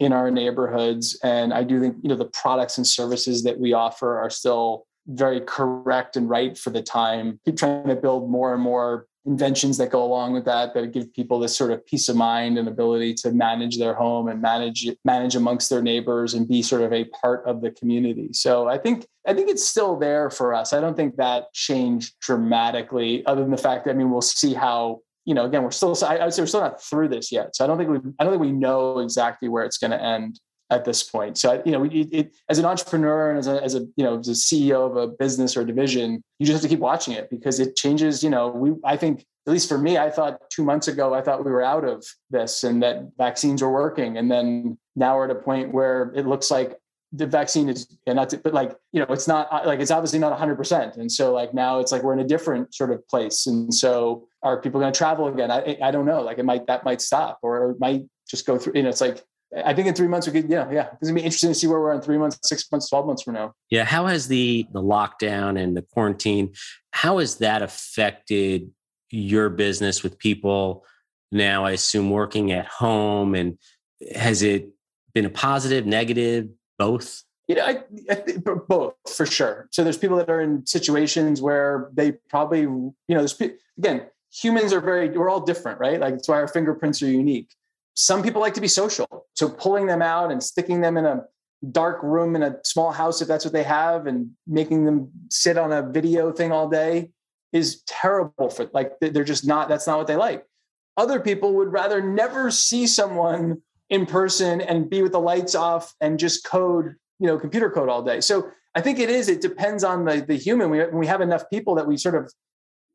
in 0.00 0.12
our 0.12 0.30
neighborhoods, 0.30 1.18
and 1.22 1.52
I 1.52 1.64
do 1.64 1.80
think 1.80 1.96
you 2.02 2.08
know 2.08 2.16
the 2.16 2.26
products 2.26 2.78
and 2.78 2.86
services 2.86 3.42
that 3.42 3.58
we 3.58 3.72
offer 3.72 4.18
are 4.18 4.30
still 4.30 4.86
very 5.06 5.40
correct 5.40 6.16
and 6.16 6.28
right 6.28 6.56
for 6.56 6.70
the 6.70 6.82
time. 6.82 7.40
Keep 7.44 7.56
trying 7.56 7.88
to 7.88 7.96
build 7.96 8.30
more 8.30 8.54
and 8.54 8.62
more 8.62 9.07
inventions 9.26 9.76
that 9.76 9.90
go 9.90 10.02
along 10.02 10.32
with 10.32 10.44
that 10.44 10.72
that 10.74 10.92
give 10.92 11.12
people 11.12 11.38
this 11.38 11.56
sort 11.56 11.70
of 11.70 11.84
peace 11.86 12.08
of 12.08 12.16
mind 12.16 12.56
and 12.56 12.68
ability 12.68 13.12
to 13.12 13.30
manage 13.32 13.78
their 13.78 13.94
home 13.94 14.28
and 14.28 14.40
manage 14.40 14.88
manage 15.04 15.36
amongst 15.36 15.68
their 15.68 15.82
neighbors 15.82 16.34
and 16.34 16.48
be 16.48 16.62
sort 16.62 16.82
of 16.82 16.92
a 16.92 17.04
part 17.06 17.44
of 17.46 17.60
the 17.60 17.70
community. 17.72 18.30
So 18.32 18.68
i 18.68 18.78
think 18.78 19.06
i 19.26 19.34
think 19.34 19.50
it's 19.50 19.66
still 19.66 19.98
there 19.98 20.30
for 20.30 20.54
us. 20.54 20.72
I 20.72 20.80
don't 20.80 20.96
think 20.96 21.16
that 21.16 21.52
changed 21.52 22.14
dramatically 22.20 23.24
other 23.26 23.42
than 23.42 23.50
the 23.50 23.56
fact 23.56 23.84
that 23.84 23.90
i 23.90 23.94
mean 23.94 24.10
we'll 24.10 24.22
see 24.22 24.54
how 24.54 25.00
you 25.24 25.34
know 25.34 25.44
again 25.44 25.62
we're 25.62 25.70
still 25.72 25.96
i 26.04 26.24
would 26.24 26.32
say 26.32 26.42
we're 26.42 26.46
still 26.46 26.60
not 26.60 26.82
through 26.82 27.08
this 27.08 27.30
yet. 27.30 27.54
So 27.54 27.64
i 27.64 27.66
don't 27.66 27.76
think 27.76 27.90
we 27.90 27.98
i 28.18 28.24
don't 28.24 28.32
think 28.32 28.42
we 28.42 28.52
know 28.52 29.00
exactly 29.00 29.48
where 29.48 29.64
it's 29.64 29.78
going 29.78 29.90
to 29.90 30.02
end 30.02 30.40
at 30.70 30.84
this 30.84 31.02
point. 31.02 31.38
So, 31.38 31.62
you 31.64 31.72
know, 31.72 31.84
it, 31.84 32.08
it, 32.12 32.36
as 32.48 32.58
an 32.58 32.64
entrepreneur 32.64 33.30
and 33.30 33.38
as 33.38 33.46
a, 33.46 33.62
as 33.62 33.74
a, 33.74 33.80
you 33.96 34.04
know, 34.04 34.18
as 34.18 34.28
a 34.28 34.32
CEO 34.32 34.86
of 34.88 34.96
a 34.96 35.08
business 35.08 35.56
or 35.56 35.62
a 35.62 35.66
division, 35.66 36.22
you 36.38 36.46
just 36.46 36.54
have 36.54 36.62
to 36.62 36.68
keep 36.68 36.80
watching 36.80 37.14
it 37.14 37.30
because 37.30 37.58
it 37.58 37.74
changes. 37.74 38.22
You 38.22 38.30
know, 38.30 38.48
we, 38.48 38.74
I 38.84 38.96
think, 38.96 39.24
at 39.46 39.52
least 39.52 39.68
for 39.68 39.78
me, 39.78 39.96
I 39.96 40.10
thought 40.10 40.50
two 40.50 40.62
months 40.62 40.88
ago, 40.88 41.14
I 41.14 41.22
thought 41.22 41.44
we 41.44 41.50
were 41.50 41.62
out 41.62 41.84
of 41.84 42.04
this 42.28 42.64
and 42.64 42.82
that 42.82 43.10
vaccines 43.16 43.62
are 43.62 43.70
working. 43.70 44.18
And 44.18 44.30
then 44.30 44.76
now 44.94 45.16
we're 45.16 45.24
at 45.24 45.30
a 45.30 45.36
point 45.36 45.72
where 45.72 46.12
it 46.14 46.26
looks 46.26 46.50
like 46.50 46.76
the 47.12 47.26
vaccine 47.26 47.70
is 47.70 47.96
and 48.06 48.16
not, 48.16 48.28
to, 48.28 48.36
but 48.36 48.52
like, 48.52 48.76
you 48.92 49.00
know, 49.00 49.06
it's 49.08 49.26
not 49.26 49.50
uh, 49.50 49.62
like, 49.64 49.80
it's 49.80 49.90
obviously 49.90 50.18
not 50.18 50.38
hundred 50.38 50.56
percent. 50.56 50.96
And 50.96 51.10
so 51.10 51.32
like 51.32 51.54
now 51.54 51.78
it's 51.78 51.92
like, 51.92 52.02
we're 52.02 52.12
in 52.12 52.18
a 52.18 52.24
different 52.24 52.74
sort 52.74 52.90
of 52.90 53.08
place. 53.08 53.46
And 53.46 53.72
so 53.72 54.28
are 54.42 54.60
people 54.60 54.80
going 54.80 54.92
to 54.92 54.98
travel 54.98 55.28
again? 55.28 55.50
I, 55.50 55.78
I 55.82 55.90
don't 55.90 56.04
know. 56.04 56.20
Like 56.20 56.36
it 56.36 56.44
might, 56.44 56.66
that 56.66 56.84
might 56.84 57.00
stop 57.00 57.38
or 57.40 57.70
it 57.70 57.80
might 57.80 58.02
just 58.28 58.44
go 58.44 58.58
through, 58.58 58.74
you 58.76 58.82
know, 58.82 58.90
it's 58.90 59.00
like, 59.00 59.24
I 59.64 59.72
think 59.72 59.88
in 59.88 59.94
three 59.94 60.08
months 60.08 60.26
we 60.26 60.32
could, 60.34 60.50
yeah, 60.50 60.70
yeah. 60.70 60.88
It's 61.00 61.08
gonna 61.08 61.14
be 61.14 61.24
interesting 61.24 61.50
to 61.50 61.54
see 61.54 61.66
where 61.66 61.80
we're 61.80 61.94
in 61.94 62.02
three 62.02 62.18
months, 62.18 62.38
six 62.42 62.70
months, 62.70 62.88
twelve 62.88 63.06
months 63.06 63.22
from 63.22 63.34
now. 63.34 63.54
Yeah. 63.70 63.84
How 63.84 64.06
has 64.06 64.28
the 64.28 64.66
the 64.72 64.82
lockdown 64.82 65.58
and 65.60 65.76
the 65.76 65.82
quarantine? 65.82 66.52
How 66.92 67.18
has 67.18 67.36
that 67.38 67.62
affected 67.62 68.70
your 69.10 69.48
business 69.48 70.02
with 70.02 70.18
people 70.18 70.84
now? 71.32 71.64
I 71.64 71.70
assume 71.70 72.10
working 72.10 72.52
at 72.52 72.66
home, 72.66 73.34
and 73.34 73.58
has 74.14 74.42
it 74.42 74.68
been 75.14 75.24
a 75.24 75.30
positive, 75.30 75.86
negative, 75.86 76.48
both? 76.78 77.22
Yeah, 77.46 77.64
I, 77.64 77.82
I 78.10 78.14
think 78.16 78.44
both 78.68 78.94
for 79.08 79.24
sure. 79.24 79.68
So 79.72 79.82
there's 79.82 79.96
people 79.96 80.18
that 80.18 80.28
are 80.28 80.42
in 80.42 80.66
situations 80.66 81.40
where 81.40 81.88
they 81.94 82.12
probably, 82.28 82.60
you 82.60 82.94
know, 83.08 83.18
there's 83.18 83.40
again, 83.78 84.02
humans 84.30 84.74
are 84.74 84.82
very, 84.82 85.08
we're 85.08 85.30
all 85.30 85.40
different, 85.40 85.80
right? 85.80 85.98
Like 85.98 86.14
that's 86.14 86.28
why 86.28 86.34
our 86.34 86.48
fingerprints 86.48 87.02
are 87.02 87.08
unique 87.08 87.48
some 88.00 88.22
people 88.22 88.40
like 88.40 88.54
to 88.54 88.60
be 88.60 88.68
social. 88.68 89.26
So 89.34 89.48
pulling 89.48 89.86
them 89.86 90.02
out 90.02 90.30
and 90.30 90.40
sticking 90.40 90.80
them 90.80 90.96
in 90.96 91.04
a 91.04 91.24
dark 91.72 92.00
room 92.04 92.36
in 92.36 92.44
a 92.44 92.56
small 92.62 92.92
house, 92.92 93.20
if 93.20 93.26
that's 93.26 93.44
what 93.44 93.52
they 93.52 93.64
have, 93.64 94.06
and 94.06 94.30
making 94.46 94.84
them 94.84 95.10
sit 95.30 95.58
on 95.58 95.72
a 95.72 95.82
video 95.82 96.30
thing 96.30 96.52
all 96.52 96.68
day 96.68 97.10
is 97.52 97.82
terrible 97.88 98.50
for 98.50 98.70
like 98.72 98.92
they're 99.00 99.24
just 99.24 99.44
not 99.44 99.68
that's 99.68 99.88
not 99.88 99.98
what 99.98 100.06
they 100.06 100.14
like. 100.14 100.46
Other 100.96 101.18
people 101.18 101.54
would 101.54 101.72
rather 101.72 102.00
never 102.00 102.52
see 102.52 102.86
someone 102.86 103.62
in 103.90 104.06
person 104.06 104.60
and 104.60 104.88
be 104.88 105.02
with 105.02 105.10
the 105.10 105.20
lights 105.20 105.56
off 105.56 105.92
and 106.00 106.20
just 106.20 106.44
code, 106.44 106.94
you 107.18 107.26
know, 107.26 107.36
computer 107.36 107.68
code 107.68 107.88
all 107.88 108.02
day. 108.04 108.20
So 108.20 108.48
I 108.76 108.80
think 108.80 109.00
it 109.00 109.10
is, 109.10 109.28
it 109.28 109.40
depends 109.40 109.82
on 109.82 110.04
the, 110.04 110.20
the 110.20 110.36
human. 110.36 110.70
We, 110.70 110.86
we 110.86 111.06
have 111.08 111.20
enough 111.20 111.50
people 111.50 111.74
that 111.76 111.86
we 111.88 111.96
sort 111.96 112.14
of 112.14 112.32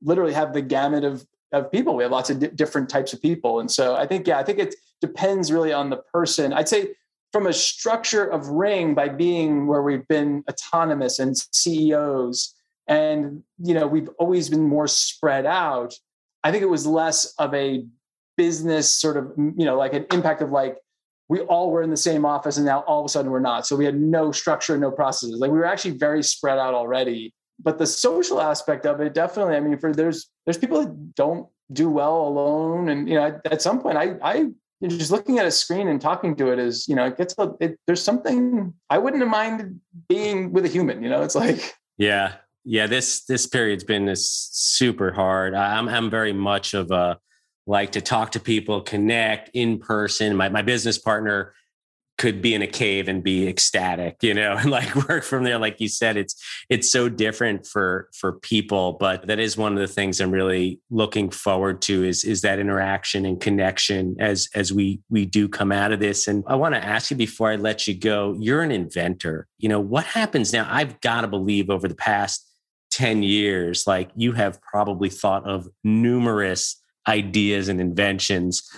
literally 0.01 0.34
have 0.34 0.54
the 0.54 0.62
gamut 0.62 1.04
of, 1.04 1.26
of 1.54 1.72
people. 1.72 1.95
We 1.95 2.04
have 2.04 2.12
lots 2.12 2.30
of 2.30 2.39
di- 2.39 2.47
different 2.47 2.89
types 2.89 3.14
of 3.14 3.22
people. 3.22 3.60
And 3.60 3.72
so 3.72 3.95
I 3.95 4.06
think, 4.06 4.28
yeah, 4.28 4.38
I 4.38 4.43
think 4.43 4.60
it 4.60 4.76
depends 5.01 5.51
really 5.51 5.72
on 5.72 5.89
the 5.89 5.97
person. 5.97 6.51
I'd 6.51 6.68
say 6.68 6.95
from 7.32 7.47
a 7.47 7.54
structure 7.54 8.26
of 8.26 8.47
Ring 8.47 8.93
by 8.93 9.10
being 9.10 9.68
where 9.68 9.82
we've 9.82 10.08
been 10.08 10.43
autonomous 10.49 11.20
and 11.20 11.36
CEOs 11.38 12.54
and 12.88 13.43
you 13.60 13.74
know 13.74 13.88
we've 13.88 14.10
always 14.20 14.49
been 14.49 14.64
more 14.64 14.88
spread 14.88 15.45
out. 15.45 15.93
I 16.43 16.51
think 16.51 16.64
it 16.64 16.70
was 16.70 16.86
less 16.86 17.34
of 17.39 17.54
a 17.54 17.86
business 18.36 18.91
sort 18.91 19.18
of 19.18 19.32
you 19.38 19.66
know 19.66 19.78
like 19.78 19.93
an 19.93 20.06
impact 20.12 20.41
of 20.41 20.51
like 20.51 20.78
we 21.30 21.39
all 21.41 21.72
were 21.72 21.82
in 21.82 21.89
the 21.89 21.97
same 21.97 22.26
office 22.26 22.58
and 22.58 22.66
now 22.66 22.82
all 22.82 22.99
of 22.99 23.06
a 23.06 23.10
sudden 23.10 23.32
we're 23.32 23.39
not. 23.39 23.66
So 23.66 23.76
we 23.76 23.86
had 23.86 23.99
no 23.99 24.32
structure, 24.32 24.78
no 24.78 24.91
processes. 24.91 25.39
Like 25.39 25.51
we 25.51 25.58
were 25.58 25.66
actually 25.66 25.97
very 25.97 26.22
spread 26.22 26.60
out 26.60 26.74
already. 26.74 27.34
But 27.60 27.78
the 27.78 27.88
social 27.88 28.41
aspect 28.41 28.86
of 28.86 28.99
it, 28.99 29.14
definitely. 29.14 29.56
I 29.56 29.60
mean, 29.60 29.78
for 29.78 29.93
there's 29.93 30.30
there's 30.45 30.58
people 30.58 30.82
that 30.82 31.16
don't 31.16 31.47
do 31.72 31.89
well 31.89 32.28
alone, 32.28 32.89
and 32.89 33.08
you 33.08 33.16
know, 33.16 33.39
at, 33.45 33.62
some 33.62 33.82
point, 33.82 33.97
I 33.97 34.16
I 34.22 34.49
just 34.88 35.12
looking 35.12 35.39
at 35.39 35.45
a 35.45 35.51
screen 35.51 35.88
and 35.88 36.01
talking 36.01 36.36
to 36.36 36.51
it 36.51 36.60
is, 36.60 36.88
you 36.88 36.95
know, 36.95 37.06
it 37.06 37.18
gets 37.18 37.36
a, 37.38 37.54
it, 37.60 37.80
there's 37.88 38.04
something 38.04 38.74
I 38.89 38.97
wouldn't 38.97 39.26
minded 39.28 39.80
being 40.10 40.51
with 40.51 40.66
a 40.66 40.68
human. 40.68 41.01
You 41.04 41.10
know, 41.10 41.22
it's 41.22 41.36
like 41.36 41.76
yeah, 41.97 42.36
yeah. 42.66 42.88
This 42.88 43.24
this 43.26 43.45
period's 43.45 43.84
been 43.84 44.06
this 44.06 44.30
super 44.51 45.12
hard. 45.12 45.54
I'm 45.54 45.88
I'm 45.88 46.10
very 46.10 46.34
much 46.34 46.74
of 46.74 46.91
a 46.91 47.20
like 47.66 47.93
to 47.93 48.01
talk 48.01 48.32
to 48.34 48.39
people, 48.39 48.82
connect 48.82 49.51
in 49.54 49.80
person. 49.80 50.36
My 50.36 50.49
my 50.49 50.62
business 50.62 50.97
partner 50.97 51.54
could 52.18 52.41
be 52.41 52.53
in 52.53 52.61
a 52.61 52.68
cave 52.68 53.07
and 53.07 53.24
be 53.24 53.47
ecstatic 53.47 54.18
you 54.22 54.34
know 54.34 54.53
and 54.57 54.70
like 54.70 54.93
work 55.07 55.24
from 55.24 55.43
there. 55.43 55.57
Like 55.57 55.80
you 55.80 55.88
said 55.88 56.18
it's 56.18 56.36
it's 56.70 56.91
so 56.91 57.09
different 57.09 57.66
for 57.66 58.09
for 58.14 58.34
people 58.34 58.93
but 58.93 59.28
that 59.28 59.39
is 59.39 59.57
one 59.57 59.74
of 59.74 59.80
the 59.80 59.88
things 59.88 60.22
i'm 60.22 60.32
really 60.32 60.80
looking 60.89 61.30
forward 61.30 61.82
to 61.82 62.03
is 62.03 62.24
is 62.24 62.41
that 62.41 62.59
interaction 62.59 63.26
and 63.26 63.39
connection 63.39 64.16
as 64.20 64.47
as 64.53 64.72
we 64.72 64.99
we 65.09 65.26
do 65.26 65.47
come 65.47 65.72
out 65.72 65.91
of 65.91 65.99
this. 65.99 66.28
And 66.28 66.43
i 66.47 66.55
want 66.55 66.76
to 66.76 66.84
ask 66.84 67.11
you 67.11 67.18
before 67.18 67.51
i 67.51 67.55
let 67.55 67.88
you 67.88 67.97
go 67.97 68.36
you're 68.39 68.61
an 68.61 68.72
inventor. 68.72 69.47
You 69.57 69.70
know 69.70 69.80
what 69.80 70.05
happens 70.05 70.53
now? 70.53 70.68
I've 70.70 70.99
got 71.01 71.22
to 71.22 71.28
believe 71.28 71.70
over 71.70 71.88
the 71.88 71.95
past 71.95 72.49
10 72.91 73.24
years 73.24 73.88
like 73.88 74.11
you 74.16 74.34
have 74.34 74.61
probably 74.61 75.09
thought 75.09 75.47
of 75.49 75.68
numerous 75.84 76.80
ideas 77.07 77.68
and 77.68 77.82
inventions 77.82 78.70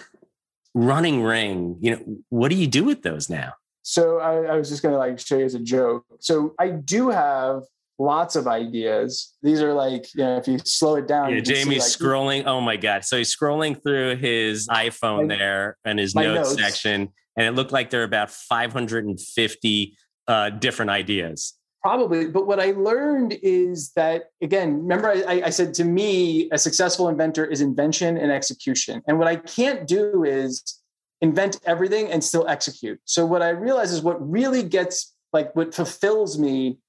running 0.76 1.24
ring 1.24 1.78
you 1.80 1.90
know 1.90 2.18
what 2.30 2.50
do 2.50 2.56
you 2.56 2.68
do 2.68 2.84
with 2.84 3.02
those 3.02 3.30
now? 3.30 3.54
So 3.82 4.20
I, 4.20 4.54
I 4.54 4.58
was 4.58 4.70
just 4.70 4.82
going 4.84 4.94
to 4.94 4.98
like 5.00 5.20
show 5.20 5.38
you 5.38 5.46
as 5.46 5.56
a 5.56 5.60
joke. 5.60 6.06
So 6.20 6.54
i 6.60 6.70
do 6.70 7.10
have 7.10 7.64
lots 7.98 8.36
of 8.36 8.46
ideas. 8.46 9.34
These 9.42 9.62
are 9.62 9.74
like 9.74 10.14
you 10.14 10.24
know 10.24 10.38
if 10.38 10.48
you 10.48 10.60
slow 10.60 10.96
it 10.96 11.08
down 11.08 11.34
yeah 11.34 11.40
jamie's 11.40 11.80
like, 11.80 12.12
scrolling 12.12 12.46
oh 12.46 12.62
my 12.62 12.78
god. 12.78 13.06
So 13.06 13.18
he's 13.18 13.36
scrolling 13.36 13.82
through 13.82 14.18
his 14.18 14.68
iphone 14.68 15.28
my, 15.28 15.36
there 15.38 15.78
and 15.86 15.98
his 15.98 16.14
notes, 16.14 16.50
notes. 16.50 16.62
section 16.62 17.10
and 17.38 17.48
it 17.48 17.52
looked 17.52 17.72
like 17.72 17.90
there 17.90 18.02
are 18.02 18.06
about 18.06 18.32
550 18.32 19.98
uh, 20.28 20.50
different 20.50 20.92
ideas 20.92 21.54
Probably. 21.86 22.26
But 22.26 22.48
what 22.48 22.60
I 22.60 22.72
learned 22.72 23.38
is 23.44 23.92
that, 23.92 24.32
again, 24.42 24.82
remember 24.82 25.08
I, 25.28 25.44
I, 25.46 25.50
said 25.52 25.72
to 25.76 25.84
me, 25.84 26.50
a 26.52 26.58
successful 26.58 27.10
inventor 27.10 27.46
is 27.46 27.62
invention 27.62 28.18
and 28.18 28.32
execution. 28.32 29.04
And 29.08 29.20
what 29.20 29.28
I 29.28 29.36
can't 29.36 29.86
do 29.86 30.24
is 30.24 30.82
invent 31.22 31.60
everything 31.64 32.12
and 32.12 32.24
still 32.24 32.48
execute. 32.48 33.00
So 33.06 33.24
what 33.24 33.44
I 33.44 33.50
realize 33.50 33.92
is 33.92 34.02
what 34.02 34.18
really 34.28 34.64
gets, 34.64 35.14
like, 35.32 35.56
what 35.56 35.76
fulfills 35.76 36.40
me 36.40 36.80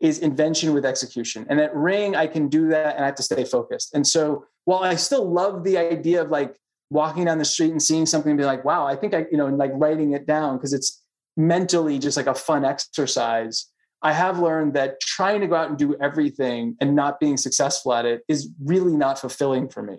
is 0.00 0.20
invention 0.20 0.72
with 0.72 0.86
execution. 0.86 1.44
And 1.50 1.60
at 1.60 1.76
Ring, 1.76 2.16
I 2.16 2.26
can 2.26 2.48
do 2.48 2.68
that 2.68 2.94
and 2.96 3.04
I 3.04 3.08
have 3.08 3.16
to 3.16 3.22
stay 3.22 3.44
focused. 3.44 3.94
And 3.94 4.06
so 4.06 4.46
while 4.64 4.82
I 4.82 4.94
still 4.94 5.30
love 5.30 5.64
the 5.64 5.76
idea 5.76 6.22
of 6.22 6.30
like 6.30 6.56
walking 6.88 7.26
down 7.26 7.36
the 7.36 7.44
street 7.44 7.72
and 7.72 7.82
seeing 7.82 8.06
something 8.06 8.30
and 8.30 8.38
be 8.38 8.46
like, 8.46 8.64
wow, 8.64 8.86
I 8.86 8.96
think 8.96 9.12
I, 9.12 9.26
you 9.30 9.36
know, 9.36 9.48
and 9.48 9.58
like 9.58 9.72
writing 9.74 10.12
it 10.12 10.26
down 10.26 10.56
because 10.56 10.72
it's 10.72 11.02
mentally 11.36 11.98
just 11.98 12.16
like 12.16 12.26
a 12.26 12.34
fun 12.34 12.64
exercise 12.64 13.70
I 14.02 14.12
have 14.12 14.38
learned 14.38 14.74
that 14.74 15.00
trying 15.00 15.40
to 15.40 15.46
go 15.46 15.56
out 15.56 15.68
and 15.68 15.78
do 15.78 15.96
everything 16.00 16.76
and 16.80 16.94
not 16.94 17.18
being 17.18 17.36
successful 17.36 17.92
at 17.94 18.04
it 18.04 18.22
is 18.28 18.50
really 18.62 18.96
not 18.96 19.18
fulfilling 19.18 19.68
for 19.68 19.82
me. 19.82 19.98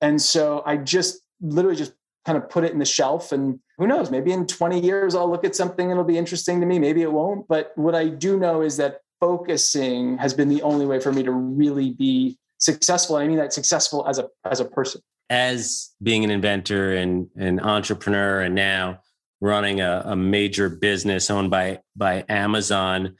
And 0.00 0.20
so 0.20 0.62
I 0.64 0.76
just 0.76 1.20
literally 1.40 1.76
just 1.76 1.92
kind 2.24 2.38
of 2.38 2.48
put 2.48 2.64
it 2.64 2.72
in 2.72 2.78
the 2.78 2.84
shelf 2.84 3.32
and 3.32 3.58
who 3.78 3.86
knows, 3.86 4.10
maybe 4.10 4.32
in 4.32 4.46
20 4.46 4.80
years 4.80 5.14
I'll 5.14 5.30
look 5.30 5.44
at 5.44 5.54
something 5.54 5.84
and 5.84 5.92
it'll 5.92 6.04
be 6.04 6.18
interesting 6.18 6.60
to 6.60 6.66
me, 6.66 6.78
maybe 6.78 7.02
it 7.02 7.12
won't, 7.12 7.46
but 7.48 7.72
what 7.76 7.94
I 7.94 8.08
do 8.08 8.38
know 8.38 8.62
is 8.62 8.76
that 8.78 9.00
focusing 9.20 10.18
has 10.18 10.34
been 10.34 10.48
the 10.48 10.62
only 10.62 10.86
way 10.86 11.00
for 11.00 11.12
me 11.12 11.22
to 11.22 11.32
really 11.32 11.90
be 11.92 12.38
successful. 12.58 13.16
I 13.16 13.26
mean 13.26 13.36
that 13.36 13.52
successful 13.52 14.06
as 14.08 14.18
a 14.18 14.28
as 14.44 14.60
a 14.60 14.64
person. 14.64 15.02
As 15.28 15.92
being 16.02 16.24
an 16.24 16.30
inventor 16.30 16.94
and 16.94 17.28
an 17.36 17.60
entrepreneur 17.60 18.40
and 18.40 18.54
now 18.54 19.00
running 19.40 19.80
a, 19.80 20.02
a 20.06 20.16
major 20.16 20.68
business 20.68 21.30
owned 21.30 21.50
by 21.50 21.80
by 21.94 22.24
Amazon. 22.28 23.16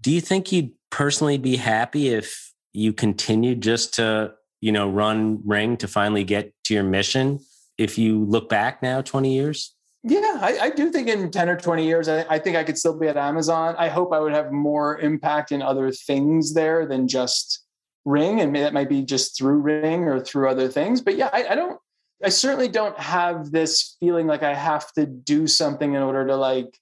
Do 0.00 0.10
you 0.10 0.20
think 0.20 0.52
you'd 0.52 0.72
personally 0.90 1.38
be 1.38 1.56
happy 1.56 2.08
if 2.08 2.52
you 2.72 2.92
continued 2.92 3.62
just 3.62 3.94
to 3.94 4.34
you 4.60 4.72
know 4.72 4.88
run 4.88 5.40
Ring 5.44 5.76
to 5.78 5.88
finally 5.88 6.24
get 6.24 6.52
to 6.64 6.74
your 6.74 6.84
mission? 6.84 7.40
If 7.76 7.98
you 7.98 8.24
look 8.24 8.48
back 8.48 8.82
now, 8.82 9.02
twenty 9.02 9.34
years. 9.34 9.74
Yeah, 10.04 10.38
I, 10.40 10.58
I, 10.62 10.70
do 10.70 10.92
think 10.92 11.08
in 11.08 11.28
10 11.28 11.48
or 11.48 11.56
20 11.56 11.84
years, 11.84 12.08
I, 12.08 12.24
I, 12.30 12.38
think 12.38 12.56
I 12.56 12.62
could 12.62 12.78
still 12.78 12.96
be 12.96 13.08
at 13.08 13.16
Amazon. 13.16 13.74
I 13.76 13.88
hope 13.88 14.12
I 14.12 14.20
would 14.20 14.32
have 14.32 14.52
more 14.52 14.96
impact 15.00 15.50
in 15.50 15.60
other 15.60 15.90
things 15.90 16.54
there 16.54 16.86
than 16.86 17.08
just 17.08 17.64
Ring. 18.04 18.40
And 18.40 18.54
that 18.54 18.72
might 18.72 18.88
be 18.88 19.02
just 19.02 19.36
through 19.36 19.58
Ring 19.58 20.04
or 20.04 20.20
through 20.20 20.48
other 20.48 20.68
things. 20.68 21.00
But 21.00 21.16
yeah, 21.16 21.30
I, 21.32 21.48
I 21.48 21.54
don't 21.56 21.80
I 22.22 22.30
certainly 22.30 22.68
don't 22.68 22.98
have 22.98 23.50
this 23.50 23.96
feeling 24.00 24.26
like 24.26 24.42
I 24.42 24.54
have 24.54 24.92
to 24.94 25.06
do 25.06 25.46
something 25.46 25.94
in 25.94 26.02
order 26.02 26.26
to 26.26 26.36
like 26.36 26.78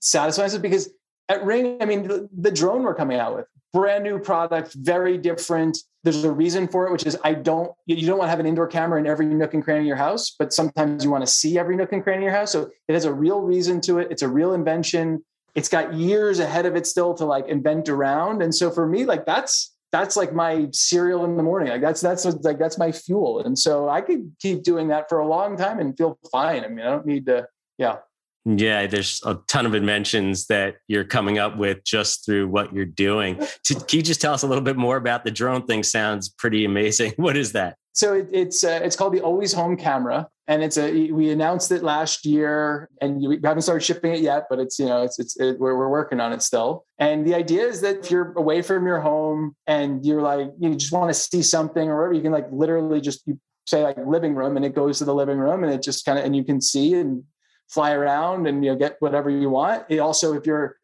satisfy 0.00 0.42
myself 0.42 0.62
because 0.62 0.90
at 1.28 1.44
Ring, 1.44 1.78
I 1.80 1.84
mean, 1.84 2.08
the, 2.08 2.28
the, 2.36 2.50
drone 2.50 2.82
we're 2.82 2.94
coming 2.94 3.18
out 3.18 3.36
with, 3.36 3.46
brand 3.72 4.04
new 4.04 4.18
product, 4.18 4.74
very 4.74 5.16
different. 5.16 5.78
There's 6.02 6.24
a 6.24 6.32
reason 6.32 6.66
for 6.66 6.86
it, 6.86 6.92
which 6.92 7.06
is 7.06 7.16
I 7.22 7.34
don't, 7.34 7.70
you 7.86 8.06
don't 8.06 8.18
want 8.18 8.26
to 8.26 8.30
have 8.30 8.40
an 8.40 8.46
indoor 8.46 8.66
camera 8.66 8.98
in 8.98 9.06
every 9.06 9.26
nook 9.26 9.54
and 9.54 9.62
cranny 9.62 9.80
of 9.80 9.86
your 9.86 9.96
house, 9.96 10.34
but 10.36 10.52
sometimes 10.52 11.04
you 11.04 11.10
want 11.10 11.24
to 11.24 11.30
see 11.30 11.58
every 11.58 11.76
nook 11.76 11.92
and 11.92 12.02
cranny 12.02 12.18
of 12.18 12.22
your 12.24 12.32
house. 12.32 12.50
So 12.50 12.70
it 12.88 12.92
has 12.92 13.04
a 13.04 13.14
real 13.14 13.40
reason 13.40 13.80
to 13.82 13.98
it. 13.98 14.08
It's 14.10 14.22
a 14.22 14.28
real 14.28 14.52
invention. 14.52 15.24
It's 15.54 15.68
got 15.68 15.94
years 15.94 16.40
ahead 16.40 16.66
of 16.66 16.74
it 16.74 16.86
still 16.86 17.14
to 17.14 17.24
like 17.24 17.46
invent 17.46 17.88
around. 17.88 18.42
And 18.42 18.54
so 18.54 18.70
for 18.70 18.86
me, 18.86 19.04
like 19.04 19.26
that's, 19.26 19.71
that's 19.92 20.16
like 20.16 20.32
my 20.32 20.68
cereal 20.72 21.24
in 21.24 21.36
the 21.36 21.42
morning. 21.42 21.68
Like 21.68 21.82
that's 21.82 22.00
that's 22.00 22.24
like 22.24 22.58
that's 22.58 22.78
my 22.78 22.90
fuel. 22.90 23.40
And 23.40 23.56
so 23.58 23.90
I 23.90 24.00
could 24.00 24.32
keep 24.40 24.62
doing 24.62 24.88
that 24.88 25.08
for 25.08 25.18
a 25.18 25.28
long 25.28 25.56
time 25.56 25.78
and 25.78 25.96
feel 25.96 26.18
fine. 26.32 26.64
I 26.64 26.68
mean, 26.68 26.80
I 26.84 26.90
don't 26.90 27.06
need 27.06 27.26
to, 27.26 27.46
yeah. 27.78 27.98
Yeah, 28.44 28.88
there's 28.88 29.20
a 29.24 29.38
ton 29.46 29.66
of 29.66 29.74
inventions 29.74 30.46
that 30.46 30.76
you're 30.88 31.04
coming 31.04 31.38
up 31.38 31.56
with 31.56 31.84
just 31.84 32.24
through 32.24 32.48
what 32.48 32.74
you're 32.74 32.84
doing. 32.84 33.36
Can 33.66 33.78
you 33.90 34.02
just 34.02 34.20
tell 34.20 34.34
us 34.34 34.42
a 34.42 34.48
little 34.48 34.64
bit 34.64 34.76
more 34.76 34.96
about 34.96 35.24
the 35.24 35.30
drone 35.30 35.64
thing? 35.64 35.84
Sounds 35.84 36.28
pretty 36.28 36.64
amazing. 36.64 37.12
What 37.22 37.36
is 37.36 37.52
that? 37.52 37.76
So 37.92 38.14
it, 38.14 38.28
it's 38.32 38.64
uh, 38.64 38.80
it's 38.82 38.96
called 38.96 39.12
the 39.12 39.20
Always 39.20 39.52
Home 39.52 39.76
camera, 39.76 40.26
and 40.48 40.62
it's 40.62 40.76
a 40.76 41.12
we 41.12 41.30
announced 41.30 41.70
it 41.70 41.82
last 41.82 42.26
year, 42.26 42.88
and 43.00 43.20
we 43.20 43.38
haven't 43.44 43.62
started 43.62 43.84
shipping 43.84 44.12
it 44.12 44.20
yet, 44.20 44.46
but 44.50 44.58
it's 44.58 44.78
you 44.78 44.86
know 44.86 45.02
it's 45.02 45.18
it's 45.18 45.38
it, 45.38 45.58
we're 45.58 45.76
we're 45.76 45.88
working 45.88 46.20
on 46.20 46.32
it 46.32 46.42
still. 46.42 46.84
And 46.98 47.26
the 47.26 47.34
idea 47.34 47.64
is 47.64 47.80
that 47.82 47.98
if 48.04 48.10
you're 48.10 48.32
away 48.32 48.62
from 48.62 48.86
your 48.86 49.00
home 49.00 49.54
and 49.66 50.04
you're 50.04 50.22
like 50.22 50.50
you 50.58 50.74
just 50.74 50.92
want 50.92 51.10
to 51.10 51.14
see 51.14 51.42
something 51.42 51.88
or 51.88 51.96
whatever, 51.98 52.14
you 52.14 52.22
can 52.22 52.32
like 52.32 52.48
literally 52.50 53.00
just 53.00 53.22
you 53.26 53.38
say 53.66 53.84
like 53.84 53.96
living 54.04 54.34
room, 54.34 54.56
and 54.56 54.64
it 54.64 54.74
goes 54.74 54.98
to 54.98 55.04
the 55.04 55.14
living 55.14 55.38
room, 55.38 55.62
and 55.62 55.72
it 55.72 55.82
just 55.82 56.04
kind 56.04 56.18
of 56.18 56.24
and 56.24 56.34
you 56.34 56.42
can 56.42 56.60
see 56.60 56.94
and 56.94 57.22
fly 57.68 57.92
around 57.92 58.46
and 58.46 58.64
you 58.64 58.72
know 58.72 58.76
get 58.76 58.96
whatever 58.98 59.30
you 59.30 59.48
want. 59.48 59.84
It 59.88 59.98
also, 59.98 60.34
if 60.34 60.44
you're 60.44 60.76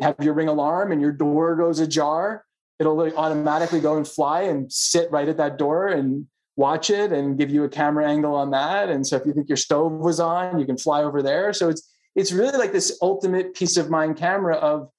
have 0.00 0.16
your 0.20 0.34
ring 0.34 0.48
alarm 0.48 0.90
and 0.90 1.00
your 1.00 1.12
door 1.12 1.54
goes 1.54 1.80
ajar, 1.80 2.44
it'll 2.78 3.00
automatically 3.16 3.80
go 3.80 3.96
and 3.96 4.08
fly 4.08 4.42
and 4.42 4.72
sit 4.72 5.10
right 5.10 5.28
at 5.28 5.36
that 5.36 5.58
door 5.58 5.88
and 5.88 6.26
watch 6.56 6.90
it 6.90 7.12
and 7.12 7.38
give 7.38 7.50
you 7.50 7.64
a 7.64 7.68
camera 7.68 8.08
angle 8.08 8.34
on 8.34 8.50
that. 8.50 8.88
And 8.88 9.06
so 9.06 9.16
if 9.16 9.26
you 9.26 9.32
think 9.32 9.48
your 9.48 9.56
stove 9.56 9.92
was 9.92 10.20
on, 10.20 10.58
you 10.58 10.66
can 10.66 10.76
fly 10.76 11.02
over 11.02 11.22
there. 11.22 11.52
So 11.52 11.68
it's 11.68 11.88
it's 12.14 12.32
really 12.32 12.58
like 12.58 12.72
this 12.72 12.98
ultimate 13.00 13.54
peace 13.54 13.76
of 13.78 13.88
mind 13.88 14.16
camera 14.18 14.56
of 14.56 14.90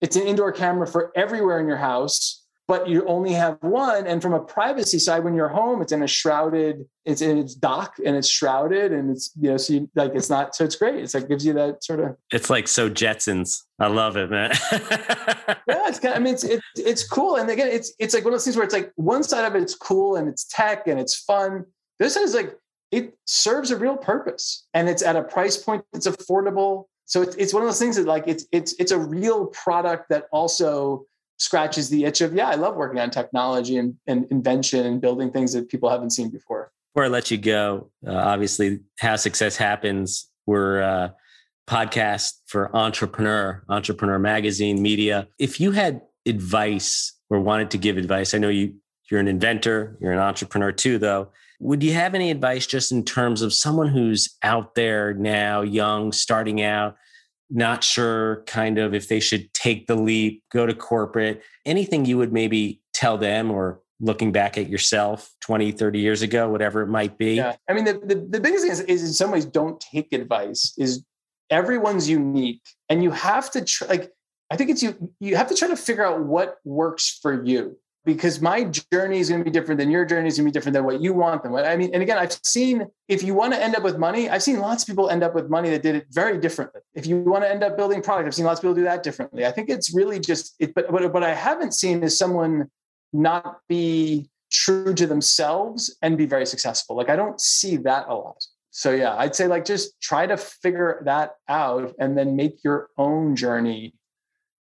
it's 0.00 0.16
an 0.16 0.26
indoor 0.26 0.52
camera 0.52 0.86
for 0.86 1.12
everywhere 1.14 1.60
in 1.60 1.68
your 1.68 1.76
house 1.76 2.44
but 2.68 2.86
you 2.86 3.02
only 3.06 3.32
have 3.32 3.56
one. 3.62 4.06
And 4.06 4.20
from 4.20 4.34
a 4.34 4.40
privacy 4.40 4.98
side, 4.98 5.24
when 5.24 5.34
you're 5.34 5.48
home, 5.48 5.80
it's 5.80 5.90
in 5.90 6.02
a 6.02 6.06
shrouded, 6.06 6.86
it's 7.06 7.22
in 7.22 7.38
its 7.38 7.54
dock 7.54 7.94
and 8.04 8.14
it's 8.14 8.28
shrouded 8.28 8.92
and 8.92 9.10
it's, 9.10 9.32
you 9.40 9.50
know, 9.50 9.56
so 9.56 9.72
you, 9.72 9.90
like 9.94 10.14
it's 10.14 10.28
not, 10.28 10.54
so 10.54 10.64
it's 10.64 10.76
great. 10.76 10.96
It's 10.96 11.14
like 11.14 11.28
gives 11.28 11.46
you 11.46 11.54
that 11.54 11.82
sort 11.82 12.00
of. 12.00 12.16
It's 12.30 12.50
like 12.50 12.68
so 12.68 12.90
Jetsons. 12.90 13.62
I 13.80 13.86
love 13.86 14.18
it, 14.18 14.30
man. 14.30 14.50
yeah, 14.72 15.88
it's 15.88 15.98
kind 15.98 16.12
of, 16.12 16.20
I 16.20 16.22
mean, 16.22 16.34
it's, 16.34 16.44
it's, 16.44 16.62
it's 16.76 17.08
cool. 17.08 17.36
And 17.36 17.48
again, 17.48 17.68
it's, 17.68 17.94
it's 17.98 18.12
like 18.12 18.24
one 18.24 18.34
of 18.34 18.38
those 18.38 18.44
things 18.44 18.56
where 18.56 18.66
it's 18.66 18.74
like 18.74 18.92
one 18.96 19.22
side 19.22 19.46
of 19.46 19.54
it's 19.54 19.74
cool 19.74 20.16
and 20.16 20.28
it's 20.28 20.44
tech 20.44 20.86
and 20.86 21.00
it's 21.00 21.16
fun. 21.16 21.64
This 21.98 22.16
is 22.16 22.34
like, 22.34 22.54
it 22.92 23.16
serves 23.24 23.70
a 23.70 23.78
real 23.78 23.96
purpose 23.96 24.66
and 24.74 24.90
it's 24.90 25.02
at 25.02 25.16
a 25.16 25.22
price 25.22 25.56
point 25.56 25.84
that's 25.94 26.06
affordable. 26.06 26.84
So 27.06 27.22
it's, 27.22 27.34
it's 27.36 27.54
one 27.54 27.62
of 27.62 27.68
those 27.68 27.78
things 27.78 27.96
that 27.96 28.04
like, 28.04 28.24
it's, 28.26 28.44
it's, 28.52 28.74
it's 28.78 28.92
a 28.92 28.98
real 28.98 29.46
product 29.46 30.10
that 30.10 30.24
also 30.32 31.06
scratches 31.38 31.88
the 31.88 32.04
itch 32.04 32.20
of 32.20 32.34
yeah 32.34 32.48
i 32.48 32.54
love 32.54 32.76
working 32.76 33.00
on 33.00 33.10
technology 33.10 33.76
and, 33.76 33.94
and 34.06 34.26
invention 34.30 34.84
and 34.86 35.00
building 35.00 35.30
things 35.30 35.52
that 35.52 35.68
people 35.68 35.88
haven't 35.88 36.10
seen 36.10 36.30
before. 36.30 36.70
Before 36.94 37.04
i 37.04 37.08
let 37.08 37.30
you 37.30 37.38
go 37.38 37.90
uh, 38.06 38.12
obviously 38.12 38.80
how 38.98 39.16
success 39.16 39.56
happens 39.56 40.30
we're 40.46 40.82
uh, 40.82 41.08
podcast 41.68 42.34
for 42.46 42.74
entrepreneur 42.74 43.62
entrepreneur 43.68 44.18
magazine 44.18 44.80
media. 44.80 45.28
If 45.38 45.60
you 45.60 45.72
had 45.72 46.00
advice 46.26 47.14
or 47.30 47.40
wanted 47.40 47.70
to 47.70 47.78
give 47.78 47.96
advice 47.96 48.34
i 48.34 48.38
know 48.38 48.48
you 48.48 48.74
you're 49.10 49.20
an 49.20 49.28
inventor 49.28 49.96
you're 50.00 50.12
an 50.12 50.18
entrepreneur 50.18 50.72
too 50.72 50.98
though. 50.98 51.30
Would 51.60 51.82
you 51.82 51.92
have 51.92 52.14
any 52.14 52.30
advice 52.30 52.66
just 52.66 52.92
in 52.92 53.04
terms 53.04 53.42
of 53.42 53.52
someone 53.52 53.88
who's 53.88 54.36
out 54.44 54.76
there 54.76 55.12
now 55.14 55.62
young 55.62 56.12
starting 56.12 56.62
out 56.62 56.96
not 57.50 57.82
sure 57.82 58.42
kind 58.46 58.78
of 58.78 58.94
if 58.94 59.08
they 59.08 59.20
should 59.20 59.52
take 59.54 59.86
the 59.86 59.94
leap, 59.94 60.42
go 60.52 60.66
to 60.66 60.74
corporate, 60.74 61.42
anything 61.64 62.04
you 62.04 62.18
would 62.18 62.32
maybe 62.32 62.80
tell 62.92 63.16
them 63.18 63.50
or 63.50 63.80
looking 64.00 64.32
back 64.32 64.58
at 64.58 64.68
yourself 64.68 65.34
20, 65.40 65.72
30 65.72 65.98
years 65.98 66.22
ago, 66.22 66.48
whatever 66.48 66.82
it 66.82 66.88
might 66.88 67.18
be? 67.18 67.34
Yeah. 67.34 67.56
I 67.68 67.72
mean, 67.72 67.84
the, 67.84 67.94
the, 67.94 68.14
the 68.14 68.40
biggest 68.40 68.62
thing 68.62 68.72
is, 68.72 68.80
is 68.80 69.02
in 69.02 69.12
some 69.12 69.30
ways, 69.30 69.44
don't 69.44 69.80
take 69.80 70.12
advice 70.12 70.72
is 70.78 71.04
everyone's 71.50 72.08
unique 72.08 72.62
and 72.88 73.02
you 73.02 73.10
have 73.10 73.50
to 73.52 73.64
try, 73.64 73.88
like, 73.88 74.12
I 74.50 74.56
think 74.56 74.70
it's 74.70 74.82
you, 74.82 75.12
you 75.20 75.36
have 75.36 75.48
to 75.48 75.54
try 75.54 75.68
to 75.68 75.76
figure 75.76 76.06
out 76.06 76.20
what 76.20 76.58
works 76.64 77.18
for 77.20 77.44
you 77.44 77.76
because 78.04 78.40
my 78.40 78.64
journey 78.92 79.18
is 79.18 79.28
going 79.28 79.40
to 79.40 79.44
be 79.44 79.50
different 79.50 79.78
than 79.78 79.90
your 79.90 80.04
journey 80.04 80.28
is 80.28 80.38
going 80.38 80.46
to 80.46 80.50
be 80.50 80.52
different 80.52 80.74
than 80.74 80.84
what 80.84 81.00
you 81.00 81.12
want 81.12 81.42
them. 81.42 81.54
I 81.54 81.76
mean, 81.76 81.90
and 81.92 82.02
again, 82.02 82.16
I've 82.16 82.32
seen 82.42 82.86
if 83.08 83.22
you 83.22 83.34
want 83.34 83.52
to 83.52 83.62
end 83.62 83.76
up 83.76 83.82
with 83.82 83.98
money, 83.98 84.30
I've 84.30 84.42
seen 84.42 84.60
lots 84.60 84.82
of 84.82 84.86
people 84.86 85.10
end 85.10 85.22
up 85.22 85.34
with 85.34 85.50
money 85.50 85.70
that 85.70 85.82
did 85.82 85.94
it 85.94 86.06
very 86.10 86.38
differently. 86.38 86.80
If 86.94 87.06
you 87.06 87.18
want 87.18 87.44
to 87.44 87.50
end 87.50 87.62
up 87.62 87.76
building 87.76 88.00
product, 88.00 88.26
I've 88.26 88.34
seen 88.34 88.46
lots 88.46 88.60
of 88.60 88.62
people 88.62 88.74
do 88.74 88.84
that 88.84 89.02
differently. 89.02 89.44
I 89.44 89.50
think 89.50 89.68
it's 89.68 89.94
really 89.94 90.20
just 90.20 90.54
it, 90.58 90.74
but 90.74 90.90
what, 90.90 91.12
what 91.12 91.22
I 91.22 91.34
haven't 91.34 91.74
seen 91.74 92.02
is 92.02 92.16
someone 92.16 92.70
not 93.12 93.58
be 93.68 94.30
true 94.50 94.94
to 94.94 95.06
themselves 95.06 95.94
and 96.00 96.16
be 96.16 96.26
very 96.26 96.46
successful. 96.46 96.96
Like 96.96 97.10
I 97.10 97.16
don't 97.16 97.40
see 97.40 97.76
that 97.78 98.06
a 98.08 98.14
lot. 98.14 98.42
So 98.70 98.92
yeah, 98.92 99.16
I'd 99.16 99.34
say 99.34 99.48
like 99.48 99.64
just 99.64 100.00
try 100.00 100.26
to 100.26 100.36
figure 100.36 101.02
that 101.04 101.32
out 101.48 101.94
and 101.98 102.16
then 102.16 102.36
make 102.36 102.62
your 102.62 102.88
own 102.96 103.34
journey 103.34 103.94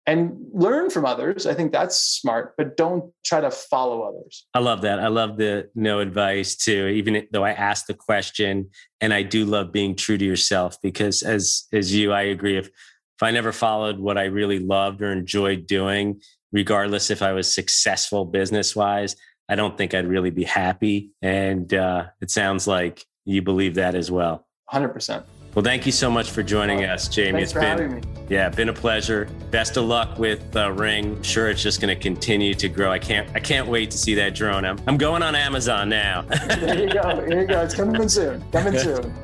and 0.10 0.36
learn 0.54 0.90
from 0.90 1.06
others. 1.06 1.46
I 1.46 1.54
think 1.54 1.72
that's 1.72 1.96
smart, 2.00 2.56
but 2.58 2.76
don't 2.76 3.14
try 3.24 3.42
to 3.42 3.52
follow 3.52 4.02
others. 4.02 4.48
I 4.56 4.60
love 4.60 4.82
that. 4.82 5.00
I 5.00 5.08
love 5.08 5.38
the 5.38 5.70
no 5.76 6.00
advice 6.00 6.56
too, 6.56 6.88
even 6.88 7.28
though 7.32 7.46
I 7.46 7.52
asked 7.52 7.86
the 7.86 7.94
question. 7.94 8.72
And 9.02 9.14
I 9.14 9.22
do 9.22 9.46
love 9.46 9.72
being 9.72 9.96
true 9.96 10.18
to 10.18 10.26
yourself 10.26 10.82
because 10.82 11.22
as 11.22 11.68
as 11.72 11.94
you, 11.94 12.12
I 12.12 12.24
agree. 12.24 12.58
If 12.58 12.68
if 12.68 13.24
I 13.24 13.30
never 13.30 13.52
followed 13.52 14.00
what 14.00 14.18
I 14.18 14.26
really 14.26 14.60
loved 14.60 15.02
or 15.04 15.12
enjoyed 15.12 15.68
doing, 15.68 16.22
regardless 16.52 17.12
if 17.12 17.22
I 17.22 17.34
was 17.34 17.54
successful 17.54 18.26
business 18.26 18.76
wise, 18.76 19.16
I 19.48 19.56
don't 19.56 19.78
think 19.78 19.94
I'd 19.94 20.08
really 20.08 20.32
be 20.32 20.44
happy. 20.44 21.12
And 21.22 21.72
uh, 21.72 22.06
it 22.20 22.32
sounds 22.32 22.66
like 22.66 23.06
you 23.26 23.44
believe 23.44 23.76
that 23.76 23.94
as 23.94 24.10
well. 24.10 24.48
Hundred 24.66 24.90
percent. 24.90 25.26
Well, 25.56 25.66
thank 25.66 25.86
you 25.86 25.92
so 25.92 26.12
much 26.12 26.30
for 26.30 26.44
joining 26.44 26.84
us, 26.84 27.08
Jamie. 27.08 27.44
Thanks 27.44 27.54
it's 27.56 27.60
been 27.60 28.04
yeah, 28.30 28.50
been 28.50 28.70
a 28.70 28.74
pleasure. 28.74 29.28
Best 29.50 29.76
of 29.78 29.86
luck 29.86 30.20
with 30.20 30.56
uh, 30.56 30.72
Ring. 30.72 31.16
I'm 31.18 31.24
sure 31.24 31.50
it's 31.50 31.64
just 31.64 31.82
going 31.82 31.94
to 31.94 32.00
continue 32.00 32.54
to 32.54 32.70
grow. 32.70 32.92
I 32.92 33.00
can't 33.00 33.28
I 33.36 33.40
can't 33.40 33.68
wait 33.68 33.90
to 33.92 33.98
see 33.98 34.14
that 34.16 34.36
drone. 34.36 34.66
I'm, 34.66 34.80
I'm 34.86 34.98
going 34.98 35.24
on 35.24 35.34
Amazon 35.36 35.90
now. 35.90 36.22
there 36.60 36.80
you 36.80 36.94
go. 36.94 37.26
Here 37.26 37.42
you 37.42 37.48
go. 37.48 37.62
It's 37.62 37.74
coming 37.74 38.08
soon. 38.08 38.44
Coming 38.52 38.78
soon. 38.78 39.12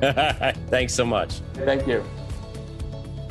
Thanks 0.68 0.92
so 0.92 1.06
much. 1.06 1.34
Thank 1.54 1.86
you. 1.86 2.04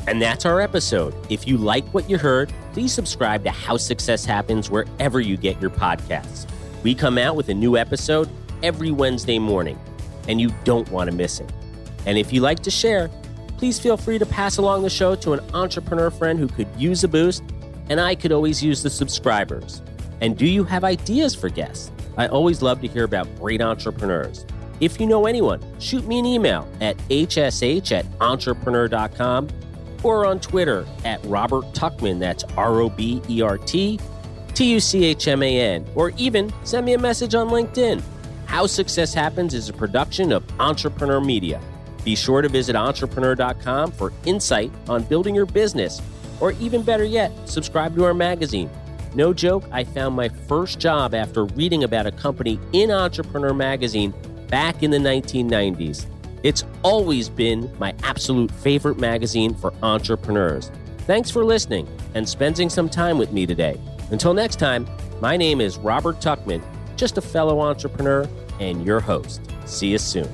And 0.07 0.21
that's 0.21 0.45
our 0.45 0.61
episode. 0.61 1.13
If 1.29 1.47
you 1.47 1.57
like 1.57 1.85
what 1.93 2.09
you 2.09 2.17
heard, 2.17 2.53
please 2.71 2.93
subscribe 2.93 3.43
to 3.43 3.51
How 3.51 3.75
Success 3.75 4.23
Happens 4.23 4.69
wherever 4.69 5.19
you 5.19 5.35
get 5.35 5.59
your 5.59 5.71
podcasts. 5.71 6.47
We 6.83 6.93
come 6.93 7.17
out 7.17 7.35
with 7.35 7.49
a 7.49 7.53
new 7.53 7.75
episode 7.75 8.29
every 8.61 8.91
Wednesday 8.91 9.39
morning, 9.39 9.79
and 10.27 10.39
you 10.39 10.51
don't 10.63 10.89
want 10.91 11.09
to 11.09 11.15
miss 11.15 11.39
it. 11.39 11.51
And 12.05 12.17
if 12.17 12.31
you 12.31 12.41
like 12.41 12.59
to 12.61 12.71
share, 12.71 13.09
please 13.57 13.79
feel 13.79 13.97
free 13.97 14.19
to 14.19 14.25
pass 14.25 14.57
along 14.57 14.83
the 14.83 14.89
show 14.89 15.15
to 15.15 15.33
an 15.33 15.39
entrepreneur 15.53 16.09
friend 16.09 16.39
who 16.39 16.47
could 16.47 16.67
use 16.77 17.03
a 17.03 17.07
boost, 17.07 17.43
and 17.89 17.99
I 17.99 18.15
could 18.15 18.31
always 18.31 18.63
use 18.63 18.83
the 18.83 18.89
subscribers. 18.89 19.81
And 20.21 20.37
do 20.37 20.45
you 20.45 20.63
have 20.63 20.83
ideas 20.83 21.35
for 21.35 21.49
guests? 21.49 21.91
I 22.17 22.27
always 22.27 22.61
love 22.61 22.81
to 22.81 22.87
hear 22.87 23.03
about 23.03 23.33
great 23.37 23.61
entrepreneurs. 23.61 24.45
If 24.79 24.99
you 24.99 25.07
know 25.07 25.25
anyone, 25.25 25.61
shoot 25.79 26.05
me 26.05 26.19
an 26.19 26.25
email 26.25 26.67
at 26.81 26.97
hsh 27.09 27.91
at 27.91 28.05
entrepreneur.com 28.19 29.47
or 30.03 30.25
on 30.25 30.39
Twitter 30.39 30.85
at 31.03 31.23
Robert 31.25 31.65
Tuchman, 31.73 32.19
that's 32.19 32.43
R 32.57 32.81
O 32.81 32.89
B 32.89 33.21
E 33.29 33.41
R 33.41 33.57
T 33.57 33.99
T 34.53 34.71
U 34.73 34.79
C 34.79 35.05
H 35.05 35.27
M 35.27 35.41
A 35.41 35.59
N, 35.59 35.85
or 35.95 36.11
even 36.17 36.53
send 36.63 36.85
me 36.85 36.93
a 36.93 36.99
message 36.99 37.35
on 37.35 37.49
LinkedIn. 37.49 38.01
How 38.45 38.67
Success 38.67 39.13
Happens 39.13 39.53
is 39.53 39.69
a 39.69 39.73
production 39.73 40.31
of 40.31 40.43
Entrepreneur 40.59 41.19
Media. 41.19 41.59
Be 42.05 42.15
sure 42.15 42.43
to 42.43 42.47
visit 42.47 42.75
entrepreneur.com 42.75 43.91
for 43.91 44.13
insight 44.25 44.71
on 44.87 45.03
building 45.03 45.35
your 45.35 45.47
business, 45.47 46.01
or 46.39 46.51
even 46.53 46.83
better 46.83 47.03
yet, 47.03 47.31
subscribe 47.49 47.95
to 47.95 48.05
our 48.05 48.13
magazine. 48.13 48.69
No 49.15 49.33
joke, 49.33 49.63
I 49.71 49.83
found 49.83 50.15
my 50.15 50.29
first 50.29 50.79
job 50.79 51.15
after 51.15 51.45
reading 51.45 51.83
about 51.83 52.05
a 52.05 52.11
company 52.11 52.59
in 52.73 52.91
Entrepreneur 52.91 53.53
Magazine 53.53 54.13
back 54.49 54.83
in 54.83 54.91
the 54.91 54.97
1990s. 54.97 56.05
It's 56.43 56.63
always 56.83 57.27
been 57.27 57.73
my 57.79 57.95
absolute 58.03 58.51
favorite 58.51 58.99
magazine 58.99 59.55
for 59.55 59.73
entrepreneurs. 59.81 60.69
Thanks 60.99 61.31
for 61.31 61.43
listening 61.43 61.87
and 62.13 62.29
spending 62.29 62.69
some 62.69 62.87
time 62.87 63.17
with 63.17 63.31
me 63.31 63.47
today. 63.47 63.79
Until 64.11 64.33
next 64.35 64.59
time, 64.59 64.87
my 65.21 65.37
name 65.37 65.59
is 65.59 65.77
Robert 65.77 66.19
Tuchman, 66.19 66.61
just 66.97 67.17
a 67.17 67.21
fellow 67.21 67.61
entrepreneur 67.61 68.29
and 68.59 68.85
your 68.85 68.99
host. 68.99 69.41
See 69.65 69.87
you 69.87 69.97
soon. 69.97 70.29